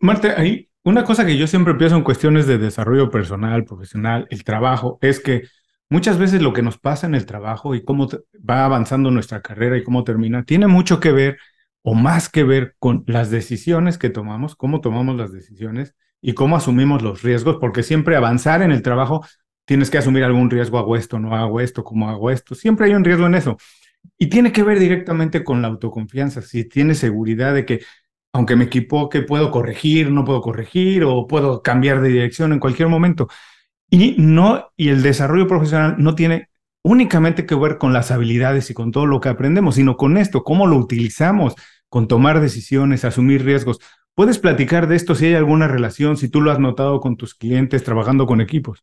Marta, 0.00 0.34
ahí 0.40 0.68
una 0.84 1.04
cosa 1.04 1.24
que 1.24 1.36
yo 1.36 1.46
siempre 1.46 1.74
pienso 1.74 1.96
en 1.96 2.02
cuestiones 2.02 2.46
de 2.46 2.58
desarrollo 2.58 3.10
personal, 3.10 3.64
profesional, 3.64 4.26
el 4.30 4.44
trabajo, 4.44 4.98
es 5.00 5.20
que 5.20 5.42
muchas 5.88 6.18
veces 6.18 6.42
lo 6.42 6.52
que 6.52 6.62
nos 6.62 6.78
pasa 6.78 7.06
en 7.06 7.14
el 7.14 7.26
trabajo 7.26 7.74
y 7.74 7.84
cómo 7.84 8.08
va 8.48 8.64
avanzando 8.64 9.10
nuestra 9.10 9.42
carrera 9.42 9.76
y 9.76 9.84
cómo 9.84 10.04
termina, 10.04 10.44
tiene 10.44 10.66
mucho 10.66 11.00
que 11.00 11.12
ver 11.12 11.38
o 11.82 11.94
más 11.94 12.28
que 12.28 12.44
ver 12.44 12.74
con 12.78 13.04
las 13.06 13.30
decisiones 13.30 13.98
que 13.98 14.10
tomamos, 14.10 14.56
cómo 14.56 14.80
tomamos 14.80 15.16
las 15.16 15.32
decisiones 15.32 15.94
y 16.20 16.34
cómo 16.34 16.56
asumimos 16.56 17.02
los 17.02 17.22
riesgos, 17.22 17.58
porque 17.60 17.82
siempre 17.82 18.16
avanzar 18.16 18.62
en 18.62 18.70
el 18.72 18.82
trabajo 18.82 19.26
tienes 19.64 19.90
que 19.90 19.98
asumir 19.98 20.24
algún 20.24 20.50
riesgo, 20.50 20.78
hago 20.78 20.96
esto, 20.96 21.18
no 21.18 21.34
hago 21.36 21.60
esto, 21.60 21.84
cómo 21.84 22.08
hago 22.08 22.30
esto, 22.30 22.54
siempre 22.54 22.86
hay 22.86 22.94
un 22.94 23.04
riesgo 23.04 23.26
en 23.26 23.34
eso. 23.34 23.56
Y 24.18 24.28
tiene 24.28 24.52
que 24.52 24.62
ver 24.62 24.78
directamente 24.78 25.44
con 25.44 25.62
la 25.62 25.68
autoconfianza, 25.68 26.42
si 26.42 26.68
tienes 26.68 26.98
seguridad 26.98 27.54
de 27.54 27.64
que 27.64 27.82
aunque 28.32 28.56
me 28.56 28.64
equivoque, 28.64 29.22
puedo 29.22 29.50
corregir, 29.50 30.10
no 30.10 30.24
puedo 30.24 30.40
corregir 30.40 31.04
o 31.04 31.26
puedo 31.26 31.62
cambiar 31.62 32.00
de 32.00 32.08
dirección 32.08 32.52
en 32.52 32.60
cualquier 32.60 32.88
momento. 32.88 33.28
Y 33.90 34.16
no 34.18 34.72
y 34.76 34.88
el 34.88 35.02
desarrollo 35.02 35.46
profesional 35.46 35.96
no 35.98 36.14
tiene 36.14 36.48
únicamente 36.82 37.46
que 37.46 37.54
ver 37.54 37.78
con 37.78 37.92
las 37.92 38.10
habilidades 38.10 38.70
y 38.70 38.74
con 38.74 38.90
todo 38.90 39.06
lo 39.06 39.20
que 39.20 39.28
aprendemos, 39.28 39.76
sino 39.76 39.96
con 39.96 40.16
esto, 40.16 40.42
cómo 40.44 40.66
lo 40.66 40.76
utilizamos, 40.76 41.54
con 41.88 42.08
tomar 42.08 42.40
decisiones, 42.40 43.04
asumir 43.04 43.44
riesgos. 43.44 43.78
¿Puedes 44.14 44.38
platicar 44.38 44.88
de 44.88 44.96
esto 44.96 45.14
si 45.14 45.26
hay 45.26 45.34
alguna 45.34 45.68
relación, 45.68 46.16
si 46.16 46.28
tú 46.28 46.40
lo 46.40 46.50
has 46.50 46.58
notado 46.58 47.00
con 47.00 47.16
tus 47.16 47.34
clientes 47.34 47.84
trabajando 47.84 48.26
con 48.26 48.40
equipos? 48.40 48.82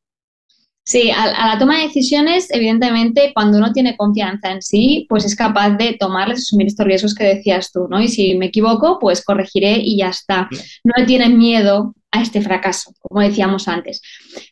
Sí, 0.89 1.11
a, 1.11 1.49
la 1.49 1.59
toma 1.59 1.77
de 1.77 1.83
decisiones, 1.83 2.47
evidentemente, 2.49 3.31
cuando 3.35 3.59
uno 3.59 3.71
tiene 3.71 3.95
confianza 3.95 4.49
en 4.51 4.63
sí, 4.63 5.05
pues 5.07 5.23
es 5.23 5.35
capaz 5.35 5.77
de 5.77 5.95
tomarles, 5.99 6.39
asumir 6.39 6.65
estos 6.65 6.87
riesgos 6.87 7.13
que 7.13 7.25
decías 7.25 7.71
tú, 7.71 7.87
¿no? 7.87 8.01
Y 8.01 8.07
si 8.07 8.33
me 8.33 8.47
equivoco, 8.47 8.97
pues 8.97 9.23
corregiré 9.23 9.77
y 9.77 9.99
ya 9.99 10.09
está. 10.09 10.49
No 10.83 10.93
le 10.97 11.05
tienen 11.05 11.37
miedo 11.37 11.93
a 12.09 12.23
este 12.23 12.41
fracaso, 12.41 12.91
como 13.01 13.21
decíamos 13.21 13.67
antes. 13.67 14.01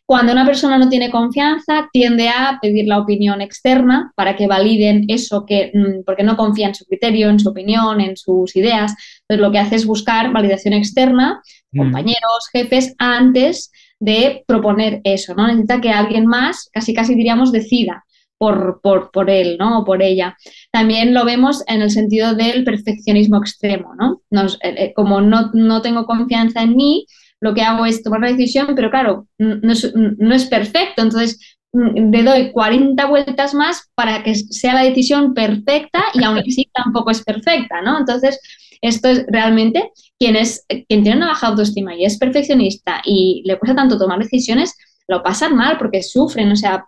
Cuando 0.06 0.32
una 0.32 0.46
persona 0.46 0.78
no 0.78 0.90
tiene 0.90 1.10
confianza, 1.10 1.90
tiende 1.92 2.30
a 2.30 2.60
pedir 2.62 2.86
la 2.86 3.00
opinión 3.00 3.42
externa 3.42 4.12
para 4.16 4.36
que 4.36 4.46
validen 4.46 5.06
eso 5.08 5.44
que, 5.44 5.72
mm, 5.74 6.04
porque 6.06 6.22
no 6.22 6.38
confía 6.38 6.68
en 6.68 6.76
su 6.76 6.86
criterio, 6.86 7.32
en 7.32 7.40
su 7.40 7.50
opinión, 7.50 8.00
en 8.00 8.16
sus 8.16 8.56
ideas. 8.56 8.94
Entonces 9.22 9.42
lo 9.42 9.52
que 9.52 9.58
hace 9.58 9.76
es 9.78 9.88
buscar 9.88 10.32
validación 10.32 10.76
externa, 10.76 11.42
mm. 11.72 11.80
compañeros, 11.80 12.48
jefes, 12.54 12.94
antes 13.00 13.72
de 14.00 14.44
proponer 14.48 15.02
eso, 15.04 15.34
¿no? 15.36 15.48
Necesita 15.48 15.82
que 15.82 15.92
alguien 15.92 16.26
más, 16.26 16.70
casi 16.72 16.94
casi 16.94 17.16
diríamos, 17.16 17.52
decida 17.52 18.06
por, 18.38 18.80
por, 18.82 19.12
por, 19.12 19.30
él, 19.30 19.58
¿no? 19.60 19.80
O 19.80 19.86
por 19.86 20.02
ella. 20.02 20.38
También 20.72 21.14
lo 21.14 21.26
vemos 21.26 21.64
en 21.68 21.82
el 21.82 21.90
sentido 21.90 22.36
del 22.36 22.64
perfeccionismo 22.64 23.38
extremo, 23.38 23.94
¿no? 23.96 24.22
Eh, 24.62 24.76
eh, 24.78 24.94
como 24.96 25.22
no, 25.22 25.50
no, 25.54 25.82
tengo 25.82 26.06
confianza 26.06 26.62
en 26.62 26.76
mí, 26.76 27.06
lo 27.40 27.54
que 27.54 27.62
hago 27.62 27.86
es 27.86 28.04
tomar 28.04 28.22
la 28.22 28.32
decisión, 28.32 28.74
pero 28.76 28.90
claro, 28.90 29.28
no 29.38 29.72
es, 29.72 29.94
no 29.96 30.34
es 30.34 30.46
perfecto, 30.46 31.04
entonces 31.04 31.58
mm, 31.74 32.12
le 32.12 32.24
doy 32.24 32.52
40 32.52 33.06
vueltas 33.06 33.54
más 33.54 33.90
para 33.96 34.24
que 34.24 34.36
sea 34.36 34.74
la 34.74 34.84
decisión 34.84 35.34
perfecta 35.34 36.04
y 36.14 36.24
aún 36.24 36.40
así 36.40 36.70
tampoco 36.74 37.12
es 37.12 37.24
perfecta, 37.24 37.82
¿no? 37.82 38.00
Entonces, 38.00 38.40
esto 38.82 39.10
es 39.10 39.26
realmente 39.28 39.92
quien, 40.20 40.36
es, 40.36 40.66
quien 40.68 41.04
tiene 41.04 41.18
una 41.18 41.28
baja 41.28 41.48
autoestima 41.48 41.96
y 41.96 42.06
es 42.06 42.18
perfeccionista 42.18 43.02
y 43.04 43.44
le 43.46 43.58
cuesta 43.58 43.76
tanto 43.76 43.98
tomar 43.98 44.20
decisiones, 44.20 44.76
lo 45.08 45.24
pasan 45.24 45.56
mal 45.56 45.78
porque 45.78 46.04
sufren, 46.04 46.52
o 46.52 46.56
sea, 46.56 46.86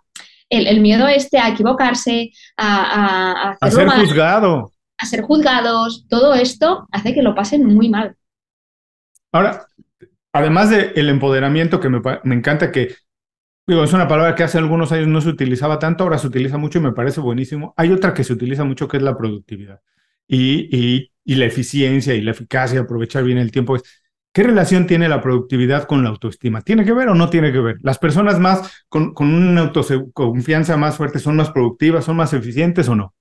el, 0.48 0.80
miedo 0.80 1.06
este 1.08 1.38
a 1.38 1.48
equivocarse, 1.48 2.30
a, 2.56 3.56
a, 3.60 3.70
ser 3.70 3.88
juzgado. 3.88 4.72
A 4.98 5.06
ser 5.06 5.22
juzgados, 5.22 6.06
todo 6.08 6.34
esto 6.34 6.86
hace 6.90 7.14
que 7.14 7.22
lo 7.22 7.34
pasen 7.34 7.64
muy 7.64 7.88
mal. 7.88 8.16
Ahora, 9.32 9.66
además 10.32 10.70
del 10.70 11.08
empoderamiento 11.08 11.80
que 11.80 11.88
me, 11.88 12.00
me 12.24 12.34
encanta 12.34 12.70
que 12.72 12.96
Digo, 13.70 13.84
es 13.84 13.92
una 13.92 14.08
palabra 14.08 14.34
que 14.34 14.42
hace 14.42 14.58
algunos 14.58 14.90
años 14.90 15.06
no 15.06 15.20
se 15.20 15.28
utilizaba 15.28 15.78
tanto, 15.78 16.02
ahora 16.02 16.18
se 16.18 16.26
utiliza 16.26 16.58
mucho 16.58 16.80
y 16.80 16.82
me 16.82 16.90
parece 16.90 17.20
buenísimo. 17.20 17.72
Hay 17.76 17.92
otra 17.92 18.12
que 18.12 18.24
se 18.24 18.32
utiliza 18.32 18.64
mucho 18.64 18.88
que 18.88 18.96
es 18.96 19.02
la 19.04 19.16
productividad. 19.16 19.80
Y, 20.30 20.68
y 20.76 21.10
y 21.30 21.36
la 21.36 21.44
eficiencia 21.44 22.12
y 22.14 22.22
la 22.22 22.32
eficacia, 22.32 22.80
aprovechar 22.80 23.22
bien 23.22 23.38
el 23.38 23.52
tiempo. 23.52 23.76
¿Qué 24.32 24.42
relación 24.42 24.88
tiene 24.88 25.08
la 25.08 25.20
productividad 25.20 25.84
con 25.86 26.02
la 26.02 26.10
autoestima? 26.10 26.60
¿Tiene 26.62 26.84
que 26.84 26.92
ver 26.92 27.08
o 27.08 27.14
no 27.14 27.30
tiene 27.30 27.52
que 27.52 27.60
ver? 27.60 27.76
¿Las 27.82 27.98
personas 27.98 28.40
más 28.40 28.68
con, 28.88 29.14
con 29.14 29.32
una 29.32 29.60
autoconfianza 29.60 30.76
más 30.76 30.96
fuerte 30.96 31.20
son 31.20 31.36
más 31.36 31.50
productivas, 31.50 32.04
son 32.04 32.16
más 32.16 32.32
eficientes 32.32 32.88
o 32.88 32.96
no? 32.96 33.14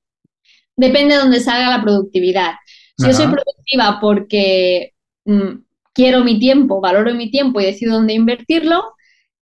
Depende 0.75 1.13
de 1.13 1.21
dónde 1.21 1.39
salga 1.39 1.69
la 1.69 1.83
productividad. 1.83 2.53
Si 2.97 3.05
yo 3.05 3.13
soy 3.13 3.27
productiva 3.27 3.99
porque 4.01 4.93
mm, 5.25 5.59
quiero 5.93 6.23
mi 6.23 6.39
tiempo, 6.39 6.81
valoro 6.81 7.13
mi 7.13 7.29
tiempo 7.29 7.61
y 7.61 7.65
decido 7.65 7.93
dónde 7.93 8.13
invertirlo 8.13 8.93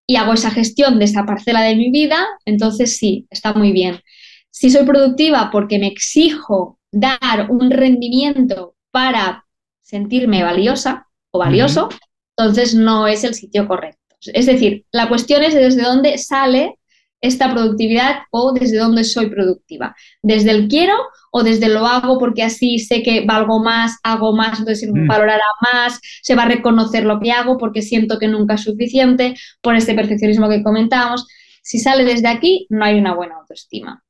y 0.05 0.17
hago 0.17 0.33
esa 0.33 0.51
gestión 0.51 0.99
de 0.99 1.05
esa 1.05 1.25
parcela 1.25 1.61
de 1.61 1.77
mi 1.77 1.89
vida, 1.89 2.25
entonces 2.45 2.97
sí, 2.97 3.27
está 3.29 3.53
muy 3.53 3.71
bien. 3.71 4.01
Si 4.49 4.69
soy 4.69 4.85
productiva 4.85 5.49
porque 5.51 5.79
me 5.79 5.87
exijo 5.87 6.76
dar 6.99 7.49
un 7.49 7.69
rendimiento 7.71 8.75
para 8.91 9.45
sentirme 9.81 10.43
valiosa 10.43 11.07
o 11.31 11.39
valioso, 11.39 11.89
entonces 12.35 12.75
no 12.75 13.07
es 13.07 13.23
el 13.23 13.33
sitio 13.33 13.67
correcto. 13.67 13.99
Es 14.33 14.47
decir, 14.47 14.85
la 14.91 15.07
cuestión 15.07 15.43
es 15.43 15.53
desde 15.53 15.83
dónde 15.83 16.17
sale 16.17 16.75
esta 17.21 17.51
productividad 17.51 18.23
o 18.31 18.53
desde 18.53 18.77
dónde 18.77 19.03
soy 19.03 19.29
productiva. 19.29 19.95
Desde 20.21 20.51
el 20.51 20.67
quiero 20.67 20.95
o 21.31 21.43
desde 21.43 21.67
lo 21.67 21.85
hago 21.85 22.19
porque 22.19 22.43
así 22.43 22.79
sé 22.79 23.01
que 23.01 23.25
valgo 23.25 23.61
más, 23.61 23.97
hago 24.03 24.35
más, 24.35 24.59
entonces 24.59 24.81
se 24.81 24.91
mm. 24.91 25.07
valorará 25.07 25.45
más, 25.61 25.99
se 26.21 26.35
va 26.35 26.43
a 26.43 26.47
reconocer 26.47 27.05
lo 27.05 27.19
que 27.19 27.31
hago 27.31 27.57
porque 27.57 27.81
siento 27.81 28.19
que 28.19 28.27
nunca 28.27 28.55
es 28.55 28.61
suficiente 28.61 29.35
por 29.61 29.75
este 29.75 29.93
perfeccionismo 29.93 30.49
que 30.49 30.63
comentábamos. 30.63 31.27
Si 31.63 31.79
sale 31.79 32.05
desde 32.05 32.27
aquí, 32.27 32.67
no 32.69 32.85
hay 32.85 32.99
una 32.99 33.13
buena 33.13 33.35
autoestima. 33.37 34.03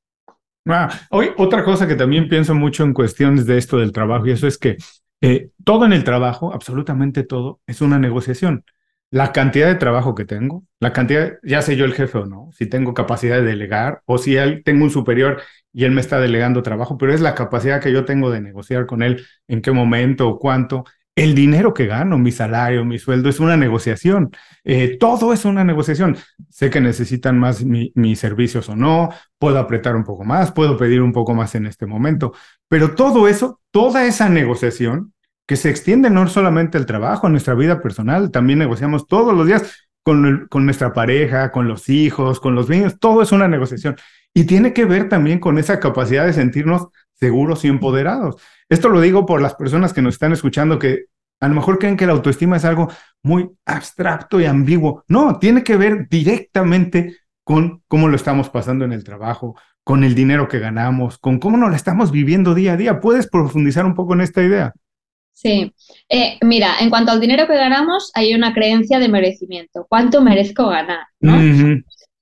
Ah, 0.69 0.89
hoy, 1.12 1.30
otra 1.38 1.63
cosa 1.63 1.88
que 1.88 1.95
también 1.95 2.27
pienso 2.27 2.53
mucho 2.53 2.84
en 2.84 2.93
cuestiones 2.93 3.45
de 3.45 3.58
esto 3.58 3.77
del 3.77 3.91
trabajo 3.93 4.27
y 4.27 4.32
eso 4.32 4.47
es 4.47 4.58
que 4.58 4.77
eh, 5.21 5.49
todo 5.63 5.86
en 5.86 5.93
el 5.93 6.03
trabajo, 6.03 6.53
absolutamente 6.53 7.23
todo, 7.23 7.62
es 7.67 7.82
una 7.82 7.99
negociación. 7.99 8.63
la 9.10 9.32
cantidad 9.32 9.67
de 9.67 9.75
trabajo 9.75 10.15
que 10.15 10.25
tengo, 10.25 10.65
la 10.82 10.91
cantidad, 10.93 11.38
ya 11.43 11.62
sé 11.62 11.77
yo 11.77 11.86
el 11.86 11.93
jefe 11.93 12.17
o 12.19 12.25
no, 12.25 12.49
si 12.53 12.67
tengo 12.67 12.93
capacidad 12.93 13.38
de 13.38 13.43
delegar 13.43 14.01
o 14.06 14.17
si 14.17 14.36
él, 14.36 14.63
tengo 14.65 14.84
un 14.84 14.91
superior 14.91 15.41
y 15.73 15.86
él 15.86 15.91
me 15.91 16.01
está 16.01 16.19
delegando 16.19 16.62
trabajo, 16.63 16.97
pero 16.97 17.13
es 17.13 17.21
la 17.21 17.36
capacidad 17.36 17.82
que 17.82 17.93
yo 17.93 18.03
tengo 18.06 18.30
de 18.32 18.41
negociar 18.41 18.86
con 18.86 19.03
él, 19.03 19.25
en 19.47 19.62
qué 19.62 19.71
momento 19.71 20.27
o 20.27 20.39
cuánto. 20.39 20.84
El 21.17 21.34
dinero 21.34 21.73
que 21.73 21.88
gano, 21.88 22.19
mi 22.19 22.32
salario, 22.32 22.86
mi 22.86 22.99
sueldo, 22.99 23.27
es 23.27 23.39
una 23.39 23.58
negociación. 23.58 24.30
Eh, 24.63 24.97
todo 24.99 25.34
es 25.34 25.45
una 25.45 25.63
negociación. 25.63 26.15
Sé 26.51 26.69
que 26.69 26.80
necesitan 26.80 27.39
más 27.39 27.65
mis 27.65 28.19
servicios 28.19 28.69
o 28.69 28.75
no, 28.75 29.10
puedo 29.39 29.58
apretar 29.58 29.95
un 29.95 30.03
poco 30.03 30.23
más, 30.23 30.51
puedo 30.51 30.77
pedir 30.77 31.01
un 31.01 31.13
poco 31.13 31.34
más 31.34 31.56
en 31.56 31.65
este 31.65 31.88
momento, 31.88 32.34
pero 32.67 32.93
todo 32.93 33.27
eso, 33.27 33.60
toda 33.71 34.06
esa 34.06 34.30
negociación 34.30 35.13
que 35.47 35.56
se 35.56 35.71
extiende 35.71 36.12
no 36.12 36.27
solamente 36.27 36.77
el 36.77 36.86
trabajo, 36.86 37.25
en 37.25 37.34
nuestra 37.34 37.56
vida 37.56 37.82
personal, 37.82 38.30
también 38.30 38.60
negociamos 38.60 39.08
todos 39.08 39.34
los 39.34 39.47
días 39.47 39.88
con 40.03 40.65
nuestra 40.65 40.93
pareja, 40.93 41.51
con 41.51 41.67
los 41.67 41.89
hijos, 41.89 42.39
con 42.39 42.53
los 42.53 42.69
niños, 42.69 42.99
todo 42.99 43.23
es 43.23 43.32
una 43.32 43.47
negociación. 43.47 43.95
Y 44.36 44.43
tiene 44.43 44.71
que 44.71 44.86
ver 44.86 45.10
también 45.10 45.39
con 45.39 45.58
esa 45.58 45.80
capacidad 45.80 46.27
de 46.27 46.34
sentirnos 46.34 46.89
seguros 47.19 47.65
y 47.65 47.67
empoderados. 47.67 48.41
Esto 48.69 48.89
lo 48.89 49.01
digo 49.01 49.25
por 49.25 49.41
las 49.41 49.56
personas 49.56 49.93
que 49.93 50.01
nos 50.01 50.15
están 50.15 50.34
escuchando 50.34 50.80
que 50.80 51.06
a 51.39 51.47
lo 51.47 51.56
mejor 51.56 51.77
creen 51.77 51.97
que 51.97 52.06
la 52.06 52.13
autoestima 52.13 52.58
es 52.58 52.65
algo 52.65 52.89
muy 53.21 53.49
abstracto 53.65 54.39
y 54.39 54.45
ambiguo. 54.45 55.03
No, 55.08 55.38
tiene 55.39 55.63
que 55.63 55.77
ver 55.77 56.08
directamente 56.10 57.17
con 57.43 57.84
cómo 57.88 58.08
lo 58.08 58.15
estamos 58.15 58.49
pasando 58.49 58.86
en 58.86 58.91
el 58.91 59.03
trabajo, 59.03 59.56
con 59.84 60.03
el 60.03 60.15
dinero 60.15 60.47
que 60.47 60.60
ganamos, 60.60 61.17
con 61.17 61.39
cómo 61.39 61.58
nos 61.58 61.69
lo 61.69 61.75
estamos 61.75 62.12
viviendo 62.12 62.53
día 62.53 62.73
a 62.73 62.77
día. 62.77 62.99
¿Puedes 62.99 63.30
profundizar 63.30 63.86
un 63.86 63.93
poco 63.93 64.13
en 64.13 64.21
esta 64.21 64.43
idea? 64.43 64.73
Sí, 65.32 65.71
eh, 66.10 66.39
mira, 66.41 66.80
en 66.80 66.89
cuanto 66.89 67.12
al 67.12 67.21
dinero 67.21 67.45
que 67.45 67.56
ganamos, 67.56 68.12
hay 68.15 68.34
una 68.34 68.53
creencia 68.53 68.97
de 68.97 69.08
merecimiento. 69.08 69.86
¿Cuánto 69.88 70.21
merezco 70.21 70.67
ganar? 70.67 71.06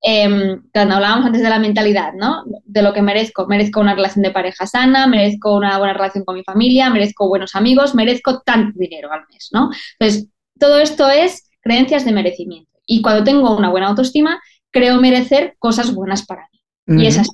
Em, 0.07 0.61
cuando 0.71 0.93
hablábamos 0.93 1.25
antes 1.25 1.41
de 1.41 1.49
la 1.49 1.57
mentalidad, 1.57 2.13
¿no? 2.13 2.43
De 2.63 2.83
lo 2.83 2.93
que 2.93 3.01
merezco. 3.01 3.47
Merezco 3.47 3.79
una 3.79 3.95
relación 3.95 4.21
de 4.21 4.29
pareja 4.29 4.67
sana, 4.67 5.07
merezco 5.07 5.55
una 5.55 5.79
buena 5.79 5.93
relación 5.95 6.23
con 6.23 6.35
mi 6.35 6.43
familia, 6.43 6.91
merezco 6.91 7.27
buenos 7.27 7.55
amigos, 7.55 7.95
merezco 7.95 8.41
tanto 8.41 8.77
dinero 8.77 9.11
al 9.11 9.21
mes, 9.33 9.49
¿no? 9.51 9.71
Entonces, 9.97 10.29
todo 10.59 10.77
esto 10.77 11.09
es 11.09 11.49
creencias 11.59 12.05
de 12.05 12.11
merecimiento. 12.11 12.69
Y 12.85 13.01
cuando 13.01 13.23
tengo 13.23 13.57
una 13.57 13.71
buena 13.71 13.87
autoestima, 13.87 14.39
creo 14.69 15.01
merecer 15.01 15.55
cosas 15.57 15.91
buenas 15.91 16.23
para 16.23 16.47
mí. 16.51 17.01
Y 17.01 17.07
es 17.07 17.17
así. 17.17 17.31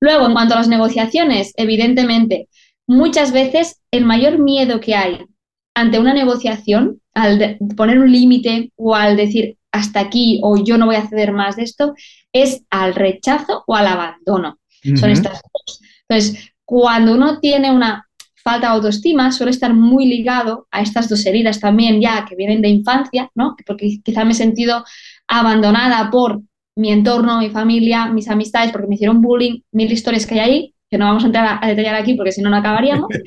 Luego, 0.00 0.24
en 0.24 0.32
cuanto 0.32 0.54
a 0.54 0.58
las 0.58 0.68
negociaciones, 0.68 1.52
evidentemente, 1.58 2.48
muchas 2.86 3.30
veces 3.30 3.82
el 3.90 4.06
mayor 4.06 4.38
miedo 4.38 4.80
que 4.80 4.94
hay 4.94 5.26
ante 5.74 5.98
una 5.98 6.14
negociación, 6.14 7.02
al 7.12 7.58
poner 7.76 7.98
un 7.98 8.10
límite 8.10 8.72
o 8.76 8.94
al 8.94 9.18
decir 9.18 9.58
hasta 9.74 10.00
aquí 10.00 10.38
o 10.42 10.56
yo 10.56 10.78
no 10.78 10.86
voy 10.86 10.94
a 10.94 11.08
ceder 11.08 11.32
más 11.32 11.56
de 11.56 11.64
esto, 11.64 11.94
es 12.32 12.62
al 12.70 12.94
rechazo 12.94 13.64
o 13.66 13.74
al 13.74 13.88
abandono. 13.88 14.58
Son 14.96 15.10
estas 15.10 15.40
dos. 15.42 15.80
Entonces, 16.08 16.52
cuando 16.64 17.14
uno 17.14 17.40
tiene 17.40 17.72
una 17.72 18.06
falta 18.36 18.68
de 18.68 18.74
autoestima, 18.74 19.32
suele 19.32 19.50
estar 19.50 19.74
muy 19.74 20.06
ligado 20.06 20.68
a 20.70 20.80
estas 20.82 21.08
dos 21.08 21.24
heridas 21.26 21.58
también 21.58 22.00
ya 22.00 22.24
que 22.24 22.36
vienen 22.36 22.62
de 22.62 22.68
infancia, 22.68 23.30
¿no? 23.34 23.56
Porque 23.66 23.98
quizá 24.04 24.24
me 24.24 24.32
he 24.32 24.34
sentido 24.34 24.84
abandonada 25.26 26.10
por 26.10 26.42
mi 26.76 26.92
entorno, 26.92 27.38
mi 27.38 27.50
familia, 27.50 28.06
mis 28.06 28.28
amistades, 28.28 28.70
porque 28.70 28.86
me 28.86 28.94
hicieron 28.94 29.22
bullying, 29.22 29.60
mil 29.72 29.90
historias 29.90 30.26
que 30.26 30.34
hay 30.34 30.40
ahí, 30.40 30.74
que 30.90 30.98
no 30.98 31.06
vamos 31.06 31.24
a 31.24 31.26
entrar 31.26 31.58
a, 31.60 31.66
detallar 31.66 31.96
aquí 31.96 32.14
porque 32.14 32.32
si 32.32 32.42
no, 32.42 32.50
no 32.50 32.56
acabaríamos. 32.56 33.08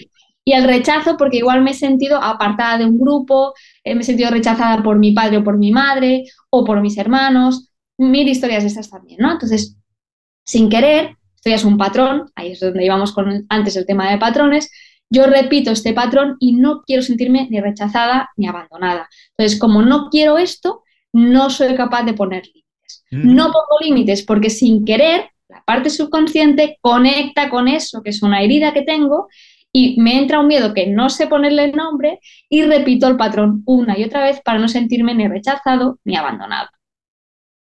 Y 0.48 0.54
el 0.54 0.64
rechazo, 0.64 1.18
porque 1.18 1.40
igual 1.40 1.62
me 1.62 1.72
he 1.72 1.74
sentido 1.74 2.24
apartada 2.24 2.78
de 2.78 2.86
un 2.86 2.98
grupo, 2.98 3.54
eh, 3.84 3.96
me 3.96 4.00
he 4.00 4.04
sentido 4.06 4.30
rechazada 4.30 4.82
por 4.82 4.98
mi 4.98 5.12
padre 5.12 5.40
o 5.40 5.44
por 5.44 5.58
mi 5.58 5.74
madre 5.74 6.24
o 6.50 6.64
por 6.64 6.80
mis 6.80 6.98
hermanos, 6.98 7.70
mil 7.98 8.30
historias 8.30 8.64
de 8.64 8.70
estas 8.70 8.90
también, 8.90 9.20
¿no? 9.20 9.34
Entonces, 9.34 9.76
sin 10.46 10.70
querer, 10.70 11.18
esto 11.36 11.50
ya 11.50 11.58
es 11.58 11.66
un 11.66 11.78
patrón, 11.78 12.32
ahí 12.34 12.54
es 12.54 12.62
donde 12.62 12.86
íbamos 12.86 13.12
con 13.12 13.46
antes 13.50 13.76
el 13.76 13.86
tema 13.86 14.10
de 14.10 14.20
patrones, 14.20 14.72
yo 15.10 15.26
repito 15.26 15.72
este 15.72 15.92
patrón 15.92 16.38
y 16.40 16.54
no 16.54 16.82
quiero 16.86 17.02
sentirme 17.02 17.50
ni 17.50 17.60
rechazada 17.60 18.30
ni 18.38 18.48
abandonada. 18.48 19.10
Entonces, 19.32 19.60
como 19.60 19.82
no 19.82 20.08
quiero 20.10 20.38
esto, 20.38 20.82
no 21.12 21.50
soy 21.50 21.76
capaz 21.76 22.04
de 22.04 22.14
poner 22.14 22.46
límites. 22.46 23.04
Mm. 23.12 23.36
No 23.36 23.48
pongo 23.48 23.82
límites 23.82 24.24
porque 24.24 24.50
sin 24.50 24.86
querer 24.86 25.30
la 25.50 25.62
parte 25.66 25.90
subconsciente 25.90 26.78
conecta 26.80 27.50
con 27.50 27.68
eso, 27.68 28.02
que 28.02 28.12
es 28.12 28.24
una 28.24 28.42
herida 28.42 28.74
que 28.74 28.84
tengo, 28.84 29.28
y 29.78 29.96
me 30.00 30.18
entra 30.18 30.40
un 30.40 30.48
miedo 30.48 30.74
que 30.74 30.88
no 30.88 31.08
sé 31.08 31.28
ponerle 31.28 31.72
nombre 31.72 32.20
y 32.50 32.64
repito 32.64 33.08
el 33.08 33.16
patrón 33.16 33.62
una 33.68 33.96
y 33.96 34.04
otra 34.04 34.24
vez 34.24 34.42
para 34.42 34.58
no 34.58 34.68
sentirme 34.68 35.14
ni 35.14 35.28
rechazado 35.28 36.00
ni 36.04 36.16
abandonado. 36.16 36.70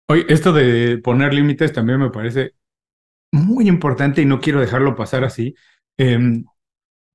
Oye, 0.08 0.26
esto 0.30 0.54
de 0.54 1.00
poner 1.00 1.34
límites 1.34 1.74
también 1.74 2.00
me 2.00 2.10
parece 2.10 2.54
muy 3.34 3.68
importante 3.68 4.22
y 4.22 4.26
no 4.26 4.40
quiero 4.40 4.62
dejarlo 4.62 4.96
pasar 4.96 5.26
así. 5.26 5.54
Em, 5.98 6.46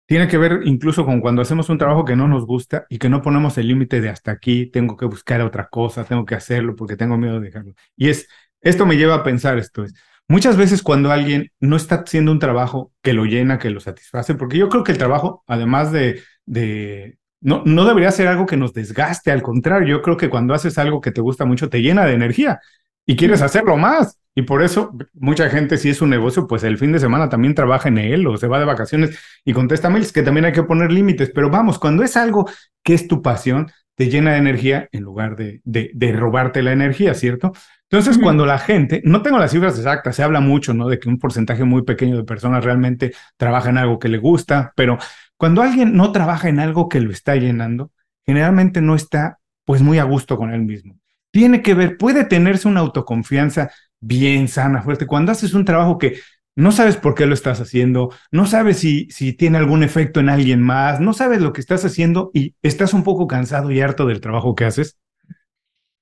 tiene 0.05 0.29
que 0.29 0.37
ver 0.37 0.61
incluso 0.65 1.07
con 1.07 1.23
cuando 1.23 1.41
hacemos 1.41 1.71
un 1.71 1.79
trabajo 1.79 2.05
que 2.05 2.15
no 2.15 2.29
nos 2.29 2.45
gusta 2.45 2.85
y 2.91 2.99
que 2.99 3.09
no 3.09 3.23
ponemos 3.23 3.57
el 3.57 3.69
límite 3.69 4.03
de 4.03 4.11
hasta 4.11 4.31
aquí, 4.31 4.67
tengo 4.67 4.99
que 4.99 5.07
buscar 5.07 5.41
otra 5.41 5.69
cosa, 5.71 6.05
tengo 6.05 6.27
que 6.27 6.35
hacerlo 6.35 6.77
porque 6.77 6.97
tengo 6.99 7.17
miedo 7.17 7.41
de 7.41 7.47
dejarlo. 7.47 7.73
Y 7.97 8.11
es, 8.11 8.29
esto 8.61 8.85
me 8.85 8.99
lleva 8.99 9.15
a 9.15 9.25
pensar 9.25 9.57
esto, 9.57 9.85
es, 9.85 9.95
Muchas 10.29 10.57
veces 10.57 10.83
cuando 10.83 11.11
alguien 11.11 11.51
no 11.61 11.77
está 11.77 11.97
haciendo 11.97 12.33
un 12.33 12.39
trabajo 12.39 12.93
que 13.03 13.13
lo 13.13 13.25
llena, 13.25 13.59
que 13.59 13.71
lo 13.71 13.81
satisface, 13.81 14.35
porque 14.35 14.59
yo 14.59 14.69
creo 14.69 14.85
que 14.85 14.93
el 14.93 14.99
trabajo, 14.99 15.45
además 15.47 15.93
de, 15.93 16.23
de 16.47 17.19
no, 17.41 17.63
no 17.67 17.85
debería 17.85 18.11
ser 18.13 18.29
algo 18.29 18.47
que 18.47 18.57
nos 18.57 18.73
desgaste, 18.73 19.31
al 19.31 19.43
contrario, 19.43 19.89
yo 19.89 20.03
creo 20.03 20.17
que 20.17 20.31
cuando 20.31 20.55
haces 20.55 20.79
algo 20.79 21.01
que 21.01 21.11
te 21.11 21.21
gusta 21.21 21.45
mucho, 21.45 21.69
te 21.69 21.83
llena 21.83 22.07
de 22.07 22.15
energía 22.15 22.61
y 23.05 23.17
quieres 23.17 23.43
hacerlo 23.43 23.77
más. 23.77 24.19
Y 24.35 24.43
por 24.43 24.63
eso 24.63 24.97
mucha 25.13 25.51
gente, 25.51 25.77
si 25.77 25.91
es 25.91 26.01
un 26.01 26.09
negocio, 26.09 26.47
pues 26.47 26.65
el 26.65 26.79
fin 26.79 26.93
de 26.93 26.99
semana 27.01 27.29
también 27.29 27.55
trabaja 27.55 27.89
en 27.89 27.99
él 27.99 28.27
o 28.27 28.39
se 28.39 28.47
va 28.47 28.59
de 28.59 28.65
vacaciones 28.65 29.19
y 29.45 29.53
contesta 29.53 29.91
mails, 29.91 30.13
que 30.13 30.23
también 30.23 30.47
hay 30.47 30.53
que 30.53 30.63
poner 30.63 30.91
límites. 30.91 31.31
Pero 31.35 31.51
vamos, 31.51 31.79
cuando 31.79 32.03
es 32.03 32.17
algo 32.17 32.49
que 32.83 32.95
es 32.95 33.09
tu 33.09 33.21
pasión, 33.21 33.71
te 33.95 34.09
llena 34.09 34.33
de 34.33 34.39
energía 34.39 34.89
en 34.93 35.03
lugar 35.03 35.37
de, 35.37 35.61
de, 35.65 35.91
de 35.93 36.13
robarte 36.13 36.63
la 36.63 36.73
energía, 36.73 37.13
¿cierto? 37.13 37.53
Entonces, 37.93 38.17
cuando 38.17 38.47
la 38.47 38.59
gente, 38.59 39.03
no 39.05 39.21
tengo 39.21 39.39
las 39.39 39.51
cifras 39.51 39.77
exactas, 39.77 40.17
se 40.17 40.23
habla 40.23 40.41
mucho, 40.41 40.73
¿no? 40.73 40.89
De 40.89 40.99
que 40.99 41.11
un 41.11 41.19
porcentaje 41.19 41.63
muy 41.65 41.83
pequeño 41.83 42.17
de 42.17 42.25
personas 42.25 42.65
realmente 42.65 43.13
trabaja 43.37 43.69
en 43.69 43.77
algo 43.77 43.99
que 43.99 44.09
le 44.09 44.17
gusta, 44.17 44.73
pero 44.77 44.97
cuando 45.37 45.61
alguien 45.61 45.95
no 45.95 46.11
trabaja 46.11 46.49
en 46.49 46.59
algo 46.59 46.89
que 46.89 47.03
lo 47.03 47.11
está 47.11 47.37
llenando, 47.37 47.91
generalmente 48.25 48.81
no 48.81 48.95
está 48.95 49.41
pues 49.67 49.83
muy 49.83 49.99
a 49.99 50.05
gusto 50.05 50.39
con 50.39 50.55
él 50.55 50.63
mismo. 50.63 50.97
Tiene 51.31 51.61
que 51.61 51.75
ver, 51.75 51.99
puede 51.99 52.25
tenerse 52.25 52.67
una 52.67 52.81
autoconfianza 52.81 53.71
bien 54.01 54.49
sana, 54.49 54.81
fuerte. 54.81 55.07
Cuando 55.07 55.31
haces 55.31 55.53
un 55.53 55.67
trabajo 55.67 55.99
que 55.99 56.19
no 56.57 56.73
sabes 56.73 56.97
por 56.97 57.15
qué 57.15 57.27
lo 57.27 57.35
estás 57.35 57.61
haciendo, 57.61 58.11
no 58.31 58.47
sabes 58.47 58.79
si, 58.79 59.11
si 59.11 59.35
tiene 59.35 59.59
algún 59.59 59.83
efecto 59.83 60.19
en 60.19 60.31
alguien 60.31 60.63
más, 60.63 60.99
no 60.99 61.13
sabes 61.13 61.43
lo 61.43 61.53
que 61.53 61.61
estás 61.61 61.85
haciendo 61.85 62.31
y 62.33 62.55
estás 62.63 62.95
un 62.95 63.05
poco 63.05 63.27
cansado 63.27 63.71
y 63.71 63.83
harto 63.83 64.07
del 64.07 64.23
trabajo 64.23 64.55
que 64.55 64.65
haces. 64.65 64.97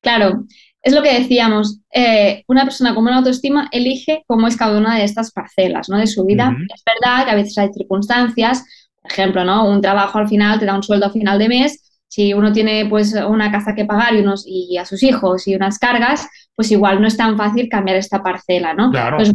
Claro, 0.03 0.47
es 0.83 0.95
lo 0.95 1.03
que 1.03 1.19
decíamos, 1.19 1.79
eh, 1.93 2.43
una 2.49 2.65
persona 2.65 2.95
con 2.95 3.05
buena 3.05 3.19
autoestima 3.19 3.69
elige 3.71 4.25
cómo 4.27 4.47
es 4.47 4.57
cada 4.57 4.79
una 4.79 4.97
de 4.97 5.05
estas 5.05 5.31
parcelas 5.31 5.89
¿no? 5.89 5.99
de 5.99 6.07
su 6.07 6.25
vida. 6.25 6.57
Es 6.75 6.83
verdad 6.85 7.25
que 7.25 7.31
a 7.31 7.35
veces 7.35 7.59
hay 7.59 7.69
circunstancias, 7.73 8.65
por 9.03 9.13
ejemplo, 9.13 9.45
¿no? 9.45 9.69
un 9.69 9.81
trabajo 9.83 10.19
al 10.19 10.29
final 10.29 10.59
te 10.59 10.65
da 10.65 10.75
un 10.75 10.83
sueldo 10.83 11.07
a 11.07 11.11
final 11.11 11.39
de 11.39 11.49
mes, 11.49 11.91
si 12.09 12.35
uno 12.35 12.53
tiene 12.53 12.87
pues 12.87 13.15
una 13.15 13.53
casa 13.53 13.75
que 13.75 13.85
pagar 13.85 14.15
y, 14.15 14.21
unos, 14.21 14.45
y 14.47 14.77
a 14.79 14.85
sus 14.85 15.03
hijos 15.03 15.47
y 15.47 15.55
unas 15.55 15.79
cargas, 15.79 16.27
pues 16.61 16.71
igual 16.73 17.01
no 17.01 17.09
es 17.09 17.17
tan 17.17 17.39
fácil 17.39 17.71
cambiar 17.71 17.97
esta 17.97 18.23
parcela, 18.23 18.75
¿no? 18.75 18.91
Claro. 18.91 19.17
Pues, 19.17 19.35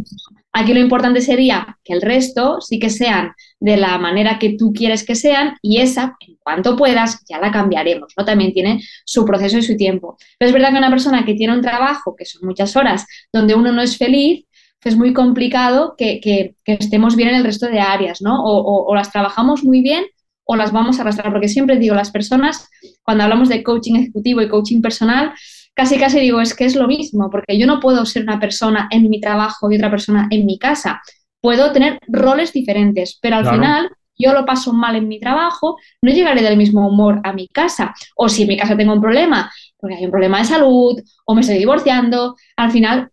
aquí 0.52 0.72
lo 0.72 0.78
importante 0.78 1.20
sería 1.20 1.76
que 1.82 1.92
el 1.92 2.00
resto 2.00 2.60
sí 2.60 2.78
que 2.78 2.88
sean 2.88 3.32
de 3.58 3.76
la 3.76 3.98
manera 3.98 4.38
que 4.38 4.56
tú 4.56 4.72
quieres 4.72 5.04
que 5.04 5.16
sean 5.16 5.56
y 5.60 5.78
esa, 5.80 6.16
en 6.20 6.36
cuanto 6.36 6.76
puedas, 6.76 7.24
ya 7.28 7.40
la 7.40 7.50
cambiaremos, 7.50 8.12
¿no? 8.16 8.24
También 8.24 8.52
tiene 8.52 8.80
su 9.04 9.24
proceso 9.24 9.58
y 9.58 9.62
su 9.62 9.76
tiempo. 9.76 10.16
Pero 10.38 10.50
es 10.50 10.52
verdad 10.52 10.70
que 10.70 10.78
una 10.78 10.88
persona 10.88 11.24
que 11.24 11.34
tiene 11.34 11.52
un 11.52 11.62
trabajo, 11.62 12.14
que 12.16 12.24
son 12.24 12.46
muchas 12.46 12.76
horas, 12.76 13.04
donde 13.32 13.56
uno 13.56 13.72
no 13.72 13.82
es 13.82 13.98
feliz, 13.98 14.44
es 14.84 14.96
muy 14.96 15.12
complicado 15.12 15.96
que, 15.98 16.20
que, 16.20 16.54
estemos 16.64 17.16
bien 17.16 17.30
en 17.30 17.34
el 17.34 17.44
resto 17.44 17.66
de 17.66 17.80
áreas, 17.80 18.22
¿no? 18.22 18.40
O, 18.44 18.86
o, 18.86 18.94
las 18.94 19.10
trabajamos 19.10 19.64
muy 19.64 19.80
bien 19.80 20.04
o 20.44 20.54
las 20.54 20.70
vamos 20.70 20.98
a 20.98 21.02
arrastrar, 21.02 21.32
porque 21.32 21.48
siempre 21.48 21.76
digo, 21.76 21.96
las 21.96 22.12
personas, 22.12 22.68
cuando 23.02 23.24
hablamos 23.24 23.48
de 23.48 23.64
coaching 23.64 23.96
ejecutivo 23.96 24.42
y 24.42 24.48
coaching 24.48 24.80
personal, 24.80 25.32
casi 25.76 25.98
casi 25.98 26.18
digo, 26.18 26.40
es 26.40 26.54
que 26.54 26.64
es 26.64 26.74
lo 26.74 26.88
mismo, 26.88 27.30
porque 27.30 27.58
yo 27.58 27.66
no 27.66 27.80
puedo 27.80 28.04
ser 28.06 28.22
una 28.22 28.40
persona 28.40 28.88
en 28.90 29.08
mi 29.10 29.20
trabajo 29.20 29.70
y 29.70 29.76
otra 29.76 29.90
persona 29.90 30.26
en 30.30 30.46
mi 30.46 30.58
casa. 30.58 31.02
Puedo 31.40 31.70
tener 31.70 32.00
roles 32.08 32.52
diferentes, 32.52 33.18
pero 33.20 33.36
al 33.36 33.48
final 33.48 33.90
yo 34.18 34.32
lo 34.32 34.46
paso 34.46 34.72
mal 34.72 34.96
en 34.96 35.06
mi 35.06 35.20
trabajo, 35.20 35.76
no 36.00 36.10
llegaré 36.10 36.42
del 36.42 36.56
mismo 36.56 36.88
humor 36.88 37.20
a 37.22 37.34
mi 37.34 37.48
casa. 37.48 37.94
O 38.16 38.30
si 38.30 38.42
en 38.42 38.48
mi 38.48 38.56
casa 38.56 38.76
tengo 38.76 38.94
un 38.94 39.02
problema, 39.02 39.52
porque 39.78 39.96
hay 39.96 40.06
un 40.06 40.10
problema 40.10 40.38
de 40.38 40.46
salud, 40.46 40.98
o 41.26 41.34
me 41.34 41.42
estoy 41.42 41.58
divorciando, 41.58 42.36
al 42.56 42.70
final, 42.70 43.10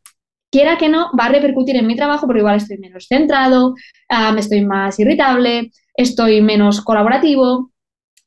quiera 0.50 0.78
que 0.78 0.88
no, 0.88 1.12
va 1.20 1.26
a 1.26 1.30
repercutir 1.30 1.76
en 1.76 1.86
mi 1.86 1.98
trabajo 1.98 2.26
porque 2.26 2.40
igual 2.40 2.56
estoy 2.56 2.78
menos 2.78 3.08
centrado, 3.08 3.74
me 3.74 4.16
ah, 4.16 4.36
estoy 4.38 4.64
más 4.64 4.98
irritable, 5.00 5.72
estoy 5.96 6.42
menos 6.42 6.80
colaborativo. 6.80 7.73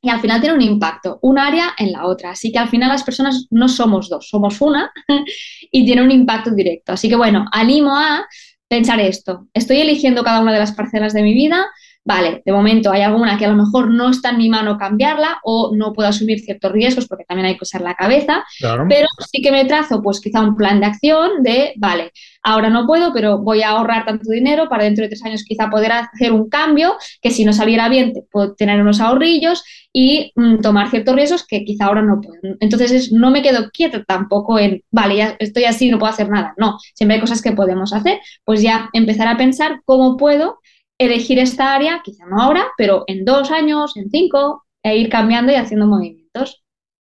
Y 0.06 0.08
al 0.08 0.20
final 0.20 0.40
tiene 0.40 0.54
un 0.54 0.62
impacto, 0.62 1.18
un 1.22 1.36
área 1.36 1.74
en 1.76 1.90
la 1.90 2.06
otra. 2.06 2.30
Así 2.30 2.52
que 2.52 2.58
al 2.58 2.68
final 2.68 2.90
las 2.90 3.02
personas 3.02 3.46
no 3.50 3.68
somos 3.68 4.08
dos, 4.08 4.28
somos 4.28 4.60
una 4.60 4.92
y 5.72 5.84
tiene 5.84 6.02
un 6.02 6.12
impacto 6.12 6.52
directo. 6.52 6.92
Así 6.92 7.08
que 7.08 7.16
bueno, 7.16 7.44
animo 7.50 7.96
a 7.96 8.24
pensar 8.68 9.00
esto. 9.00 9.48
Estoy 9.52 9.80
eligiendo 9.80 10.22
cada 10.22 10.40
una 10.40 10.52
de 10.52 10.60
las 10.60 10.72
parcelas 10.72 11.12
de 11.12 11.22
mi 11.22 11.34
vida. 11.34 11.66
Vale, 12.06 12.40
de 12.44 12.52
momento 12.52 12.92
hay 12.92 13.02
alguna 13.02 13.36
que 13.36 13.46
a 13.46 13.50
lo 13.50 13.56
mejor 13.56 13.90
no 13.90 14.10
está 14.10 14.30
en 14.30 14.38
mi 14.38 14.48
mano 14.48 14.78
cambiarla 14.78 15.40
o 15.42 15.72
no 15.74 15.92
puedo 15.92 16.08
asumir 16.08 16.38
ciertos 16.38 16.70
riesgos 16.70 17.08
porque 17.08 17.24
también 17.24 17.46
hay 17.46 17.56
que 17.56 17.64
usar 17.64 17.80
la 17.80 17.96
cabeza, 17.96 18.44
pero 18.88 19.08
sí 19.28 19.42
que 19.42 19.50
me 19.50 19.64
trazo 19.64 20.00
pues 20.00 20.20
quizá 20.20 20.40
un 20.40 20.54
plan 20.54 20.78
de 20.78 20.86
acción 20.86 21.42
de, 21.42 21.72
vale, 21.78 22.12
ahora 22.44 22.70
no 22.70 22.86
puedo, 22.86 23.12
pero 23.12 23.38
voy 23.38 23.62
a 23.62 23.70
ahorrar 23.70 24.04
tanto 24.04 24.30
dinero 24.30 24.68
para 24.68 24.84
dentro 24.84 25.02
de 25.02 25.08
tres 25.08 25.24
años 25.24 25.42
quizá 25.42 25.68
poder 25.68 25.90
hacer 25.90 26.30
un 26.30 26.48
cambio 26.48 26.94
que 27.20 27.32
si 27.32 27.44
no 27.44 27.52
saliera 27.52 27.88
bien 27.88 28.12
puedo 28.30 28.54
tener 28.54 28.80
unos 28.80 29.00
ahorrillos 29.00 29.64
y 29.92 30.30
mm, 30.36 30.60
tomar 30.60 30.90
ciertos 30.90 31.16
riesgos 31.16 31.44
que 31.44 31.64
quizá 31.64 31.86
ahora 31.86 32.02
no 32.02 32.20
puedo. 32.20 32.38
Entonces 32.60 33.10
no 33.10 33.32
me 33.32 33.42
quedo 33.42 33.70
quieta 33.72 34.04
tampoco 34.04 34.60
en, 34.60 34.84
vale, 34.92 35.16
ya 35.16 35.36
estoy 35.40 35.64
así, 35.64 35.90
no 35.90 35.98
puedo 35.98 36.12
hacer 36.12 36.28
nada. 36.28 36.54
No, 36.56 36.78
siempre 36.94 37.16
hay 37.16 37.20
cosas 37.20 37.42
que 37.42 37.50
podemos 37.50 37.92
hacer. 37.92 38.20
Pues 38.44 38.62
ya 38.62 38.90
empezar 38.92 39.26
a 39.26 39.36
pensar 39.36 39.80
cómo 39.84 40.16
puedo 40.16 40.60
elegir 40.98 41.38
esta 41.38 41.74
área, 41.74 42.00
quizá 42.02 42.24
no 42.26 42.40
ahora, 42.40 42.66
pero 42.76 43.04
en 43.06 43.24
dos 43.24 43.50
años, 43.50 43.96
en 43.96 44.10
cinco, 44.10 44.64
e 44.82 44.96
ir 44.96 45.08
cambiando 45.08 45.52
y 45.52 45.56
haciendo 45.56 45.86
movimientos. 45.86 46.64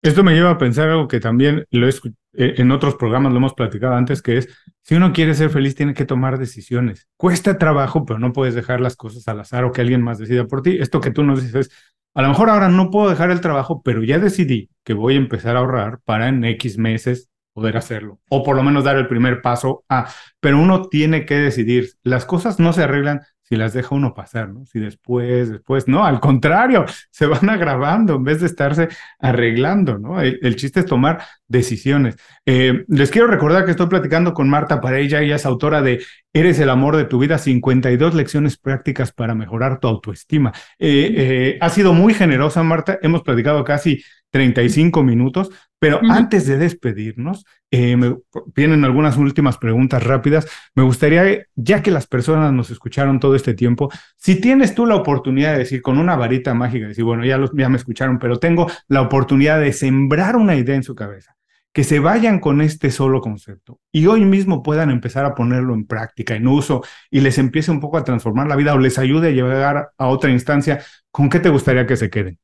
Esto 0.02 0.24
me 0.24 0.34
lleva 0.34 0.50
a 0.50 0.58
pensar 0.58 0.88
algo 0.88 1.08
que 1.08 1.20
también 1.20 1.64
lo 1.70 1.88
he 1.88 1.92
eh, 2.34 2.54
en 2.56 2.70
otros 2.70 2.96
programas 2.96 3.32
lo 3.32 3.38
hemos 3.38 3.54
platicado 3.54 3.94
antes, 3.94 4.22
que 4.22 4.38
es, 4.38 4.48
si 4.82 4.94
uno 4.94 5.12
quiere 5.12 5.34
ser 5.34 5.50
feliz, 5.50 5.74
tiene 5.74 5.94
que 5.94 6.04
tomar 6.04 6.38
decisiones. 6.38 7.08
Cuesta 7.16 7.58
trabajo, 7.58 8.04
pero 8.04 8.18
no 8.18 8.32
puedes 8.32 8.54
dejar 8.54 8.80
las 8.80 8.96
cosas 8.96 9.28
al 9.28 9.40
azar 9.40 9.64
o 9.64 9.72
que 9.72 9.80
alguien 9.80 10.02
más 10.02 10.18
decida 10.18 10.46
por 10.46 10.62
ti. 10.62 10.78
Esto 10.80 11.00
que 11.00 11.10
tú 11.10 11.24
nos 11.24 11.42
dices, 11.42 11.70
a 12.14 12.22
lo 12.22 12.28
mejor 12.28 12.50
ahora 12.50 12.68
no 12.68 12.90
puedo 12.90 13.10
dejar 13.10 13.30
el 13.30 13.40
trabajo, 13.40 13.82
pero 13.82 14.02
ya 14.02 14.18
decidí 14.18 14.70
que 14.84 14.94
voy 14.94 15.14
a 15.14 15.18
empezar 15.18 15.56
a 15.56 15.60
ahorrar 15.60 16.00
para 16.04 16.28
en 16.28 16.44
X 16.44 16.78
meses 16.78 17.28
poder 17.52 17.76
hacerlo, 17.76 18.18
o 18.30 18.42
por 18.42 18.56
lo 18.56 18.62
menos 18.62 18.84
dar 18.84 18.96
el 18.96 19.08
primer 19.08 19.42
paso 19.42 19.84
a, 19.88 20.08
pero 20.40 20.58
uno 20.58 20.88
tiene 20.88 21.26
que 21.26 21.34
decidir, 21.34 21.90
las 22.02 22.24
cosas 22.24 22.58
no 22.58 22.72
se 22.72 22.82
arreglan 22.82 23.20
si 23.52 23.56
las 23.58 23.74
deja 23.74 23.94
uno 23.94 24.14
pasar, 24.14 24.48
¿no? 24.48 24.64
Si 24.64 24.80
después, 24.80 25.50
después, 25.50 25.86
no, 25.86 26.06
al 26.06 26.20
contrario, 26.20 26.86
se 27.10 27.26
van 27.26 27.50
agravando 27.50 28.14
en 28.14 28.24
vez 28.24 28.40
de 28.40 28.46
estarse 28.46 28.88
arreglando, 29.18 29.98
¿no? 29.98 30.22
El, 30.22 30.56
chiste 30.56 30.80
es 30.80 30.86
tomar 30.86 31.22
decisiones. 31.48 32.16
Eh, 32.46 32.86
les 32.88 33.10
quiero 33.10 33.26
recordar 33.26 33.66
que 33.66 33.72
estoy 33.72 33.88
platicando 33.88 34.32
con 34.32 34.48
Marta 34.48 34.80
Pareja, 34.80 35.20
ella 35.20 35.36
es 35.36 35.44
autora 35.44 35.82
de 35.82 36.02
Eres 36.32 36.58
el 36.60 36.70
amor 36.70 36.96
de 36.96 37.04
tu 37.04 37.18
vida, 37.18 37.36
52 37.36 38.14
lecciones 38.14 38.56
prácticas 38.56 39.12
para 39.12 39.34
mejorar 39.34 39.80
tu 39.80 39.88
autoestima. 39.88 40.52
Eh, 40.78 41.12
eh, 41.14 41.58
ha 41.60 41.68
sido 41.68 41.92
muy 41.92 42.14
generosa, 42.14 42.62
Marta, 42.62 42.98
hemos 43.02 43.20
platicado 43.20 43.64
casi 43.64 44.02
35 44.32 45.02
minutos, 45.02 45.50
pero 45.78 46.00
antes 46.08 46.46
de 46.46 46.58
despedirnos, 46.58 47.44
eh, 47.70 47.96
me 47.96 48.16
vienen 48.54 48.84
algunas 48.84 49.16
últimas 49.16 49.58
preguntas 49.58 50.02
rápidas. 50.02 50.48
Me 50.74 50.82
gustaría, 50.82 51.46
ya 51.54 51.82
que 51.82 51.90
las 51.90 52.06
personas 52.06 52.52
nos 52.52 52.70
escucharon 52.70 53.20
todo 53.20 53.36
este 53.36 53.54
tiempo, 53.54 53.90
si 54.16 54.40
tienes 54.40 54.74
tú 54.74 54.86
la 54.86 54.96
oportunidad 54.96 55.52
de 55.52 55.58
decir 55.60 55.82
con 55.82 55.98
una 55.98 56.16
varita 56.16 56.54
mágica, 56.54 56.88
decir, 56.88 57.04
bueno, 57.04 57.24
ya, 57.24 57.36
los, 57.36 57.50
ya 57.54 57.68
me 57.68 57.76
escucharon, 57.76 58.18
pero 58.18 58.38
tengo 58.38 58.70
la 58.88 59.02
oportunidad 59.02 59.60
de 59.60 59.72
sembrar 59.72 60.36
una 60.36 60.56
idea 60.56 60.76
en 60.76 60.82
su 60.82 60.94
cabeza, 60.94 61.36
que 61.72 61.84
se 61.84 61.98
vayan 61.98 62.38
con 62.40 62.62
este 62.62 62.90
solo 62.90 63.20
concepto 63.20 63.80
y 63.92 64.06
hoy 64.06 64.24
mismo 64.24 64.62
puedan 64.62 64.90
empezar 64.90 65.26
a 65.26 65.34
ponerlo 65.34 65.74
en 65.74 65.86
práctica, 65.86 66.34
en 66.36 66.46
uso, 66.48 66.82
y 67.10 67.20
les 67.20 67.36
empiece 67.36 67.70
un 67.70 67.80
poco 67.80 67.98
a 67.98 68.04
transformar 68.04 68.46
la 68.46 68.56
vida 68.56 68.72
o 68.72 68.78
les 68.78 68.98
ayude 68.98 69.28
a 69.28 69.32
llegar 69.32 69.90
a 69.98 70.06
otra 70.06 70.30
instancia, 70.30 70.80
¿con 71.10 71.28
qué 71.28 71.38
te 71.38 71.50
gustaría 71.50 71.86
que 71.86 71.96
se 71.96 72.08
queden? 72.08 72.38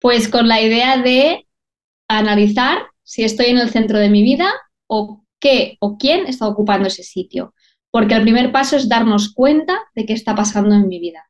Pues 0.00 0.28
con 0.28 0.48
la 0.48 0.60
idea 0.60 0.98
de 0.98 1.46
analizar 2.08 2.78
si 3.02 3.24
estoy 3.24 3.46
en 3.46 3.58
el 3.58 3.70
centro 3.70 3.98
de 3.98 4.10
mi 4.10 4.22
vida 4.22 4.48
o 4.86 5.24
qué 5.40 5.76
o 5.80 5.96
quién 5.96 6.26
está 6.26 6.46
ocupando 6.46 6.88
ese 6.88 7.02
sitio. 7.02 7.54
Porque 7.90 8.14
el 8.14 8.22
primer 8.22 8.52
paso 8.52 8.76
es 8.76 8.88
darnos 8.88 9.32
cuenta 9.32 9.78
de 9.94 10.04
qué 10.04 10.12
está 10.12 10.34
pasando 10.34 10.74
en 10.74 10.88
mi 10.88 11.00
vida. 11.00 11.24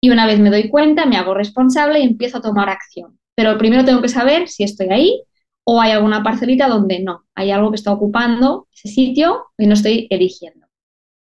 Y 0.00 0.10
una 0.10 0.26
vez 0.26 0.38
me 0.38 0.50
doy 0.50 0.68
cuenta, 0.68 1.04
me 1.04 1.16
hago 1.16 1.34
responsable 1.34 2.00
y 2.00 2.04
empiezo 2.04 2.38
a 2.38 2.42
tomar 2.42 2.68
acción. 2.68 3.18
Pero 3.34 3.58
primero 3.58 3.84
tengo 3.84 4.00
que 4.00 4.08
saber 4.08 4.48
si 4.48 4.64
estoy 4.64 4.88
ahí 4.88 5.22
o 5.64 5.80
hay 5.80 5.92
alguna 5.92 6.22
parcelita 6.22 6.68
donde 6.68 7.00
no, 7.00 7.26
hay 7.34 7.50
algo 7.50 7.70
que 7.70 7.76
está 7.76 7.92
ocupando 7.92 8.68
ese 8.72 8.88
sitio 8.88 9.46
y 9.58 9.66
no 9.66 9.74
estoy 9.74 10.06
eligiendo. 10.10 10.66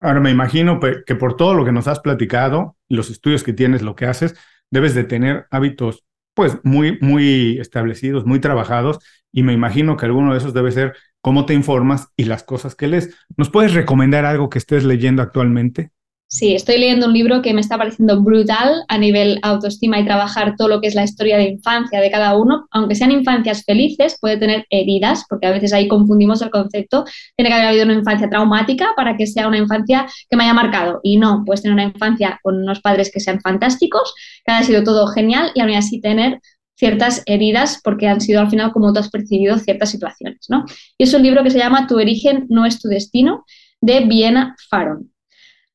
Ahora 0.02 0.20
me 0.20 0.32
imagino 0.32 0.80
que 0.82 1.16
por 1.16 1.38
todo 1.38 1.54
lo 1.54 1.64
que 1.64 1.72
nos 1.72 1.88
has 1.88 2.00
platicado, 2.00 2.76
los 2.90 3.10
estudios 3.10 3.44
que 3.44 3.54
tienes, 3.54 3.84
lo 3.84 3.96
que 3.96 4.06
haces, 4.06 4.36
debes 4.70 4.96
de 4.96 5.06
tener 5.06 5.46
hábitos 5.50 6.04
pues 6.34 6.58
muy, 6.64 6.98
muy 7.02 7.58
establecidos, 7.60 8.26
muy 8.26 8.40
trabajados, 8.40 9.00
y 9.32 9.44
me 9.44 9.54
imagino 9.54 9.98
que 9.98 10.06
alguno 10.06 10.32
de 10.34 10.40
esos 10.40 10.54
debe 10.54 10.72
ser 10.72 10.96
cómo 11.22 11.46
te 11.46 11.54
informas 11.54 12.10
y 12.16 12.26
las 12.26 12.44
cosas 12.44 12.76
que 12.76 12.88
lees. 12.88 13.16
¿Nos 13.38 13.50
puedes 13.50 13.74
recomendar 13.74 14.26
algo 14.26 14.50
que 14.50 14.60
estés 14.60 14.84
leyendo 14.84 15.22
actualmente? 15.22 15.92
Sí, 16.34 16.56
estoy 16.56 16.80
leyendo 16.80 17.06
un 17.06 17.14
libro 17.14 17.44
que 17.44 17.54
me 17.54 17.62
está 17.62 17.78
pareciendo 17.78 18.20
brutal 18.24 18.84
a 18.88 18.98
nivel 18.98 19.38
autoestima 19.44 20.00
y 20.00 20.04
trabajar 20.04 20.56
todo 20.58 20.68
lo 20.68 20.82
que 20.82 20.88
es 20.88 20.96
la 20.96 21.04
historia 21.04 21.38
de 21.38 21.44
infancia 21.44 22.02
de 22.02 22.10
cada 22.10 22.36
uno. 22.36 22.66
Aunque 22.72 22.96
sean 22.96 23.12
infancias 23.12 23.64
felices, 23.64 24.18
puede 24.20 24.38
tener 24.38 24.66
heridas, 24.72 25.26
porque 25.30 25.46
a 25.46 25.52
veces 25.52 25.74
ahí 25.74 25.88
confundimos 25.88 26.42
el 26.42 26.50
concepto. 26.50 27.06
Tiene 27.38 27.50
que 27.50 27.54
haber 27.54 27.68
habido 27.68 27.86
una 27.86 27.94
infancia 27.94 28.32
traumática 28.32 28.94
para 28.96 29.16
que 29.16 29.28
sea 29.28 29.48
una 29.48 29.60
infancia 29.60 30.08
que 30.28 30.36
me 30.36 30.46
haya 30.46 30.56
marcado. 30.56 31.02
Y 31.04 31.18
no, 31.18 31.44
puedes 31.46 31.62
tener 31.62 31.76
una 31.76 31.84
infancia 31.84 32.40
con 32.42 32.64
unos 32.64 32.82
padres 32.82 33.12
que 33.14 33.20
sean 33.20 33.40
fantásticos, 33.40 34.16
que 34.44 34.54
haya 34.54 34.66
sido 34.66 34.84
todo 34.84 35.06
genial 35.06 35.52
y 35.54 35.62
aún 35.62 35.76
así 35.76 36.02
tener 36.02 36.40
ciertas 36.76 37.22
heridas 37.28 37.80
porque 37.84 38.08
han 38.08 38.22
sido 38.22 38.42
al 38.42 38.50
final 38.50 38.72
como 38.72 38.92
tú 38.92 39.00
has 39.00 39.12
percibido 39.12 39.60
ciertas 39.60 39.92
situaciones. 39.92 40.48
¿no? 40.50 40.66
Y 40.98 41.04
es 41.04 41.14
un 41.14 41.22
libro 41.22 41.44
que 41.44 41.52
se 41.52 41.60
llama 41.60 41.86
Tu 41.86 41.96
origen 41.96 42.48
no 42.50 42.66
es 42.66 42.82
tu 42.82 42.88
destino, 42.88 43.46
de 43.82 44.00
Viena 44.00 44.56
Faron. 44.68 45.13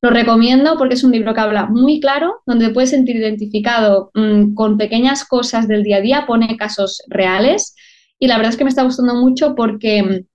Lo 0.01 0.11
recomiendo 0.11 0.77
porque 0.77 0.93
es 0.93 1.03
un 1.03 1.11
libro 1.11 1.33
que 1.33 1.41
habla 1.41 1.65
muy 1.65 1.99
claro, 1.99 2.41
donde 2.45 2.69
puedes 2.69 2.91
sentir 2.91 3.17
identificado 3.17 4.11
mm, 4.13 4.53
con 4.53 4.77
pequeñas 4.77 5.25
cosas 5.25 5.67
del 5.67 5.83
día 5.83 5.97
a 5.97 6.01
día, 6.01 6.25
pone 6.25 6.55
casos 6.55 7.03
reales 7.07 7.75
y 8.17 8.27
la 8.27 8.37
verdad 8.37 8.51
es 8.51 8.57
que 8.57 8.63
me 8.63 8.69
está 8.69 8.83
gustando 8.83 9.15
mucho 9.15 9.55
porque 9.55 10.03
mm, 10.03 10.25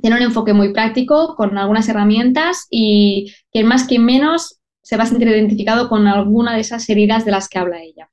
tiene 0.00 0.16
un 0.16 0.22
enfoque 0.22 0.52
muy 0.52 0.72
práctico 0.72 1.34
con 1.36 1.58
algunas 1.58 1.88
herramientas 1.88 2.66
y 2.70 3.32
quien 3.52 3.66
más, 3.66 3.84
quien 3.84 4.04
menos 4.04 4.60
se 4.82 4.96
va 4.96 5.02
a 5.02 5.06
sentir 5.06 5.28
identificado 5.28 5.88
con 5.88 6.06
alguna 6.06 6.54
de 6.54 6.60
esas 6.60 6.88
heridas 6.88 7.24
de 7.24 7.32
las 7.32 7.48
que 7.48 7.58
habla 7.58 7.82
ella. 7.82 8.10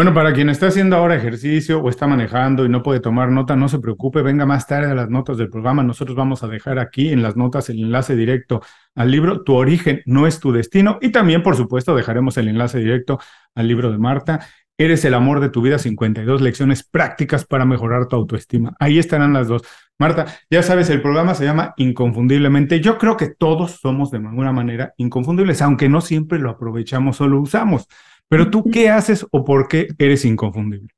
Bueno, 0.00 0.14
para 0.14 0.32
quien 0.32 0.48
está 0.48 0.68
haciendo 0.68 0.96
ahora 0.96 1.14
ejercicio 1.14 1.78
o 1.78 1.90
está 1.90 2.06
manejando 2.06 2.64
y 2.64 2.70
no 2.70 2.82
puede 2.82 3.00
tomar 3.00 3.30
nota, 3.30 3.54
no 3.54 3.68
se 3.68 3.80
preocupe, 3.80 4.22
venga 4.22 4.46
más 4.46 4.66
tarde 4.66 4.90
a 4.90 4.94
las 4.94 5.10
notas 5.10 5.36
del 5.36 5.50
programa. 5.50 5.82
Nosotros 5.82 6.16
vamos 6.16 6.42
a 6.42 6.48
dejar 6.48 6.78
aquí 6.78 7.10
en 7.10 7.20
las 7.20 7.36
notas 7.36 7.68
el 7.68 7.80
enlace 7.80 8.16
directo 8.16 8.62
al 8.94 9.10
libro 9.10 9.42
Tu 9.42 9.52
origen 9.52 10.00
no 10.06 10.26
es 10.26 10.40
tu 10.40 10.52
destino 10.52 10.96
y 11.02 11.10
también, 11.12 11.42
por 11.42 11.54
supuesto, 11.54 11.94
dejaremos 11.94 12.38
el 12.38 12.48
enlace 12.48 12.78
directo 12.78 13.20
al 13.54 13.68
libro 13.68 13.92
de 13.92 13.98
Marta. 13.98 14.40
Eres 14.78 15.04
el 15.04 15.12
amor 15.12 15.38
de 15.40 15.50
tu 15.50 15.60
vida, 15.60 15.78
52 15.78 16.40
lecciones 16.40 16.82
prácticas 16.82 17.44
para 17.44 17.66
mejorar 17.66 18.06
tu 18.06 18.16
autoestima. 18.16 18.74
Ahí 18.80 18.98
estarán 18.98 19.34
las 19.34 19.48
dos. 19.48 19.64
Marta, 19.98 20.24
ya 20.48 20.62
sabes, 20.62 20.88
el 20.88 21.02
programa 21.02 21.34
se 21.34 21.44
llama 21.44 21.74
Inconfundiblemente. 21.76 22.80
Yo 22.80 22.96
creo 22.96 23.18
que 23.18 23.28
todos 23.28 23.72
somos 23.72 24.10
de 24.10 24.16
alguna 24.16 24.50
manera 24.50 24.94
inconfundibles, 24.96 25.60
aunque 25.60 25.90
no 25.90 26.00
siempre 26.00 26.38
lo 26.38 26.48
aprovechamos 26.48 27.20
o 27.20 27.28
lo 27.28 27.38
usamos. 27.38 27.86
Pero 28.30 28.48
tú, 28.48 28.64
¿qué 28.70 28.88
haces 28.88 29.26
o 29.32 29.44
por 29.44 29.66
qué 29.66 29.88
eres 29.98 30.24
inconfundible? 30.24 30.88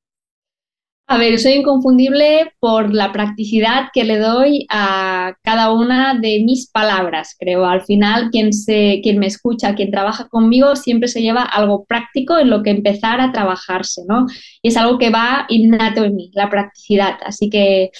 A 1.06 1.16
ver, 1.18 1.38
soy 1.38 1.52
inconfundible 1.52 2.52
por 2.60 2.92
la 2.92 3.10
practicidad 3.10 3.88
que 3.92 4.04
le 4.04 4.18
doy 4.18 4.66
a 4.70 5.34
cada 5.42 5.72
una 5.72 6.14
de 6.14 6.42
mis 6.44 6.70
palabras, 6.70 7.34
creo. 7.38 7.64
Al 7.64 7.82
final, 7.82 8.30
quien, 8.30 8.52
se, 8.52 9.00
quien 9.02 9.18
me 9.18 9.26
escucha, 9.26 9.74
quien 9.74 9.90
trabaja 9.90 10.28
conmigo, 10.28 10.76
siempre 10.76 11.08
se 11.08 11.22
lleva 11.22 11.42
algo 11.42 11.84
práctico 11.86 12.38
en 12.38 12.50
lo 12.50 12.62
que 12.62 12.70
empezar 12.70 13.20
a 13.22 13.32
trabajarse, 13.32 14.02
¿no? 14.06 14.26
Y 14.60 14.68
es 14.68 14.76
algo 14.76 14.98
que 14.98 15.10
va 15.10 15.46
innato 15.48 16.04
en 16.04 16.14
mí, 16.14 16.30
la 16.34 16.50
practicidad. 16.50 17.18
Así 17.24 17.48
que 17.48 17.90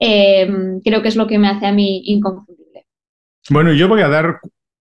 em, 0.00 0.80
creo 0.80 1.00
que 1.00 1.08
es 1.08 1.16
lo 1.16 1.28
que 1.28 1.38
me 1.38 1.48
hace 1.48 1.66
a 1.66 1.72
mí 1.72 2.02
inconfundible. 2.06 2.86
Bueno, 3.50 3.72
yo 3.72 3.88
voy 3.88 4.02
a 4.02 4.08
dar 4.08 4.40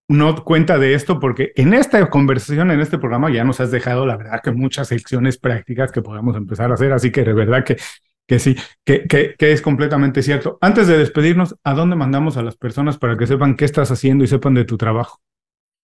no 0.10 0.44
cuenta 0.44 0.78
de 0.80 0.96
esto 0.96 1.20
porque 1.20 1.54
en 1.56 1.74
esta 1.74 2.10
conversación, 2.10 2.72
en 2.72 2.82
este 2.82 2.98
programa, 2.98 3.32
ya 3.32 3.44
nos 3.44 3.60
has 3.62 3.70
dejado, 3.72 4.08
la 4.08 4.18
verdad, 4.18 4.42
que 4.44 4.52
muchas 4.52 4.92
lecciones 4.92 5.38
prácticas 5.38 5.92
que 5.92 6.02
podemos 6.02 6.36
empezar 6.36 6.72
a 6.72 6.74
hacer. 6.74 6.92
Así 6.92 7.12
que 7.12 7.24
de 7.24 7.34
verdad 7.34 7.64
que, 7.64 7.78
que 8.28 8.40
sí, 8.40 8.56
que, 8.84 9.04
que, 9.04 9.36
que, 9.38 9.52
es 9.52 9.62
completamente 9.62 10.24
cierto. 10.24 10.58
Antes 10.62 10.88
de 10.88 10.98
despedirnos, 10.98 11.56
¿a 11.64 11.76
dónde 11.76 11.96
mandamos 11.96 12.38
a 12.38 12.42
las 12.42 12.58
personas 12.58 12.98
para 12.98 13.18
que 13.18 13.28
sepan 13.28 13.56
qué 13.56 13.66
estás 13.66 13.92
haciendo 13.92 14.24
y 14.24 14.28
sepan 14.28 14.56
de 14.56 14.66
tu 14.66 14.78
trabajo? 14.78 15.20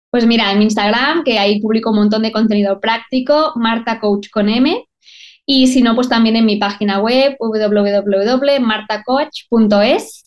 Pues 0.09 0.26
mira, 0.26 0.51
en 0.51 0.57
mi 0.57 0.63
Instagram, 0.65 1.23
que 1.23 1.38
ahí 1.38 1.61
publico 1.61 1.91
un 1.91 1.97
montón 1.97 2.23
de 2.23 2.32
contenido 2.32 2.80
práctico, 2.80 3.53
Marta 3.55 3.99
Coach 3.99 4.32
con 4.32 4.49
M. 4.49 4.84
Y 5.45 5.67
si 5.67 5.84
no, 5.84 5.93
pues 5.93 6.09
también 6.09 6.36
en 6.36 6.47
mi 6.47 6.57
página 6.57 6.99
web 6.99 7.36
www.martacoach.es 7.39 10.24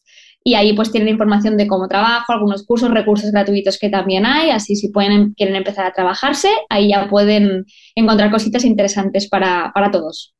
y 0.49 0.55
ahí 0.55 0.72
pues 0.72 0.90
tienen 0.90 1.11
información 1.11 1.59
de 1.59 1.66
cómo 1.66 1.88
trabajo, 1.88 2.32
algunos 2.32 2.64
cursos, 2.64 2.90
recursos 2.90 3.30
gratuitos 3.30 3.78
que 3.78 3.90
también 3.90 4.24
hay, 4.24 4.49
así 4.49 4.76
si 4.76 4.88
pueden, 4.88 5.34
quieren 5.34 5.57
empezar 5.57 5.84
a 5.84 5.92
trabajarse, 5.92 6.49
ahí 6.70 6.88
ya 6.88 7.07
pueden 7.11 7.66
encontrar 7.94 8.30
cositas 8.30 8.64
interesantes 8.64 9.28
para, 9.28 9.70
para 9.74 9.90
todos. 9.90 10.34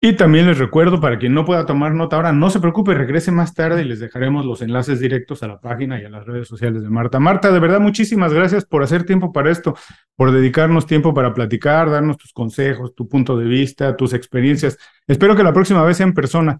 Y 0.00 0.14
también 0.14 0.46
les 0.46 0.56
recuerdo, 0.56 1.02
para 1.02 1.18
quien 1.18 1.34
no 1.34 1.44
pueda 1.44 1.66
tomar 1.66 1.92
nota 1.92 2.16
ahora, 2.16 2.32
no 2.32 2.48
se 2.48 2.60
preocupe, 2.60 2.94
regrese 2.94 3.30
más 3.30 3.52
tarde 3.52 3.82
y 3.82 3.84
les 3.84 4.00
dejaremos 4.00 4.46
los 4.46 4.62
enlaces 4.62 5.00
directos 5.00 5.42
a 5.42 5.48
la 5.48 5.60
página 5.60 6.00
y 6.00 6.06
a 6.06 6.08
las 6.08 6.24
redes 6.24 6.48
sociales 6.48 6.82
de 6.82 6.88
Marta. 6.88 7.20
Marta, 7.20 7.52
de 7.52 7.60
verdad, 7.60 7.78
muchísimas 7.78 8.32
gracias 8.32 8.64
por 8.64 8.82
hacer 8.82 9.04
tiempo 9.04 9.34
para 9.34 9.50
esto, 9.50 9.76
por 10.16 10.32
dedicarnos 10.32 10.86
tiempo 10.86 11.12
para 11.12 11.34
platicar, 11.34 11.90
darnos 11.90 12.16
tus 12.16 12.32
consejos, 12.32 12.94
tu 12.94 13.06
punto 13.06 13.36
de 13.36 13.44
vista, 13.44 13.94
tus 13.98 14.14
experiencias. 14.14 14.78
Espero 15.06 15.36
que 15.36 15.44
la 15.44 15.52
próxima 15.52 15.84
vez 15.84 15.98
sea 15.98 16.06
en 16.06 16.14
persona. 16.14 16.58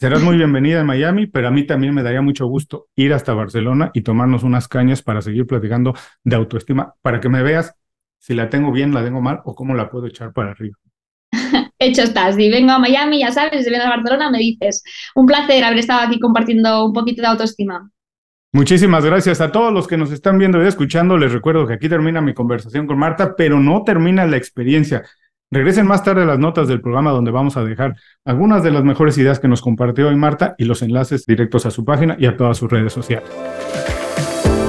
Serás 0.00 0.22
muy 0.22 0.36
bienvenida 0.36 0.78
en 0.78 0.86
Miami, 0.86 1.26
pero 1.26 1.48
a 1.48 1.50
mí 1.50 1.66
también 1.66 1.92
me 1.92 2.04
daría 2.04 2.22
mucho 2.22 2.46
gusto 2.46 2.86
ir 2.94 3.12
hasta 3.12 3.34
Barcelona 3.34 3.90
y 3.94 4.02
tomarnos 4.02 4.44
unas 4.44 4.68
cañas 4.68 5.02
para 5.02 5.22
seguir 5.22 5.44
platicando 5.44 5.92
de 6.22 6.36
autoestima, 6.36 6.94
para 7.02 7.18
que 7.18 7.28
me 7.28 7.42
veas 7.42 7.74
si 8.16 8.34
la 8.34 8.48
tengo 8.48 8.70
bien, 8.70 8.94
la 8.94 9.02
tengo 9.02 9.20
mal 9.20 9.40
o 9.44 9.56
cómo 9.56 9.74
la 9.74 9.90
puedo 9.90 10.06
echar 10.06 10.32
para 10.32 10.52
arriba. 10.52 10.76
Hecho 11.80 12.02
estás. 12.02 12.36
Si 12.36 12.48
vengo 12.48 12.70
a 12.70 12.78
Miami, 12.78 13.18
ya 13.18 13.32
sabes, 13.32 13.64
si 13.64 13.72
vengo 13.72 13.86
a 13.86 13.96
Barcelona, 13.96 14.30
me 14.30 14.38
dices. 14.38 14.84
Un 15.16 15.26
placer 15.26 15.64
haber 15.64 15.78
estado 15.78 16.06
aquí 16.06 16.20
compartiendo 16.20 16.86
un 16.86 16.92
poquito 16.92 17.22
de 17.22 17.28
autoestima. 17.28 17.90
Muchísimas 18.52 19.04
gracias 19.04 19.40
a 19.40 19.50
todos 19.50 19.72
los 19.72 19.88
que 19.88 19.96
nos 19.96 20.12
están 20.12 20.38
viendo 20.38 20.62
y 20.62 20.68
escuchando. 20.68 21.18
Les 21.18 21.32
recuerdo 21.32 21.66
que 21.66 21.74
aquí 21.74 21.88
termina 21.88 22.20
mi 22.20 22.34
conversación 22.34 22.86
con 22.86 22.98
Marta, 22.98 23.34
pero 23.36 23.58
no 23.58 23.82
termina 23.82 24.26
la 24.26 24.36
experiencia. 24.36 25.02
Regresen 25.50 25.86
más 25.86 26.04
tarde 26.04 26.26
las 26.26 26.38
notas 26.38 26.68
del 26.68 26.82
programa 26.82 27.10
donde 27.10 27.30
vamos 27.30 27.56
a 27.56 27.64
dejar 27.64 27.96
algunas 28.26 28.62
de 28.62 28.70
las 28.70 28.84
mejores 28.84 29.16
ideas 29.16 29.40
que 29.40 29.48
nos 29.48 29.62
compartió 29.62 30.08
hoy 30.08 30.16
Marta 30.16 30.54
y 30.58 30.64
los 30.64 30.82
enlaces 30.82 31.24
directos 31.24 31.64
a 31.64 31.70
su 31.70 31.86
página 31.86 32.16
y 32.18 32.26
a 32.26 32.36
todas 32.36 32.58
sus 32.58 32.70
redes 32.70 32.92
sociales. 32.92 33.30